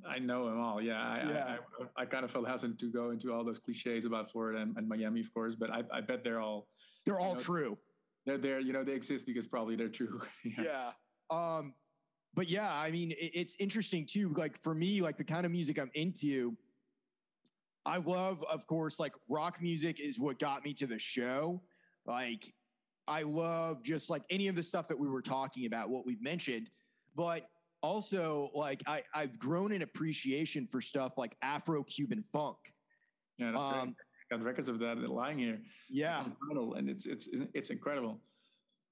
I 0.09 0.19
know 0.19 0.47
them 0.47 0.61
all. 0.61 0.81
Yeah, 0.81 1.01
I, 1.01 1.29
yeah. 1.29 1.57
I, 1.79 1.83
I, 1.83 2.03
I, 2.03 2.05
kind 2.07 2.25
of 2.25 2.31
felt 2.31 2.47
hesitant 2.47 2.79
to 2.81 2.91
go 2.91 3.11
into 3.11 3.33
all 3.33 3.45
those 3.45 3.59
cliches 3.59 4.05
about 4.05 4.31
Florida 4.31 4.61
and, 4.61 4.77
and 4.77 4.89
Miami, 4.89 5.21
of 5.21 5.33
course, 5.33 5.55
but 5.55 5.71
I, 5.71 5.83
I 5.93 6.01
bet 6.01 6.23
they're 6.25 6.41
all 6.41 6.69
they're 7.07 7.21
all 7.21 7.35
know, 7.35 7.41
true. 7.41 7.79
They're 8.27 8.39
there. 8.39 8.61
You 8.61 8.73
know, 8.73 8.85
they 8.85 8.93
exist 8.93 9.27
because 9.27 9.47
probably 9.47 9.77
they're 9.77 9.89
true. 9.89 10.21
yeah. 10.45 10.65
yeah. 10.65 10.91
Um, 11.31 11.75
but 12.35 12.49
yeah, 12.49 12.73
I 12.73 12.91
mean, 12.91 13.13
it, 13.13 13.31
it's 13.35 13.57
interesting 13.59 14.07
too. 14.07 14.35
Like 14.37 14.63
for 14.63 14.75
me, 14.75 15.01
like 15.01 15.17
the 15.17 15.25
kind 15.25 15.47
of 15.47 15.53
music 15.53 15.79
I'm 15.79 15.91
into, 15.95 16.57
I 17.87 17.99
love, 17.99 18.45
of 18.51 18.67
course, 18.67 19.01
like 19.01 19.13
rock 19.29 19.61
music 19.61 20.01
is 20.01 20.19
what 20.19 20.39
got 20.39 20.65
me 20.65 20.75
to 20.75 20.87
the 20.87 20.99
show. 20.99 21.63
Like 22.07 22.53
I 23.09 23.23
love 23.23 23.83
just 23.83 24.11
like 24.11 24.23
any 24.31 24.49
of 24.49 24.57
the 24.57 24.63
stuff 24.63 24.89
that 24.89 24.99
we 24.99 25.09
were 25.09 25.23
talking 25.23 25.67
about, 25.67 25.89
what 25.89 26.05
we've 26.07 26.23
mentioned, 26.23 26.71
but 27.17 27.49
also 27.83 28.51
like 28.55 28.83
I, 28.87 29.03
I've 29.15 29.39
grown 29.39 29.73
in 29.73 29.83
appreciation 29.83 30.67
for 30.71 30.81
stuff 30.81 31.17
like 31.17 31.37
Afro 31.43 31.83
Cuban 31.85 32.25
funk. 32.33 32.59
Yeah, 33.39 33.53
that's 33.53 33.63
um, 33.63 33.73
great. 33.81 33.95
Got 34.31 34.43
records 34.45 34.69
of 34.69 34.79
that 34.81 34.99
lying 34.99 35.39
here. 35.39 35.61
Yeah, 35.89 36.25
and 36.51 36.89
it's 36.89 37.07
it's 37.07 37.29
it's 37.53 37.71
incredible. 37.71 38.21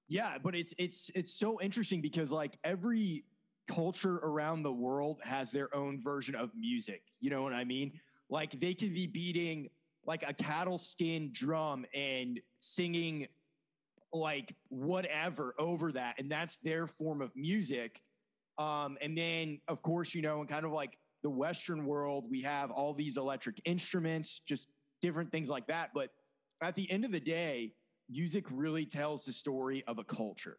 Yeah, 0.07 0.37
but 0.41 0.55
it's 0.55 0.73
it's 0.77 1.09
it's 1.15 1.33
so 1.33 1.61
interesting 1.61 2.01
because 2.01 2.31
like 2.31 2.57
every 2.63 3.23
culture 3.69 4.17
around 4.17 4.63
the 4.63 4.71
world 4.71 5.19
has 5.23 5.51
their 5.51 5.73
own 5.75 6.01
version 6.01 6.35
of 6.35 6.51
music. 6.55 7.03
You 7.21 7.29
know 7.29 7.43
what 7.43 7.53
I 7.53 7.63
mean? 7.63 7.93
Like 8.29 8.59
they 8.59 8.73
could 8.73 8.93
be 8.93 9.07
beating 9.07 9.69
like 10.05 10.27
a 10.27 10.33
cattle 10.33 10.77
skin 10.77 11.29
drum 11.31 11.85
and 11.93 12.39
singing 12.59 13.27
like 14.11 14.55
whatever 14.69 15.53
over 15.59 15.91
that, 15.93 16.19
and 16.19 16.29
that's 16.29 16.57
their 16.57 16.87
form 16.87 17.21
of 17.21 17.31
music 17.35 18.01
um, 18.59 18.97
and 19.01 19.17
then, 19.17 19.59
of 19.67 19.81
course, 19.81 20.13
you 20.13 20.21
know, 20.21 20.41
in 20.41 20.47
kind 20.47 20.65
of 20.65 20.71
like 20.71 20.97
the 21.23 21.29
Western 21.29 21.85
world, 21.85 22.25
we 22.29 22.41
have 22.41 22.71
all 22.71 22.93
these 22.93 23.17
electric 23.17 23.61
instruments, 23.65 24.41
just 24.45 24.67
different 25.01 25.31
things 25.31 25.49
like 25.49 25.65
that. 25.67 25.91
But 25.93 26.09
at 26.61 26.75
the 26.75 26.89
end 26.91 27.05
of 27.05 27.11
the 27.11 27.19
day, 27.19 27.73
music 28.09 28.45
really 28.51 28.85
tells 28.85 29.23
the 29.23 29.33
story 29.33 29.83
of 29.87 29.97
a 29.97 30.03
culture. 30.03 30.57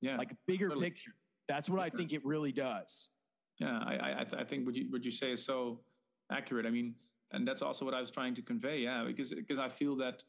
Yeah. 0.00 0.16
Like 0.16 0.32
a 0.32 0.36
bigger 0.46 0.68
totally. 0.68 0.90
picture. 0.90 1.12
That's 1.48 1.68
what 1.68 1.80
I 1.80 1.88
think 1.88 2.12
it 2.12 2.24
really 2.24 2.52
does. 2.52 3.10
Yeah. 3.58 3.78
I, 3.78 3.94
I, 3.94 4.40
I 4.40 4.44
think 4.44 4.66
what 4.66 4.74
you, 4.74 4.86
what 4.90 5.04
you 5.04 5.10
say 5.10 5.32
is 5.32 5.44
so 5.44 5.80
accurate. 6.30 6.66
I 6.66 6.70
mean, 6.70 6.94
and 7.32 7.48
that's 7.48 7.62
also 7.62 7.84
what 7.84 7.94
I 7.94 8.00
was 8.00 8.10
trying 8.10 8.34
to 8.34 8.42
convey. 8.42 8.78
Yeah. 8.78 9.04
Because, 9.06 9.32
because 9.32 9.58
I 9.58 9.68
feel 9.68 9.96
that 9.96 10.22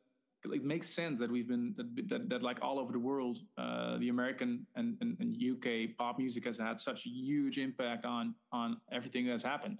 it 0.51 0.63
makes 0.63 0.89
sense 0.89 1.19
that 1.19 1.31
we've 1.31 1.47
been 1.47 1.73
that, 1.77 2.09
that, 2.09 2.29
that 2.29 2.43
like 2.43 2.59
all 2.61 2.79
over 2.79 2.91
the 2.91 2.99
world, 2.99 3.39
uh, 3.57 3.97
the 3.97 4.09
American 4.09 4.65
and, 4.75 4.97
and, 5.01 5.17
and, 5.19 5.35
UK 5.35 5.97
pop 5.97 6.17
music 6.17 6.45
has 6.45 6.57
had 6.57 6.79
such 6.79 7.05
a 7.05 7.09
huge 7.09 7.57
impact 7.57 8.05
on 8.05 8.35
on 8.51 8.77
everything 8.91 9.25
that's 9.25 9.43
happened. 9.43 9.79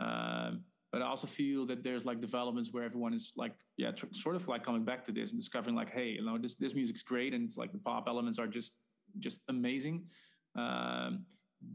Um, 0.00 0.64
but 0.92 1.02
I 1.02 1.06
also 1.06 1.26
feel 1.26 1.66
that 1.66 1.82
there's 1.82 2.06
like 2.06 2.20
developments 2.20 2.72
where 2.72 2.82
everyone 2.82 3.12
is 3.12 3.32
like, 3.36 3.52
yeah, 3.76 3.90
tr- 3.90 4.06
sort 4.12 4.36
of 4.36 4.48
like 4.48 4.64
coming 4.64 4.84
back 4.84 5.04
to 5.04 5.12
this 5.12 5.32
and 5.32 5.40
discovering 5.40 5.76
like, 5.76 5.90
hey, 5.90 6.10
you 6.10 6.24
know, 6.24 6.38
this 6.38 6.56
this 6.56 6.74
music's 6.74 7.02
great, 7.02 7.34
and 7.34 7.44
it's 7.44 7.56
like 7.56 7.72
the 7.72 7.78
pop 7.78 8.04
elements 8.08 8.38
are 8.38 8.46
just 8.46 8.72
just 9.18 9.40
amazing. 9.48 10.04
Um, 10.56 11.24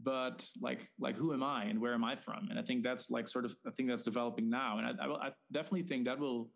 but 0.02 0.44
like 0.60 0.90
like 0.98 1.16
who 1.16 1.32
am 1.32 1.42
I 1.42 1.64
and 1.64 1.80
where 1.80 1.94
am 1.94 2.04
I 2.04 2.16
from? 2.16 2.48
And 2.50 2.58
I 2.58 2.62
think 2.62 2.82
that's 2.82 3.10
like 3.10 3.28
sort 3.28 3.44
of 3.44 3.54
I 3.66 3.70
think 3.70 3.88
that's 3.88 4.02
developing 4.02 4.50
now, 4.50 4.78
and 4.78 4.86
I, 4.86 5.04
I, 5.04 5.26
I 5.26 5.30
definitely 5.52 5.82
think 5.82 6.06
that 6.06 6.18
will 6.18 6.48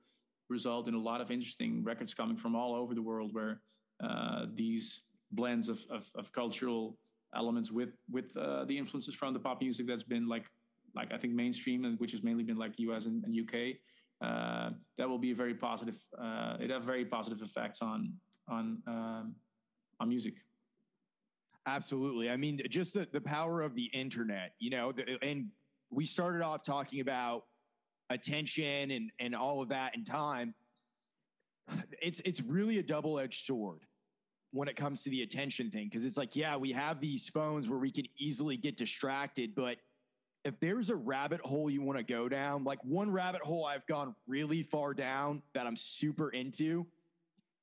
result 0.49 0.89
in 0.89 0.95
a 0.95 0.99
lot 0.99 1.21
of 1.21 1.31
interesting 1.31 1.83
records 1.85 2.15
coming 2.15 2.37
from 2.37 2.55
all 2.55 2.75
over 2.75 2.95
the 2.95 3.03
world 3.03 3.35
where 3.35 3.61
uh, 4.03 4.47
these 4.55 5.03
blends 5.33 5.69
of, 5.69 5.81
of, 5.91 6.11
of, 6.15 6.33
cultural 6.33 6.97
elements 7.37 7.71
with 7.71 7.91
with 8.11 8.35
uh, 8.37 8.65
the 8.65 8.77
influences 8.77 9.15
from 9.15 9.35
the 9.35 9.39
pop 9.39 9.61
music 9.61 9.87
that's 9.87 10.03
been 10.03 10.27
like 10.27 10.45
like 10.95 11.13
I 11.13 11.19
think 11.19 11.35
mainstream 11.35 11.85
and 11.85 11.99
which 12.01 12.13
has 12.13 12.23
mainly 12.23 12.45
been 12.45 12.57
like 12.57 12.73
US 12.79 13.07
and, 13.07 13.25
and 13.25 13.39
UK. 13.39 13.77
Uh, 14.21 14.71
that 14.97 15.09
will 15.09 15.19
be 15.19 15.31
a 15.31 15.35
very 15.35 15.55
positive. 15.55 15.97
Uh, 16.21 16.57
it 16.59 16.71
have 16.71 16.85
very 16.85 17.05
positive 17.05 17.43
effects 17.43 17.83
on 17.83 18.15
on 18.49 18.83
um, 18.87 19.35
on 20.01 20.09
music. 20.09 20.35
Absolutely. 21.67 22.31
I 22.31 22.37
mean, 22.37 22.61
just 22.71 22.95
the, 22.95 23.07
the 23.13 23.21
power 23.21 23.61
of 23.61 23.75
the 23.75 23.85
internet, 23.93 24.53
you 24.59 24.71
know, 24.71 24.91
the, 24.91 25.23
and 25.23 25.49
we 25.91 26.07
started 26.07 26.43
off 26.43 26.63
talking 26.63 27.01
about 27.01 27.45
attention 28.11 28.91
and, 28.91 29.11
and 29.19 29.35
all 29.35 29.63
of 29.63 29.69
that 29.71 29.97
and 29.97 30.07
time. 30.07 30.55
It's, 32.01 32.21
it's 32.21 32.41
really 32.41 32.79
a 32.79 32.83
double 32.83 33.19
edged 33.19 33.45
sword 33.45 33.81
when 34.53 34.69
it 34.69 34.77
comes 34.77 35.03
to 35.03 35.11
the 35.11 35.23
attention 35.23 35.71
thing. 35.71 35.91
Cause 35.91 36.05
it's 36.05 36.17
like, 36.17 36.35
yeah, 36.35 36.57
we 36.57 36.73
have 36.73 37.01
these 37.01 37.29
phones 37.29 37.69
where 37.69 37.79
we 37.79 37.91
can 37.91 38.07
easily 38.17 38.57
get 38.57 38.79
distracted, 38.79 39.55
but 39.55 39.77
if 40.45 40.59
there's 40.61 40.89
a 40.89 40.97
rabbit 40.97 41.41
hole 41.41 41.69
you 41.69 41.83
want 41.83 41.99
to 41.99 42.05
go 42.05 42.29
down, 42.29 42.65
like 42.65 42.83
one 42.83 43.11
rabbit 43.11 43.43
hole 43.43 43.67
I've 43.67 43.87
gone 43.87 44.15
really 44.27 44.63
far 44.63 44.95
down 44.95 45.43
that 45.53 45.67
I'm 45.67 45.77
super 45.77 46.31
into, 46.31 46.87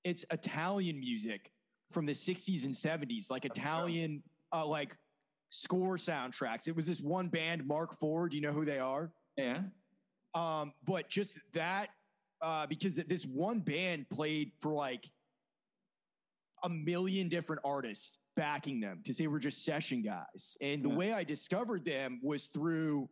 it's 0.03 0.23
Italian 0.29 0.99
music 0.99 1.51
from 1.91 2.05
the 2.05 2.13
60s 2.13 2.65
and 2.65 2.73
70s, 2.73 3.31
like 3.31 3.45
Italian, 3.45 4.21
uh, 4.53 4.65
like 4.65 4.95
score 5.49 5.97
soundtracks. 5.97 6.67
It 6.67 6.75
was 6.75 6.85
this 6.85 6.99
one 6.99 7.27
band, 7.27 7.65
Mark. 7.65 7.99
Do 7.99 8.27
you 8.31 8.41
know 8.41 8.51
who 8.51 8.65
they 8.65 8.79
are? 8.79 9.11
Yeah. 9.37 9.61
Um, 10.35 10.73
but 10.85 11.09
just 11.09 11.39
that, 11.53 11.89
uh, 12.41 12.67
because 12.67 12.95
this 12.95 13.25
one 13.25 13.59
band 13.59 14.09
played 14.09 14.51
for 14.59 14.71
like 14.73 15.09
a 16.63 16.69
million 16.69 17.29
different 17.29 17.61
artists 17.63 18.19
backing 18.35 18.81
them 18.81 18.99
because 19.01 19.17
they 19.17 19.27
were 19.27 19.39
just 19.39 19.63
session 19.63 20.01
guys. 20.01 20.57
And 20.61 20.83
the 20.83 20.89
yeah. 20.89 20.95
way 20.95 21.13
I 21.13 21.23
discovered 21.23 21.85
them 21.85 22.19
was 22.21 22.47
through 22.47 23.09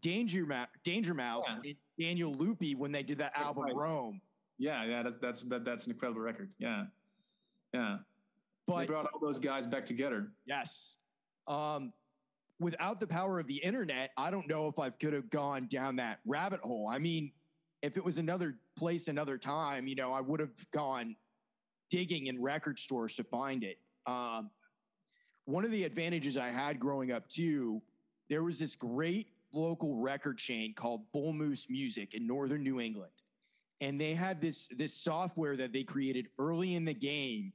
Danger, 0.00 0.46
Ma- 0.46 0.66
Danger 0.82 1.14
Mouse 1.14 1.44
yeah. 1.62 1.70
and 1.70 1.76
Daniele 1.98 2.34
Luppi 2.34 2.76
when 2.76 2.90
they 2.90 3.02
did 3.02 3.18
that 3.18 3.32
album 3.36 3.64
right. 3.64 3.76
Rome. 3.76 4.20
Yeah, 4.58 4.84
yeah, 4.84 5.02
that's 5.02 5.18
that's 5.20 5.42
that, 5.44 5.64
that's 5.66 5.84
an 5.84 5.92
incredible 5.92 6.22
record. 6.22 6.50
Yeah. 6.58 6.84
Yeah. 7.74 7.98
But 8.66 8.80
they 8.80 8.86
brought 8.86 9.06
all 9.12 9.20
those 9.20 9.38
guys 9.38 9.66
back 9.66 9.84
together. 9.84 10.28
Yes. 10.46 10.96
Um, 11.46 11.92
without 12.58 13.00
the 13.00 13.06
power 13.06 13.38
of 13.38 13.46
the 13.46 13.56
internet, 13.56 14.10
I 14.16 14.30
don't 14.30 14.48
know 14.48 14.68
if 14.68 14.78
I 14.78 14.90
could 14.90 15.12
have 15.12 15.30
gone 15.30 15.66
down 15.66 15.96
that 15.96 16.20
rabbit 16.24 16.60
hole. 16.60 16.88
I 16.90 16.98
mean, 16.98 17.32
if 17.82 17.96
it 17.96 18.04
was 18.04 18.18
another 18.18 18.58
place, 18.76 19.08
another 19.08 19.38
time, 19.38 19.86
you 19.86 19.94
know, 19.94 20.12
I 20.12 20.20
would 20.20 20.40
have 20.40 20.70
gone 20.72 21.16
digging 21.90 22.26
in 22.26 22.40
record 22.40 22.78
stores 22.78 23.14
to 23.16 23.24
find 23.24 23.62
it. 23.62 23.78
Um, 24.06 24.50
one 25.44 25.64
of 25.64 25.70
the 25.70 25.84
advantages 25.84 26.36
I 26.36 26.48
had 26.48 26.80
growing 26.80 27.12
up 27.12 27.28
too, 27.28 27.82
there 28.28 28.42
was 28.42 28.58
this 28.58 28.74
great 28.74 29.28
local 29.52 29.96
record 29.96 30.38
chain 30.38 30.74
called 30.74 31.02
Bull 31.12 31.32
Moose 31.32 31.66
Music 31.70 32.14
in 32.14 32.26
northern 32.26 32.62
New 32.62 32.80
England, 32.80 33.12
and 33.80 34.00
they 34.00 34.14
had 34.14 34.40
this 34.40 34.68
this 34.76 34.92
software 34.92 35.56
that 35.56 35.72
they 35.72 35.84
created 35.84 36.28
early 36.38 36.74
in 36.74 36.84
the 36.84 36.94
game 36.94 37.52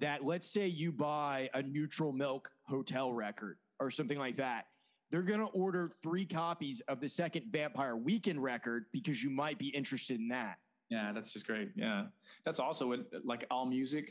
that 0.00 0.24
let's 0.24 0.46
say 0.46 0.66
you 0.66 0.90
buy 0.90 1.50
a 1.52 1.62
neutral 1.62 2.12
milk 2.12 2.50
hotel 2.66 3.12
record 3.12 3.58
or 3.80 3.90
something 3.90 4.18
like 4.18 4.36
that 4.36 4.66
they're 5.10 5.22
going 5.22 5.40
to 5.40 5.46
order 5.46 5.92
three 6.02 6.24
copies 6.24 6.80
of 6.88 7.00
the 7.00 7.08
second 7.08 7.46
vampire 7.50 7.96
weekend 7.96 8.42
record 8.42 8.86
because 8.92 9.22
you 9.22 9.30
might 9.30 9.58
be 9.58 9.68
interested 9.68 10.20
in 10.20 10.28
that. 10.28 10.58
Yeah 10.90 11.12
that's 11.12 11.32
just 11.32 11.46
great. 11.46 11.70
Yeah. 11.74 12.04
That's 12.44 12.58
also 12.58 12.88
what 12.88 13.06
like 13.24 13.48
allmusic.com 13.50 14.10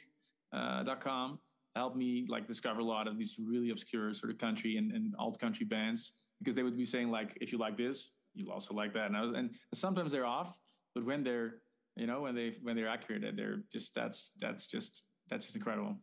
uh, 0.54 1.36
helped 1.76 1.98
me 1.98 2.26
like 2.30 2.48
discover 2.48 2.80
a 2.80 2.84
lot 2.84 3.08
of 3.08 3.18
these 3.18 3.38
really 3.40 3.70
obscure 3.70 4.14
sort 4.14 4.32
of 4.32 4.38
country 4.38 4.78
and, 4.78 4.92
and 4.92 5.14
alt 5.20 5.40
country 5.40 5.66
bands 5.66 6.14
because 6.40 6.56
they 6.56 6.64
would 6.64 6.78
be 6.78 6.86
saying 6.86 7.10
like 7.10 7.38
if 7.42 7.52
you 7.52 7.58
like 7.58 7.78
this 7.78 8.12
you 8.34 8.52
also 8.52 8.74
like 8.74 8.94
that. 8.94 9.10
And, 9.10 9.20
was, 9.20 9.36
and 9.36 9.50
sometimes 9.74 10.12
they're 10.12 10.26
off 10.26 10.60
but 10.94 11.06
when 11.06 11.24
they're 11.24 11.56
you 11.96 12.08
know 12.08 12.22
when 12.22 12.36
they 12.36 12.56
when 12.62 12.76
they're 12.76 12.90
accurate 12.90 13.24
they're 13.36 13.64
just 13.72 13.94
that's 13.96 14.32
that's 14.40 14.66
just 14.68 15.06
that's 15.30 15.46
just 15.46 15.58
incredible. 15.58 15.96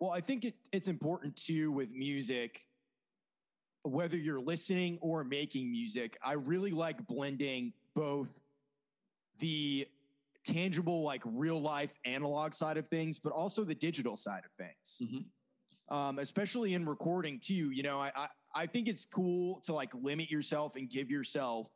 Well, 0.00 0.10
I 0.10 0.20
think 0.20 0.44
it, 0.44 0.54
it's 0.72 0.88
important 0.88 1.36
too 1.36 1.72
with 1.72 1.90
music, 1.90 2.66
whether 3.82 4.16
you're 4.16 4.40
listening 4.40 4.98
or 5.00 5.24
making 5.24 5.70
music. 5.70 6.18
I 6.22 6.34
really 6.34 6.72
like 6.72 7.06
blending 7.06 7.72
both 7.94 8.28
the 9.38 9.86
tangible, 10.44 11.02
like 11.02 11.22
real 11.24 11.60
life 11.60 11.92
analog 12.04 12.52
side 12.52 12.76
of 12.76 12.88
things, 12.88 13.18
but 13.18 13.32
also 13.32 13.64
the 13.64 13.74
digital 13.74 14.16
side 14.16 14.42
of 14.44 14.52
things. 14.58 15.02
Mm-hmm. 15.02 15.96
Um, 15.96 16.18
especially 16.18 16.74
in 16.74 16.84
recording 16.84 17.40
too. 17.40 17.70
You 17.70 17.82
know, 17.82 18.00
I, 18.00 18.12
I 18.14 18.28
I 18.54 18.66
think 18.66 18.88
it's 18.88 19.04
cool 19.04 19.60
to 19.64 19.72
like 19.72 19.94
limit 19.94 20.30
yourself 20.30 20.76
and 20.76 20.90
give 20.90 21.10
yourself 21.10 21.68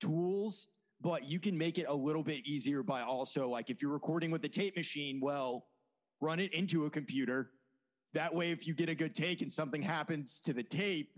tools 0.00 0.68
but 1.00 1.24
you 1.24 1.40
can 1.40 1.56
make 1.56 1.78
it 1.78 1.86
a 1.88 1.94
little 1.94 2.22
bit 2.22 2.46
easier 2.46 2.82
by 2.82 3.02
also 3.02 3.48
like 3.48 3.70
if 3.70 3.80
you're 3.80 3.90
recording 3.90 4.30
with 4.30 4.42
the 4.42 4.48
tape 4.48 4.76
machine, 4.76 5.18
well, 5.20 5.66
run 6.20 6.40
it 6.40 6.52
into 6.52 6.86
a 6.86 6.90
computer. 6.90 7.50
That 8.14 8.34
way, 8.34 8.50
if 8.50 8.66
you 8.66 8.74
get 8.74 8.88
a 8.88 8.94
good 8.94 9.14
take 9.14 9.40
and 9.40 9.50
something 9.50 9.82
happens 9.82 10.40
to 10.40 10.52
the 10.52 10.62
tape, 10.62 11.12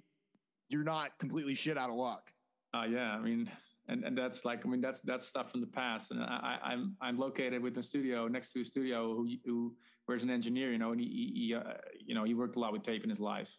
you're 0.69 0.85
not 0.85 1.19
completely 1.19 1.55
shit 1.55 1.79
out 1.79 1.91
of 1.91 1.97
luck. 1.97 2.31
Uh, 2.75 2.85
yeah, 2.85 3.13
I 3.13 3.21
mean, 3.21 3.51
and, 3.89 4.05
and 4.05 4.17
that's 4.17 4.45
like, 4.45 4.65
I 4.65 4.69
mean, 4.69 4.81
that's 4.81 5.01
that's 5.01 5.27
stuff 5.27 5.51
from 5.51 5.61
the 5.61 5.67
past. 5.67 6.11
And 6.11 6.23
I, 6.23 6.59
I'm 6.63 6.97
I'm 7.01 7.19
located 7.19 7.63
with 7.63 7.77
a 7.79 7.83
studio 7.83 8.29
next 8.29 8.53
to 8.53 8.61
a 8.61 8.65
studio 8.65 9.15
who 9.15 9.29
who 9.45 9.75
where's 10.07 10.23
an 10.23 10.31
engineer, 10.31 10.73
you 10.73 10.79
know, 10.79 10.93
and 10.93 11.01
he, 11.01 11.33
he 11.35 11.55
uh, 11.55 11.75
you 11.99 12.15
know 12.15 12.25
he 12.25 12.35
worked 12.35 12.57
a 12.57 12.59
lot 12.59 12.73
with 12.73 12.83
tape 12.83 13.05
in 13.05 13.11
his 13.11 13.21
life, 13.21 13.59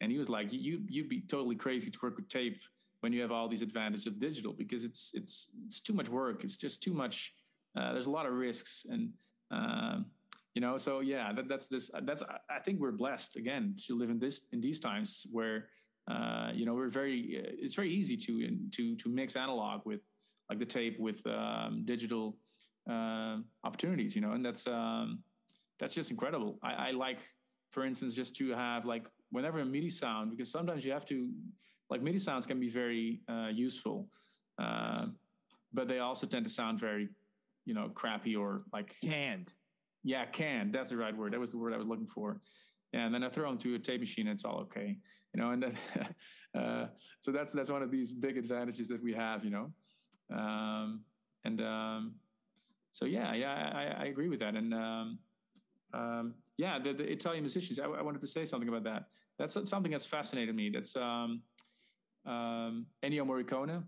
and 0.00 0.12
he 0.12 0.18
was 0.18 0.28
like, 0.28 0.52
you 0.52 0.82
you'd 0.88 1.08
be 1.08 1.20
totally 1.20 1.56
crazy 1.56 1.90
to 1.90 1.98
work 2.02 2.16
with 2.16 2.28
tape 2.28 2.60
when 3.00 3.12
you 3.12 3.20
have 3.20 3.32
all 3.32 3.48
these 3.48 3.62
advantages 3.62 4.06
of 4.06 4.18
digital 4.18 4.52
because 4.52 4.84
it's 4.84 5.10
it's 5.14 5.50
it's 5.66 5.80
too 5.80 5.92
much 5.92 6.08
work. 6.08 6.44
It's 6.44 6.56
just 6.56 6.82
too 6.82 6.92
much. 6.92 7.34
Uh, 7.76 7.92
there's 7.92 8.06
a 8.06 8.10
lot 8.10 8.26
of 8.26 8.32
risks 8.32 8.86
and. 8.88 9.10
Um, 9.50 10.06
you 10.54 10.60
know, 10.60 10.78
so 10.78 11.00
yeah, 11.00 11.32
that, 11.32 11.48
that's 11.48 11.66
this. 11.66 11.90
That's 12.02 12.22
I 12.48 12.60
think 12.60 12.80
we're 12.80 12.92
blessed 12.92 13.36
again 13.36 13.74
to 13.86 13.98
live 13.98 14.08
in 14.08 14.20
this 14.20 14.46
in 14.52 14.60
these 14.60 14.78
times 14.78 15.26
where 15.32 15.66
uh, 16.08 16.50
you 16.54 16.64
know 16.64 16.74
we're 16.74 16.90
very. 16.90 17.42
It's 17.58 17.74
very 17.74 17.90
easy 17.90 18.16
to 18.16 18.56
to 18.72 18.96
to 18.96 19.08
mix 19.08 19.34
analog 19.34 19.80
with 19.84 20.00
like 20.48 20.60
the 20.60 20.66
tape 20.66 21.00
with 21.00 21.26
um, 21.26 21.82
digital 21.84 22.36
uh, 22.88 23.38
opportunities. 23.64 24.14
You 24.14 24.22
know, 24.22 24.32
and 24.32 24.44
that's 24.44 24.66
um, 24.68 25.24
that's 25.80 25.92
just 25.92 26.12
incredible. 26.12 26.58
I, 26.62 26.72
I 26.72 26.90
like, 26.92 27.18
for 27.72 27.84
instance, 27.84 28.14
just 28.14 28.36
to 28.36 28.50
have 28.50 28.84
like 28.84 29.06
whenever 29.32 29.58
a 29.58 29.64
MIDI 29.64 29.90
sound 29.90 30.30
because 30.30 30.52
sometimes 30.52 30.84
you 30.84 30.92
have 30.92 31.06
to 31.06 31.30
like 31.90 32.00
MIDI 32.00 32.20
sounds 32.20 32.46
can 32.46 32.60
be 32.60 32.68
very 32.68 33.22
uh, 33.28 33.48
useful, 33.52 34.08
uh, 34.58 35.06
but 35.72 35.88
they 35.88 35.98
also 35.98 36.28
tend 36.28 36.44
to 36.46 36.50
sound 36.50 36.78
very, 36.78 37.08
you 37.64 37.74
know, 37.74 37.88
crappy 37.88 38.36
or 38.36 38.62
like 38.72 38.94
canned. 39.02 39.52
Yeah, 40.04 40.26
can. 40.26 40.70
That's 40.70 40.90
the 40.90 40.98
right 40.98 41.16
word. 41.16 41.32
That 41.32 41.40
was 41.40 41.50
the 41.50 41.58
word 41.58 41.72
I 41.72 41.78
was 41.78 41.86
looking 41.86 42.06
for. 42.06 42.40
And 42.92 43.12
then 43.12 43.24
I 43.24 43.30
throw 43.30 43.48
them 43.48 43.58
to 43.58 43.74
a 43.74 43.78
tape 43.78 44.00
machine, 44.00 44.28
and 44.28 44.34
it's 44.34 44.44
all 44.44 44.60
okay. 44.60 44.98
You 45.34 45.40
know, 45.40 45.50
and 45.50 45.62
then, 45.62 45.76
uh, 46.62 46.86
so 47.20 47.32
that's 47.32 47.52
that's 47.52 47.70
one 47.70 47.82
of 47.82 47.90
these 47.90 48.12
big 48.12 48.36
advantages 48.36 48.86
that 48.88 49.02
we 49.02 49.12
have. 49.14 49.44
You 49.44 49.50
know, 49.50 49.72
um, 50.36 51.00
and 51.44 51.60
um, 51.60 52.14
so 52.92 53.06
yeah, 53.06 53.34
yeah, 53.34 53.72
I, 53.74 54.02
I, 54.02 54.06
agree 54.06 54.28
with 54.28 54.38
that. 54.40 54.54
And 54.54 54.72
um, 54.72 55.18
um, 55.92 56.34
yeah, 56.56 56.78
the, 56.78 56.92
the, 56.92 57.10
Italian 57.10 57.42
musicians. 57.42 57.80
I, 57.80 57.86
I, 57.86 58.02
wanted 58.02 58.20
to 58.20 58.26
say 58.28 58.44
something 58.44 58.68
about 58.68 58.84
that. 58.84 59.06
That's 59.38 59.58
something 59.68 59.90
that's 59.90 60.06
fascinated 60.06 60.54
me. 60.54 60.70
That's 60.70 60.94
um, 60.94 61.42
um, 62.24 62.86
Ennio 63.02 63.26
Morricone. 63.26 63.82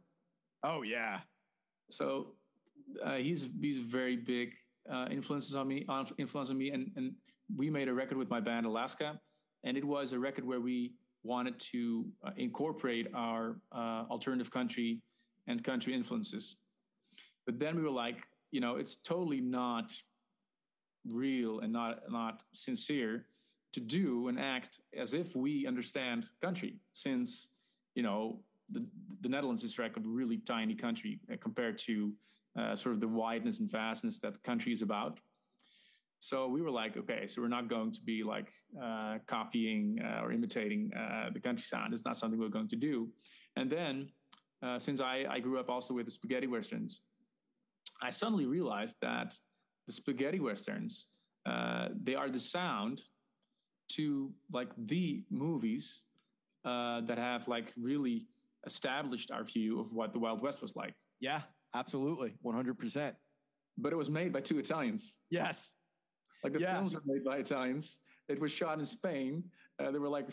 Oh 0.65 0.83
yeah. 0.83 1.21
So 1.91 2.33
uh, 3.05 3.15
he's 3.15 3.49
he's 3.61 3.79
very 3.79 4.17
big 4.17 4.55
uh, 4.93 5.07
influences 5.11 5.55
on 5.55 5.69
me, 5.69 5.87
influence 6.19 6.51
on 6.51 6.59
me, 6.59 6.71
and 6.71 6.91
and 6.97 7.13
we 7.57 7.71
made 7.71 7.89
a 7.89 7.95
record 7.95 8.19
with 8.19 8.31
my 8.31 8.41
band 8.41 8.67
Alaska, 8.67 9.21
and 9.65 9.77
it 9.77 9.85
was 9.85 10.13
a 10.13 10.19
record 10.19 10.45
where 10.45 10.61
we 10.61 10.95
wanted 11.23 11.59
to 11.59 12.07
uh, 12.25 12.31
incorporate 12.37 13.09
our 13.15 13.57
uh, 13.73 14.05
alternative 14.11 14.51
country 14.51 15.01
and 15.49 15.63
country 15.65 15.95
influences, 15.95 16.57
but 17.47 17.59
then 17.59 17.77
we 17.77 17.83
were 17.83 17.91
like, 17.91 18.19
you 18.51 18.61
know, 18.61 18.77
it's 18.77 18.97
totally 18.97 19.41
not 19.41 19.93
real 21.09 21.61
and 21.61 21.73
not 21.73 22.01
not 22.11 22.43
sincere 22.53 23.27
to 23.73 23.81
do 23.81 24.29
and 24.29 24.41
act 24.41 24.81
as 24.97 25.13
if 25.13 25.37
we 25.37 25.67
understand 25.67 26.27
country 26.41 26.77
since 26.93 27.49
you 27.97 28.03
know, 28.03 28.39
the, 28.71 28.87
the 29.23 29.29
Netherlands 29.29 29.65
is 29.65 29.77
like 29.79 29.97
a 29.97 30.01
really 30.01 30.39
tiny 30.39 30.75
country 30.75 31.19
uh, 31.33 31.37
compared 31.41 31.79
to 31.79 32.13
uh, 32.59 32.75
sort 32.75 32.95
of 32.95 33.01
the 33.01 33.09
wideness 33.09 33.61
and 33.61 33.71
vastness 33.71 34.19
that 34.21 34.33
the 34.33 34.39
country 34.41 34.73
is 34.73 34.83
about. 34.83 35.19
So 36.19 36.49
we 36.49 36.63
were 36.63 36.71
like, 36.71 36.97
okay, 36.97 37.27
so 37.27 37.43
we're 37.43 37.49
not 37.49 37.69
going 37.69 37.93
to 37.93 38.01
be 38.01 38.23
like 38.23 38.49
uh, 38.83 39.19
copying 39.27 40.01
uh, 40.03 40.23
or 40.23 40.33
imitating 40.33 40.91
uh, 40.95 41.31
the 41.33 41.41
country 41.41 41.65
sound. 41.65 41.93
It's 41.93 42.05
not 42.05 42.17
something 42.17 42.41
we're 42.41 42.49
going 42.49 42.69
to 42.69 42.77
do. 42.77 43.09
And 43.57 43.71
then, 43.71 44.09
uh, 44.63 44.79
since 44.79 45.01
I, 45.01 45.27
I 45.29 45.41
grew 45.41 45.61
up 45.61 45.69
also 45.69 45.93
with 45.93 46.07
the 46.07 46.11
spaghetti 46.11 46.47
westerns, 46.47 47.03
I 48.03 48.11
suddenly 48.11 48.47
realized 48.47 48.97
that 49.03 49.35
the 49.87 49.93
spaghetti 49.93 50.41
westerns 50.41 51.07
uh, 51.45 51.89
they 52.03 52.15
are 52.17 52.29
the 52.29 52.41
sound 52.41 53.03
to 53.89 54.33
like 54.51 54.69
the 54.77 55.23
movies 55.31 56.03
that 56.65 57.19
have 57.19 57.47
like 57.47 57.73
really 57.77 58.27
established 58.67 59.31
our 59.31 59.45
view 59.45 59.79
of 59.81 59.93
what 59.93 60.13
the 60.13 60.19
Wild 60.19 60.43
West 60.43 60.61
was 60.61 60.75
like. 60.75 60.95
Yeah, 61.21 61.43
absolutely, 61.77 62.35
one 62.43 62.55
hundred 62.55 62.79
percent. 62.79 63.15
But 63.79 63.93
it 63.93 63.97
was 63.97 64.11
made 64.11 64.33
by 64.33 64.41
two 64.41 64.59
Italians. 64.59 65.17
Yes, 65.31 65.75
like 66.43 66.53
the 66.55 66.61
yeah. 66.61 66.75
films 66.75 66.95
were 66.95 67.03
made 67.05 67.25
by 67.25 67.37
Italians. 67.37 68.01
It 68.29 68.41
was 68.41 68.51
shot 68.51 68.79
in 68.79 68.87
Spain. 68.87 69.45
Uh, 69.79 69.91
there 69.93 70.01
were 70.01 70.09
like 70.19 70.29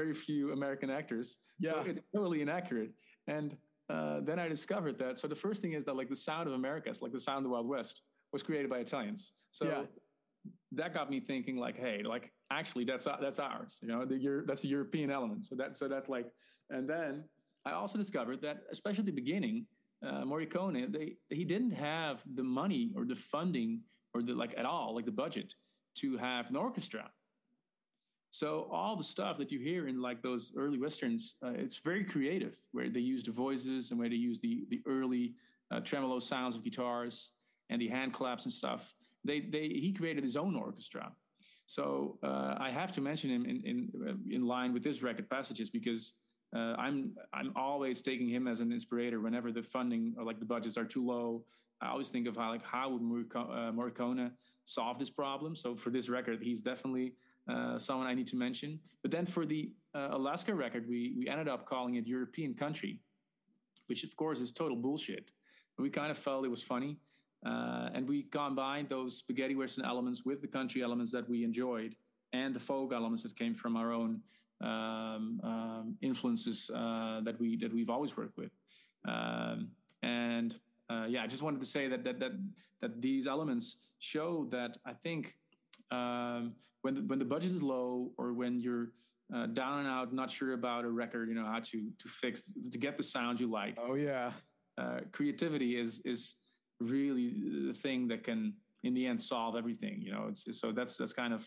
very 0.00 0.14
few 0.14 0.52
American 0.52 0.90
actors. 0.90 1.38
Yeah, 1.60 1.72
so 1.72 1.84
it's 1.86 2.00
totally 2.14 2.40
inaccurate. 2.40 2.92
And 3.28 3.56
uh, 3.88 4.20
then 4.28 4.38
I 4.38 4.48
discovered 4.48 4.98
that. 4.98 5.18
So 5.18 5.28
the 5.28 5.40
first 5.46 5.62
thing 5.62 5.74
is 5.74 5.84
that 5.84 5.96
like 6.00 6.08
the 6.08 6.16
sound 6.16 6.48
of 6.48 6.54
America, 6.54 6.92
like 7.00 7.12
the 7.12 7.20
sound 7.20 7.38
of 7.38 7.44
the 7.44 7.50
Wild 7.50 7.68
West, 7.68 8.02
was 8.32 8.42
created 8.42 8.70
by 8.70 8.78
Italians. 8.78 9.32
So 9.52 9.64
yeah. 9.66 9.82
that 10.72 10.94
got 10.94 11.10
me 11.10 11.20
thinking, 11.20 11.56
like, 11.56 11.78
hey, 11.78 12.02
like 12.02 12.32
actually 12.50 12.84
that's 12.84 13.06
that's 13.20 13.38
ours. 13.38 13.78
You 13.82 13.88
know, 13.88 14.04
the, 14.04 14.44
that's 14.46 14.64
a 14.64 14.68
European 14.68 15.10
element. 15.10 15.46
So 15.46 15.54
that 15.56 15.76
so 15.76 15.88
that's 15.88 16.08
like, 16.08 16.26
and 16.70 16.88
then 16.88 17.24
I 17.64 17.72
also 17.72 17.98
discovered 17.98 18.40
that, 18.42 18.56
especially 18.72 19.00
at 19.00 19.06
the 19.06 19.12
beginning, 19.12 19.66
uh, 20.06 20.24
Morricone, 20.24 20.92
they 20.92 21.16
he 21.34 21.44
didn't 21.44 21.72
have 21.72 22.22
the 22.34 22.42
money 22.42 22.92
or 22.96 23.04
the 23.04 23.16
funding 23.16 23.80
or 24.14 24.22
the 24.22 24.32
like 24.32 24.54
at 24.56 24.64
all, 24.64 24.94
like 24.94 25.04
the 25.04 25.10
budget 25.10 25.54
to 25.96 26.16
have 26.16 26.48
an 26.50 26.56
orchestra. 26.56 27.10
So 28.30 28.68
all 28.70 28.96
the 28.96 29.04
stuff 29.04 29.38
that 29.38 29.50
you 29.50 29.58
hear 29.58 29.88
in 29.88 30.02
like 30.02 30.22
those 30.22 30.52
early 30.56 30.78
westerns, 30.78 31.36
uh, 31.44 31.52
it's 31.54 31.78
very 31.78 32.04
creative, 32.04 32.56
where 32.72 32.90
they 32.90 33.00
use 33.00 33.24
the 33.24 33.32
voices 33.32 33.90
and 33.90 33.98
where 33.98 34.08
they 34.08 34.16
use 34.16 34.40
the 34.40 34.66
the 34.68 34.82
early 34.86 35.34
uh, 35.70 35.80
tremolo 35.80 36.20
sounds 36.20 36.54
of 36.54 36.62
guitars 36.62 37.32
and 37.70 37.80
the 37.80 37.88
hand 37.88 38.12
claps 38.12 38.44
and 38.44 38.52
stuff. 38.52 38.94
They 39.24 39.40
they 39.40 39.68
he 39.68 39.92
created 39.92 40.22
his 40.24 40.36
own 40.36 40.54
orchestra. 40.54 41.12
So 41.66 42.18
uh, 42.22 42.54
I 42.58 42.70
have 42.70 42.92
to 42.92 43.00
mention 43.00 43.30
him 43.30 43.44
in 43.44 43.62
in 43.64 44.20
in 44.30 44.46
line 44.46 44.72
with 44.72 44.84
this 44.84 45.02
record 45.02 45.28
passages 45.28 45.70
because 45.70 46.12
uh, 46.56 46.74
I'm 46.78 47.12
I'm 47.32 47.52
always 47.54 48.00
taking 48.00 48.28
him 48.28 48.48
as 48.48 48.60
an 48.60 48.72
inspirator 48.72 49.20
whenever 49.20 49.52
the 49.52 49.62
funding 49.62 50.14
or 50.18 50.24
like 50.24 50.38
the 50.38 50.46
budgets 50.46 50.76
are 50.78 50.84
too 50.84 51.04
low. 51.04 51.44
I 51.82 51.88
always 51.88 52.08
think 52.08 52.26
of 52.26 52.36
how 52.36 52.50
like 52.50 52.64
how 52.64 52.88
would 52.90 53.02
uh, 53.34 53.72
Morricone 53.72 54.30
solve 54.64 54.98
this 54.98 55.10
problem. 55.10 55.54
So 55.54 55.76
for 55.76 55.90
this 55.90 56.08
record, 56.08 56.42
he's 56.42 56.62
definitely 56.62 57.12
uh, 57.48 57.78
someone 57.78 58.06
I 58.06 58.14
need 58.14 58.26
to 58.28 58.36
mention. 58.36 58.80
But 59.02 59.10
then 59.10 59.26
for 59.26 59.44
the 59.44 59.70
uh, 59.94 60.08
Alaska 60.12 60.54
record, 60.54 60.88
we 60.88 61.14
we 61.18 61.28
ended 61.28 61.48
up 61.48 61.66
calling 61.66 61.96
it 61.96 62.06
European 62.06 62.54
Country, 62.54 63.00
which 63.86 64.02
of 64.04 64.16
course 64.16 64.40
is 64.40 64.50
total 64.50 64.76
bullshit. 64.76 65.32
We 65.78 65.90
kind 65.90 66.10
of 66.10 66.16
felt 66.16 66.44
it 66.44 66.50
was 66.50 66.62
funny. 66.62 66.96
Uh, 67.44 67.90
and 67.94 68.08
we 68.08 68.22
combined 68.22 68.88
those 68.88 69.18
spaghetti 69.18 69.54
western 69.54 69.84
elements 69.84 70.24
with 70.24 70.40
the 70.40 70.48
country 70.48 70.82
elements 70.82 71.12
that 71.12 71.28
we 71.28 71.44
enjoyed 71.44 71.94
and 72.32 72.54
the 72.54 72.58
folk 72.58 72.92
elements 72.92 73.22
that 73.22 73.36
came 73.36 73.54
from 73.54 73.76
our 73.76 73.92
own 73.92 74.20
um, 74.60 75.40
um, 75.42 75.96
influences 76.02 76.70
uh, 76.74 77.20
that 77.24 77.38
we 77.38 77.56
that 77.58 77.72
we've 77.72 77.90
always 77.90 78.16
worked 78.16 78.36
with. 78.36 78.50
Um, 79.06 79.68
and 80.02 80.54
uh, 80.90 81.06
yeah, 81.08 81.22
I 81.22 81.26
just 81.26 81.42
wanted 81.42 81.60
to 81.60 81.66
say 81.66 81.88
that 81.88 82.04
that 82.04 82.18
that 82.20 82.32
that 82.80 83.02
these 83.02 83.26
elements 83.26 83.76
show 83.98 84.46
that 84.50 84.78
I 84.84 84.92
think 84.92 85.36
um, 85.90 86.54
when 86.82 86.94
the, 86.94 87.00
when 87.02 87.18
the 87.18 87.24
budget 87.24 87.52
is 87.52 87.62
low 87.62 88.12
or 88.18 88.32
when 88.32 88.60
you're 88.60 88.92
uh, 89.34 89.46
down 89.46 89.80
and 89.80 89.88
out, 89.88 90.12
not 90.12 90.30
sure 90.30 90.52
about 90.52 90.84
a 90.84 90.90
record, 90.90 91.28
you 91.28 91.34
know 91.34 91.46
how 91.46 91.60
to 91.60 91.90
to 91.98 92.08
fix 92.08 92.52
to 92.70 92.78
get 92.78 92.96
the 92.96 93.02
sound 93.02 93.40
you 93.40 93.50
like. 93.50 93.76
Oh 93.78 93.94
yeah, 93.94 94.32
uh, 94.78 95.00
creativity 95.12 95.78
is 95.78 96.00
is 96.04 96.36
really 96.80 97.34
the 97.66 97.74
thing 97.74 98.08
that 98.08 98.22
can 98.22 98.54
in 98.84 98.94
the 98.94 99.06
end 99.06 99.20
solve 99.20 99.56
everything. 99.56 100.00
You 100.00 100.12
know, 100.12 100.26
it's 100.28 100.60
so 100.60 100.72
that's 100.72 100.96
that's 100.96 101.12
kind 101.12 101.32
of 101.34 101.46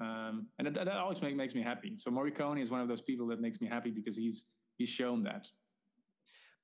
um, 0.00 0.46
and 0.58 0.66
that, 0.66 0.74
that 0.74 0.96
always 0.96 1.20
make, 1.20 1.36
makes 1.36 1.54
me 1.54 1.62
happy. 1.62 1.94
So 1.96 2.10
Morricone 2.10 2.60
is 2.60 2.70
one 2.70 2.80
of 2.80 2.88
those 2.88 3.00
people 3.00 3.26
that 3.28 3.40
makes 3.40 3.60
me 3.60 3.66
happy 3.66 3.90
because 3.90 4.16
he's 4.16 4.44
he's 4.76 4.88
shown 4.88 5.24
that. 5.24 5.48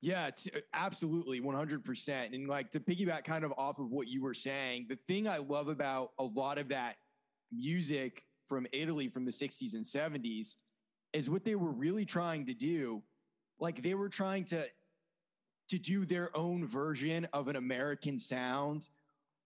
Yeah, 0.01 0.31
t- 0.31 0.53
absolutely, 0.73 1.41
one 1.41 1.57
hundred 1.57 1.85
percent. 1.85 2.35
And 2.35 2.49
like 2.49 2.71
to 2.73 2.81
piggyback 2.81 3.25
kind 3.25 3.45
of 3.45 3.53
off 3.57 3.79
of 3.79 3.91
what 3.91 4.07
you 4.07 4.23
were 4.23 4.35
saying, 4.35 4.87
the 4.89 4.99
thing 5.07 5.27
I 5.27 5.39
love 5.39 5.69
about 5.69 6.13
a 6.19 6.25
lot 6.25 6.59
of 6.59 6.69
that 6.69 6.97
music 7.51 8.23
from 8.49 8.67
Italy 8.73 9.09
from 9.09 9.25
the 9.25 9.33
'60s 9.33 9.75
and 9.75 9.85
'70s 9.85 10.57
is 11.13 11.31
what 11.31 11.45
they 11.45 11.55
were 11.55 11.73
really 11.73 12.05
trying 12.05 12.47
to 12.47 12.55
do. 12.55 13.03
Like 13.59 13.83
they 13.83 13.95
were 13.95 14.09
trying 14.09 14.45
to 14.47 14.67
to 15.71 15.79
do 15.79 16.05
their 16.05 16.37
own 16.37 16.67
version 16.67 17.27
of 17.33 17.49
an 17.49 17.57
American 17.57 18.19
sound, 18.19 18.89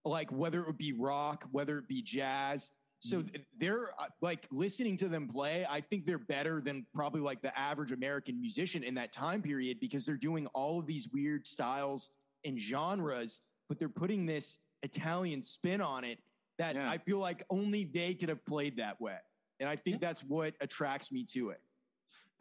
like 0.03 0.31
whether 0.31 0.59
it 0.59 0.67
would 0.67 0.77
be 0.77 0.91
rock, 0.91 1.47
whether 1.51 1.77
it 1.77 1.87
be 1.87 2.01
jazz 2.01 2.71
so 2.99 3.21
mm. 3.21 3.43
they're 3.57 3.91
uh, 3.99 4.05
like 4.21 4.45
listening 4.51 4.97
to 4.97 5.07
them 5.07 5.27
play. 5.27 5.65
I 5.69 5.81
think 5.81 6.05
they're 6.05 6.17
better 6.17 6.61
than 6.61 6.85
probably 6.93 7.21
like 7.21 7.41
the 7.41 7.57
average 7.57 7.91
American 7.91 8.39
musician 8.39 8.83
in 8.83 8.93
that 8.95 9.13
time 9.13 9.41
period 9.41 9.79
because 9.79 10.05
they're 10.05 10.17
doing 10.17 10.47
all 10.47 10.79
of 10.79 10.85
these 10.85 11.07
weird 11.13 11.47
styles 11.47 12.09
and 12.45 12.59
genres, 12.59 13.41
but 13.67 13.79
they're 13.79 13.89
putting 13.89 14.25
this 14.25 14.59
Italian 14.83 15.41
spin 15.41 15.81
on 15.81 16.03
it 16.03 16.19
that 16.57 16.75
yeah. 16.75 16.89
I 16.89 16.97
feel 16.97 17.19
like 17.19 17.43
only 17.49 17.85
they 17.85 18.13
could 18.13 18.29
have 18.29 18.45
played 18.45 18.77
that 18.77 18.99
way. 18.99 19.17
And 19.59 19.67
I 19.67 19.75
think 19.75 20.01
yeah. 20.01 20.07
that's 20.07 20.21
what 20.21 20.53
attracts 20.61 21.11
me 21.11 21.25
to 21.33 21.49
it. 21.49 21.61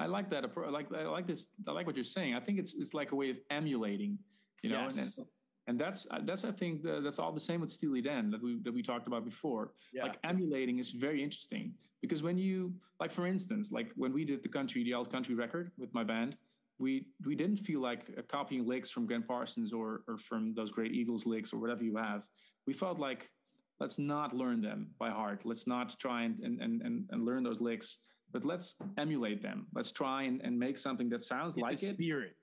I 0.00 0.06
like 0.06 0.30
that. 0.30 0.44
I 0.44 0.70
like 0.70 0.92
I 0.94 1.02
like 1.04 1.26
this. 1.26 1.48
I 1.66 1.72
like 1.72 1.86
what 1.86 1.96
you're 1.96 2.04
saying. 2.04 2.34
I 2.34 2.40
think 2.40 2.58
it's 2.58 2.74
it's 2.74 2.94
like 2.94 3.10
a 3.10 3.16
way 3.16 3.30
of 3.30 3.36
emulating, 3.50 4.18
you 4.62 4.70
know. 4.70 4.82
Yes. 4.82 5.18
And, 5.18 5.26
and 5.68 5.78
that's 5.78 6.06
that's 6.24 6.44
I 6.44 6.50
think 6.50 6.82
the, 6.82 7.00
that's 7.00 7.18
all 7.18 7.30
the 7.30 7.38
same 7.38 7.60
with 7.60 7.70
Steely 7.70 8.00
Dan 8.00 8.30
that 8.30 8.42
we 8.42 8.58
that 8.64 8.72
we 8.72 8.82
talked 8.82 9.06
about 9.06 9.24
before. 9.24 9.72
Yeah. 9.92 10.04
Like 10.04 10.18
emulating 10.24 10.78
is 10.78 10.90
very 10.90 11.22
interesting 11.22 11.74
because 12.00 12.22
when 12.22 12.38
you 12.38 12.72
like 12.98 13.12
for 13.12 13.26
instance 13.26 13.70
like 13.70 13.92
when 13.94 14.12
we 14.12 14.24
did 14.24 14.42
the 14.42 14.48
country 14.48 14.82
the 14.82 14.94
old 14.94 15.12
country 15.12 15.34
record 15.34 15.70
with 15.78 15.92
my 15.92 16.02
band, 16.02 16.36
we 16.78 17.06
we 17.26 17.36
didn't 17.36 17.58
feel 17.58 17.80
like 17.80 18.26
copying 18.28 18.66
licks 18.66 18.90
from 18.90 19.06
Gram 19.06 19.22
Parsons 19.22 19.72
or 19.72 20.02
or 20.08 20.16
from 20.16 20.54
those 20.54 20.72
great 20.72 20.92
Eagles 20.92 21.26
licks 21.26 21.52
or 21.52 21.58
whatever 21.58 21.84
you 21.84 21.96
have. 21.96 22.22
We 22.66 22.72
felt 22.72 22.98
like 22.98 23.30
let's 23.78 23.98
not 23.98 24.34
learn 24.34 24.62
them 24.62 24.88
by 24.98 25.10
heart. 25.10 25.42
Let's 25.44 25.66
not 25.66 25.98
try 26.00 26.22
and 26.22 26.40
and 26.40 26.60
and, 26.62 27.06
and 27.10 27.26
learn 27.26 27.42
those 27.42 27.60
licks, 27.60 27.98
but 28.32 28.42
let's 28.42 28.76
emulate 28.96 29.42
them. 29.42 29.66
Let's 29.74 29.92
try 29.92 30.22
and, 30.22 30.40
and 30.40 30.58
make 30.58 30.78
something 30.78 31.10
that 31.10 31.22
sounds 31.22 31.58
like 31.58 31.78
the 31.78 31.88
it. 31.88 31.94
Spirit 31.94 32.36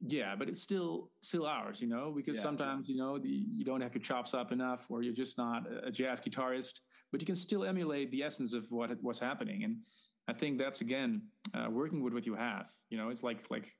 yeah 0.00 0.34
but 0.36 0.48
it's 0.48 0.62
still 0.62 1.10
still 1.22 1.46
ours 1.46 1.80
you 1.80 1.86
know 1.86 2.12
because 2.14 2.36
yeah. 2.36 2.42
sometimes 2.42 2.88
you 2.88 2.96
know 2.96 3.18
the, 3.18 3.28
you 3.28 3.64
don't 3.64 3.80
have 3.80 3.94
your 3.94 4.02
chops 4.02 4.34
up 4.34 4.52
enough 4.52 4.86
or 4.90 5.02
you're 5.02 5.14
just 5.14 5.38
not 5.38 5.64
a 5.84 5.90
jazz 5.90 6.20
guitarist 6.20 6.80
but 7.10 7.20
you 7.20 7.26
can 7.26 7.36
still 7.36 7.64
emulate 7.64 8.10
the 8.10 8.22
essence 8.22 8.52
of 8.52 8.66
what 8.70 8.90
what's 9.00 9.18
happening 9.18 9.64
and 9.64 9.78
i 10.28 10.32
think 10.32 10.58
that's 10.58 10.82
again 10.82 11.22
uh, 11.54 11.70
working 11.70 12.02
with 12.02 12.12
what 12.12 12.26
you 12.26 12.34
have 12.34 12.66
you 12.90 12.98
know 12.98 13.08
it's 13.08 13.22
like 13.22 13.44
like 13.50 13.72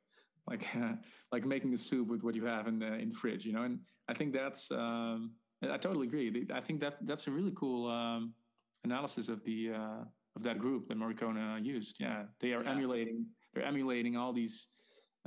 like 0.49 0.65
uh, 0.77 0.93
like 1.33 1.45
making 1.45 1.75
a 1.75 1.77
soup 1.77 2.09
with 2.09 2.23
what 2.23 2.35
you 2.35 2.47
have 2.47 2.67
in 2.67 2.79
the 2.79 2.95
in 2.95 3.11
the 3.11 3.15
fridge 3.15 3.45
you 3.45 3.53
know 3.53 3.63
and 3.63 3.79
i 4.09 4.15
think 4.15 4.33
that's 4.33 4.71
um, 4.71 5.33
i 5.63 5.77
totally 5.77 6.07
agree 6.07 6.47
i 6.55 6.61
think 6.61 6.81
that 6.81 6.97
that's 7.03 7.27
a 7.27 7.31
really 7.31 7.53
cool 7.55 7.91
um, 7.91 8.33
analysis 8.85 9.29
of 9.29 9.45
the 9.45 9.71
uh, 9.75 10.05
of 10.35 10.43
that 10.43 10.59
group 10.59 10.89
that 10.89 10.99
morricone 10.99 11.63
used 11.63 11.97
yeah 12.01 12.23
they 12.41 12.53
are 12.55 12.63
yeah. 12.63 12.71
emulating 12.71 13.27
they're 13.53 13.65
emulating 13.65 14.17
all 14.17 14.33
these 14.33 14.69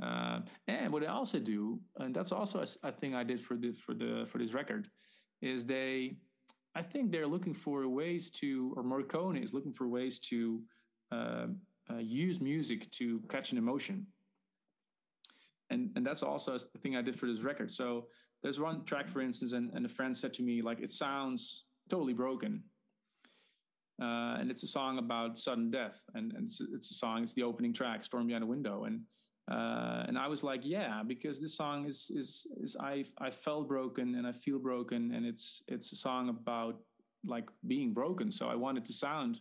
uh, 0.02 0.40
and 0.66 0.92
what 0.92 1.02
they 1.02 1.08
also 1.08 1.38
do, 1.38 1.78
and 1.98 2.14
that's 2.14 2.32
also 2.32 2.60
a, 2.60 2.88
a, 2.88 2.92
thing 2.92 3.14
I 3.14 3.22
did 3.22 3.40
for 3.40 3.56
the 3.56 3.72
for 3.72 3.94
the 3.94 4.26
for 4.30 4.38
this 4.38 4.54
record, 4.54 4.88
is 5.42 5.66
they, 5.66 6.16
I 6.74 6.82
think 6.82 7.10
they're 7.10 7.26
looking 7.26 7.52
for 7.52 7.86
ways 7.88 8.30
to, 8.40 8.72
or 8.76 8.82
Morricone 8.82 9.42
is 9.42 9.52
looking 9.52 9.74
for 9.74 9.88
ways 9.88 10.18
to 10.30 10.62
uh, 11.12 11.46
uh, 11.90 11.98
use 11.98 12.40
music 12.40 12.90
to 12.92 13.20
catch 13.28 13.52
an 13.52 13.58
emotion. 13.58 14.06
And 15.68 15.90
and 15.96 16.06
that's 16.06 16.22
also 16.22 16.54
a 16.54 16.78
thing 16.78 16.96
I 16.96 17.02
did 17.02 17.18
for 17.18 17.26
this 17.26 17.42
record. 17.42 17.70
So 17.70 18.06
there's 18.42 18.58
one 18.58 18.84
track, 18.84 19.06
for 19.06 19.20
instance, 19.20 19.52
and, 19.52 19.70
and 19.74 19.84
a 19.84 19.88
friend 19.88 20.16
said 20.16 20.32
to 20.34 20.42
me 20.42 20.62
like, 20.62 20.80
it 20.80 20.90
sounds 20.90 21.64
totally 21.90 22.14
broken. 22.14 22.62
Uh, 24.00 24.38
and 24.40 24.50
it's 24.50 24.62
a 24.62 24.66
song 24.66 24.96
about 24.96 25.38
sudden 25.38 25.70
death, 25.70 26.00
and, 26.14 26.32
and 26.32 26.46
it's, 26.46 26.58
it's 26.72 26.90
a 26.90 26.94
song. 26.94 27.22
It's 27.22 27.34
the 27.34 27.42
opening 27.42 27.74
track, 27.74 28.02
"Storm 28.02 28.26
Behind 28.26 28.42
a 28.42 28.46
Window," 28.46 28.84
and 28.84 29.02
uh, 29.50 30.04
and 30.06 30.16
I 30.16 30.28
was 30.28 30.42
like, 30.44 30.60
yeah, 30.64 31.02
because 31.04 31.40
this 31.40 31.56
song 31.56 31.86
is 31.86 32.10
is 32.14 32.46
is 32.62 32.76
I 32.78 33.04
I 33.18 33.30
felt 33.30 33.66
broken 33.68 34.14
and 34.14 34.26
I 34.26 34.32
feel 34.32 34.58
broken, 34.58 35.12
and 35.14 35.26
it's 35.26 35.62
it's 35.66 35.92
a 35.92 35.96
song 35.96 36.28
about 36.28 36.76
like 37.24 37.48
being 37.66 37.92
broken. 37.92 38.30
So 38.30 38.48
I 38.48 38.54
wanted 38.54 38.84
to 38.86 38.92
sound 38.92 39.40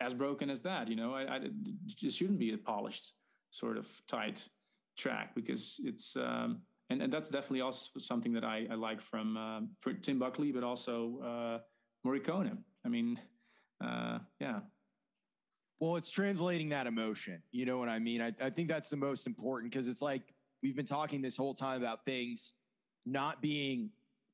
as 0.00 0.14
broken 0.14 0.50
as 0.50 0.60
that. 0.60 0.88
You 0.88 0.96
know, 0.96 1.14
I, 1.14 1.22
I 1.22 1.40
it 2.02 2.12
shouldn't 2.12 2.38
be 2.38 2.52
a 2.52 2.58
polished 2.58 3.12
sort 3.50 3.76
of 3.76 3.86
tight 4.06 4.48
track 4.96 5.34
because 5.34 5.80
it's 5.82 6.16
um, 6.16 6.60
and 6.88 7.02
and 7.02 7.12
that's 7.12 7.28
definitely 7.28 7.62
also 7.62 7.98
something 7.98 8.32
that 8.34 8.44
I, 8.44 8.68
I 8.70 8.74
like 8.74 9.00
from 9.00 9.36
uh, 9.36 9.60
for 9.80 9.92
Tim 9.94 10.18
Buckley, 10.20 10.52
but 10.52 10.62
also 10.62 11.20
uh, 11.24 11.58
Morricone. 12.06 12.58
I 12.84 12.88
mean, 12.88 13.18
uh, 13.84 14.18
yeah. 14.38 14.60
Well, 15.80 15.96
it's 15.96 16.10
translating 16.10 16.68
that 16.68 16.86
emotion. 16.86 17.42
You 17.52 17.64
know 17.64 17.78
what 17.78 17.88
I 17.88 17.98
mean? 17.98 18.20
I, 18.20 18.32
I 18.40 18.50
think 18.50 18.68
that's 18.68 18.90
the 18.90 18.96
most 18.96 19.26
important 19.26 19.72
because 19.72 19.88
it's 19.88 20.02
like 20.02 20.22
we've 20.62 20.76
been 20.76 20.86
talking 20.86 21.22
this 21.22 21.36
whole 21.36 21.54
time 21.54 21.80
about 21.80 22.04
things 22.04 22.52
not 23.06 23.40
being 23.40 23.90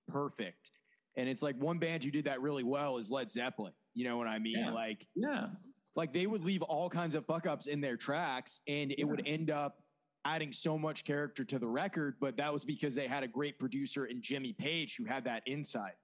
perfect. 0.08 0.72
And 1.16 1.28
it's 1.28 1.42
like 1.42 1.56
one 1.56 1.78
band 1.78 2.04
who 2.04 2.10
did 2.10 2.24
that 2.24 2.42
really 2.42 2.64
well 2.64 2.98
is 2.98 3.10
Led 3.10 3.30
Zeppelin. 3.30 3.72
You 3.94 4.04
know 4.04 4.16
what 4.18 4.26
I 4.26 4.38
mean? 4.38 4.58
Yeah. 4.58 4.72
Like, 4.72 5.06
yeah, 5.14 5.46
like 5.94 6.12
they 6.12 6.26
would 6.26 6.44
leave 6.44 6.62
all 6.62 6.90
kinds 6.90 7.14
of 7.14 7.24
fuck 7.26 7.46
ups 7.46 7.66
in 7.66 7.80
their 7.80 7.96
tracks 7.96 8.60
and 8.68 8.92
it 8.92 8.98
yeah. 8.98 9.04
would 9.06 9.22
end 9.24 9.50
up 9.50 9.78
adding 10.24 10.52
so 10.52 10.76
much 10.76 11.04
character 11.04 11.44
to 11.44 11.58
the 11.58 11.68
record. 11.68 12.16
But 12.20 12.36
that 12.36 12.52
was 12.52 12.64
because 12.64 12.94
they 12.94 13.06
had 13.06 13.22
a 13.22 13.28
great 13.28 13.58
producer 13.58 14.06
in 14.06 14.20
Jimmy 14.20 14.52
Page 14.52 14.96
who 14.96 15.04
had 15.04 15.24
that 15.24 15.42
insight. 15.46 15.94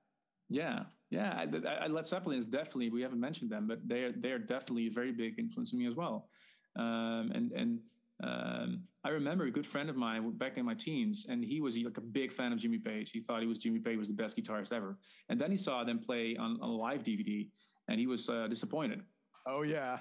Yeah, 0.53 0.85
yeah. 1.11 1.45
I, 1.45 1.85
I, 1.85 1.87
Led 1.87 2.07
Zeppelin 2.07 2.39
is 2.39 2.47
definitely 2.47 2.91
we 2.91 3.03
haven't 3.03 3.21
mentioned 3.21 3.51
them, 3.51 3.67
but 3.67 3.87
they 3.87 4.03
are 4.03 4.11
they 4.11 4.31
are 4.31 4.39
definitely 4.39 4.89
a 4.89 4.91
very 4.91 5.13
big 5.13 5.39
influence 5.39 5.73
on 5.73 5.79
me 5.79 5.87
as 5.87 5.95
well. 5.95 6.29
Um, 6.77 7.33
and 7.35 7.53
and 7.53 7.81
um, 8.23 8.83
I 9.05 9.09
remember 9.09 9.45
a 9.45 9.51
good 9.51 9.67
friend 9.67 9.91
of 9.91 9.97
mine 9.97 10.31
back 10.37 10.57
in 10.57 10.65
my 10.65 10.75
teens, 10.75 11.27
and 11.29 11.45
he 11.45 11.61
was 11.61 11.77
like 11.77 11.97
a 11.97 12.03
big 12.03 12.33
fan 12.33 12.53
of 12.53 12.59
Jimmy 12.59 12.79
Page. 12.79 13.11
He 13.11 13.21
thought 13.21 13.41
he 13.41 13.49
was 13.49 13.59
Jimmy 13.59 13.81
Page 13.81 13.99
was 13.99 14.09
the 14.09 14.15
best 14.15 14.37
guitarist 14.37 14.73
ever. 14.73 14.99
And 15.29 15.41
then 15.41 15.51
he 15.51 15.57
saw 15.57 15.83
them 15.85 15.99
play 15.99 16.37
on, 16.39 16.59
on 16.61 16.69
a 16.69 16.73
live 16.73 17.03
DVD, 17.03 17.49
and 17.89 17.99
he 17.99 18.07
was 18.07 18.29
uh, 18.29 18.47
disappointed. 18.49 19.03
Oh 19.47 19.63
yeah. 19.63 19.99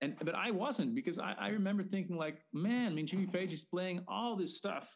And 0.00 0.14
but 0.20 0.34
I 0.34 0.52
wasn't 0.52 0.94
because 0.94 1.18
I, 1.18 1.34
I 1.38 1.48
remember 1.48 1.82
thinking 1.82 2.16
like, 2.16 2.38
man, 2.52 2.92
I 2.92 2.94
mean 2.94 3.06
Jimmy 3.06 3.26
Page 3.26 3.52
is 3.52 3.64
playing 3.64 4.04
all 4.08 4.36
this 4.36 4.56
stuff 4.56 4.88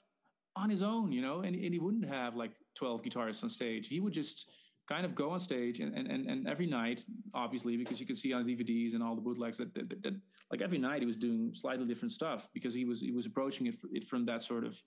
on 0.54 0.70
his 0.70 0.82
own, 0.82 1.12
you 1.12 1.22
know, 1.22 1.40
and, 1.40 1.56
and 1.56 1.72
he 1.72 1.78
wouldn't 1.78 2.06
have 2.06 2.36
like 2.36 2.52
12 2.76 3.02
guitarists 3.02 3.42
on 3.42 3.50
stage. 3.50 3.88
He 3.88 4.00
would 4.00 4.12
just 4.12 4.50
kind 4.88 5.04
of 5.04 5.14
go 5.14 5.30
on 5.30 5.40
stage 5.40 5.80
and, 5.80 5.94
and, 5.94 6.08
and 6.26 6.48
every 6.48 6.66
night, 6.66 7.04
obviously, 7.34 7.76
because 7.76 8.00
you 8.00 8.06
can 8.06 8.16
see 8.16 8.32
on 8.32 8.44
DVDs 8.44 8.94
and 8.94 9.02
all 9.02 9.14
the 9.14 9.20
bootlegs 9.20 9.56
that, 9.58 9.72
that, 9.74 9.88
that, 9.88 10.02
that, 10.02 10.14
like 10.50 10.60
every 10.60 10.78
night 10.78 11.00
he 11.00 11.06
was 11.06 11.16
doing 11.16 11.52
slightly 11.54 11.86
different 11.86 12.12
stuff 12.12 12.48
because 12.52 12.74
he 12.74 12.84
was 12.84 13.00
he 13.00 13.12
was 13.12 13.26
approaching 13.26 13.66
it, 13.66 13.76
it 13.92 14.08
from 14.08 14.26
that 14.26 14.42
sort 14.42 14.64
of. 14.64 14.80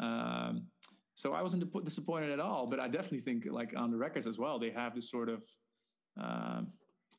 Um, 0.00 0.66
so 1.14 1.32
I 1.32 1.40
wasn't 1.40 1.64
disappointed 1.84 2.30
at 2.30 2.40
all, 2.40 2.66
but 2.66 2.78
I 2.78 2.88
definitely 2.88 3.20
think 3.20 3.44
like 3.50 3.72
on 3.76 3.90
the 3.90 3.96
records 3.96 4.26
as 4.26 4.38
well, 4.38 4.58
they 4.58 4.70
have 4.70 4.94
this 4.94 5.10
sort 5.10 5.28
of. 5.28 5.42
Um, 6.20 6.68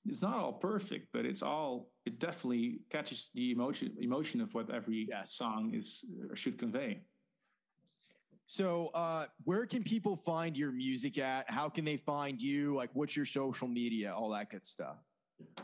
it's 0.06 0.22
not 0.22 0.36
all 0.36 0.54
perfect, 0.54 1.10
but 1.12 1.26
it's 1.26 1.42
all 1.42 1.90
it 2.06 2.20
definitely 2.20 2.80
catches 2.90 3.30
the 3.34 3.52
emotion 3.52 3.96
emotion 4.00 4.40
of 4.42 4.54
what 4.54 4.74
every 4.74 5.08
yes. 5.10 5.34
song 5.34 5.74
is 5.74 6.06
should 6.34 6.58
convey. 6.58 7.02
So, 8.50 8.88
uh, 8.94 9.26
where 9.44 9.66
can 9.66 9.84
people 9.84 10.16
find 10.16 10.58
your 10.58 10.72
music 10.72 11.18
at? 11.18 11.50
How 11.50 11.68
can 11.68 11.84
they 11.84 11.98
find 11.98 12.42
you? 12.42 12.76
Like, 12.76 12.90
what's 12.94 13.14
your 13.14 13.26
social 13.26 13.68
media? 13.68 14.16
All 14.16 14.30
that 14.30 14.50
good 14.50 14.66
stuff. 14.66 14.96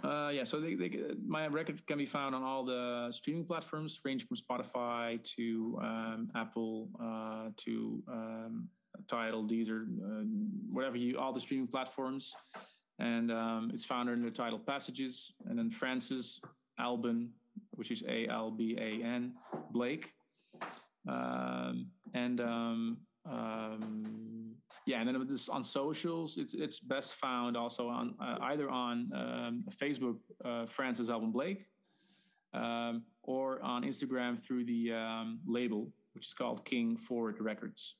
Uh, 0.03 0.29
yeah, 0.34 0.43
so 0.43 0.59
they, 0.59 0.75
they, 0.75 0.91
my 1.25 1.47
record 1.47 1.86
can 1.88 1.97
be 1.97 2.05
found 2.05 2.36
on 2.36 2.43
all 2.43 2.65
the 2.65 3.09
streaming 3.11 3.45
platforms, 3.45 3.99
ranging 4.03 4.27
from 4.27 4.36
Spotify 4.38 5.23
to 5.36 5.79
um, 5.81 6.29
Apple 6.36 6.89
uh, 7.01 7.51
to 7.55 8.03
um, 8.11 8.67
Tidal, 9.07 9.45
Deezer, 9.45 9.86
uh, 10.03 10.25
whatever 10.69 10.97
you, 10.97 11.17
all 11.17 11.31
the 11.31 11.39
streaming 11.39 11.67
platforms. 11.67 12.36
And 12.99 13.31
um, 13.31 13.71
it's 13.73 13.86
found 13.86 14.09
under 14.09 14.29
the 14.29 14.36
title 14.36 14.59
Passages. 14.59 15.31
And 15.49 15.57
then 15.57 15.71
Francis 15.71 16.41
Alban, 16.77 17.29
which 17.71 17.91
is 17.91 18.03
A 18.09 18.27
L 18.27 18.51
B 18.51 18.77
A 18.77 19.03
N, 19.05 19.36
Blake 19.71 20.11
um, 21.07 21.87
and 22.13 22.39
um, 22.39 22.97
um, 23.29 24.55
yeah, 24.85 24.99
and 24.99 25.07
then 25.07 25.27
this 25.27 25.49
on 25.49 25.63
socials, 25.63 26.37
it's 26.37 26.53
it's 26.53 26.79
best 26.79 27.15
found 27.15 27.55
also 27.55 27.87
on 27.87 28.15
uh, 28.21 28.37
either 28.41 28.69
on 28.69 29.09
um, 29.15 29.63
Facebook, 29.71 30.17
uh, 30.43 30.65
Francis 30.65 31.09
Alban 31.09 31.31
Blake, 31.31 31.65
um, 32.53 33.03
or 33.23 33.61
on 33.61 33.83
Instagram 33.83 34.41
through 34.41 34.65
the 34.65 34.93
um, 34.93 35.39
label, 35.45 35.89
which 36.13 36.27
is 36.27 36.33
called 36.33 36.65
King 36.65 36.97
Forward 36.97 37.39
Records. 37.39 37.95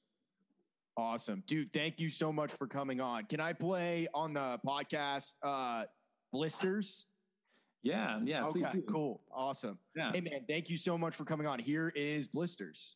Awesome, 0.98 1.44
dude! 1.48 1.72
Thank 1.72 2.00
you 2.00 2.10
so 2.10 2.34
much 2.34 2.52
for 2.52 2.68
coming 2.68 3.00
on. 3.00 3.26
Can 3.26 3.40
I 3.40 3.54
play 3.54 4.08
on 4.14 4.34
the 4.34 4.60
podcast 4.66 5.36
uh, 5.42 5.86
blisters? 6.32 7.08
Yeah, 7.84 8.20
yeah. 8.24 8.46
Okay, 8.46 8.82
cool. 8.90 9.22
Awesome. 9.32 9.78
Yeah. 9.96 10.12
Hey, 10.14 10.22
man, 10.22 10.46
thank 10.48 10.70
you 10.70 10.78
so 10.78 10.98
much 10.98 11.14
for 11.16 11.26
coming 11.26 11.46
on. 11.46 11.60
Here 11.60 11.92
is 11.96 12.28
Blisters. 12.28 12.96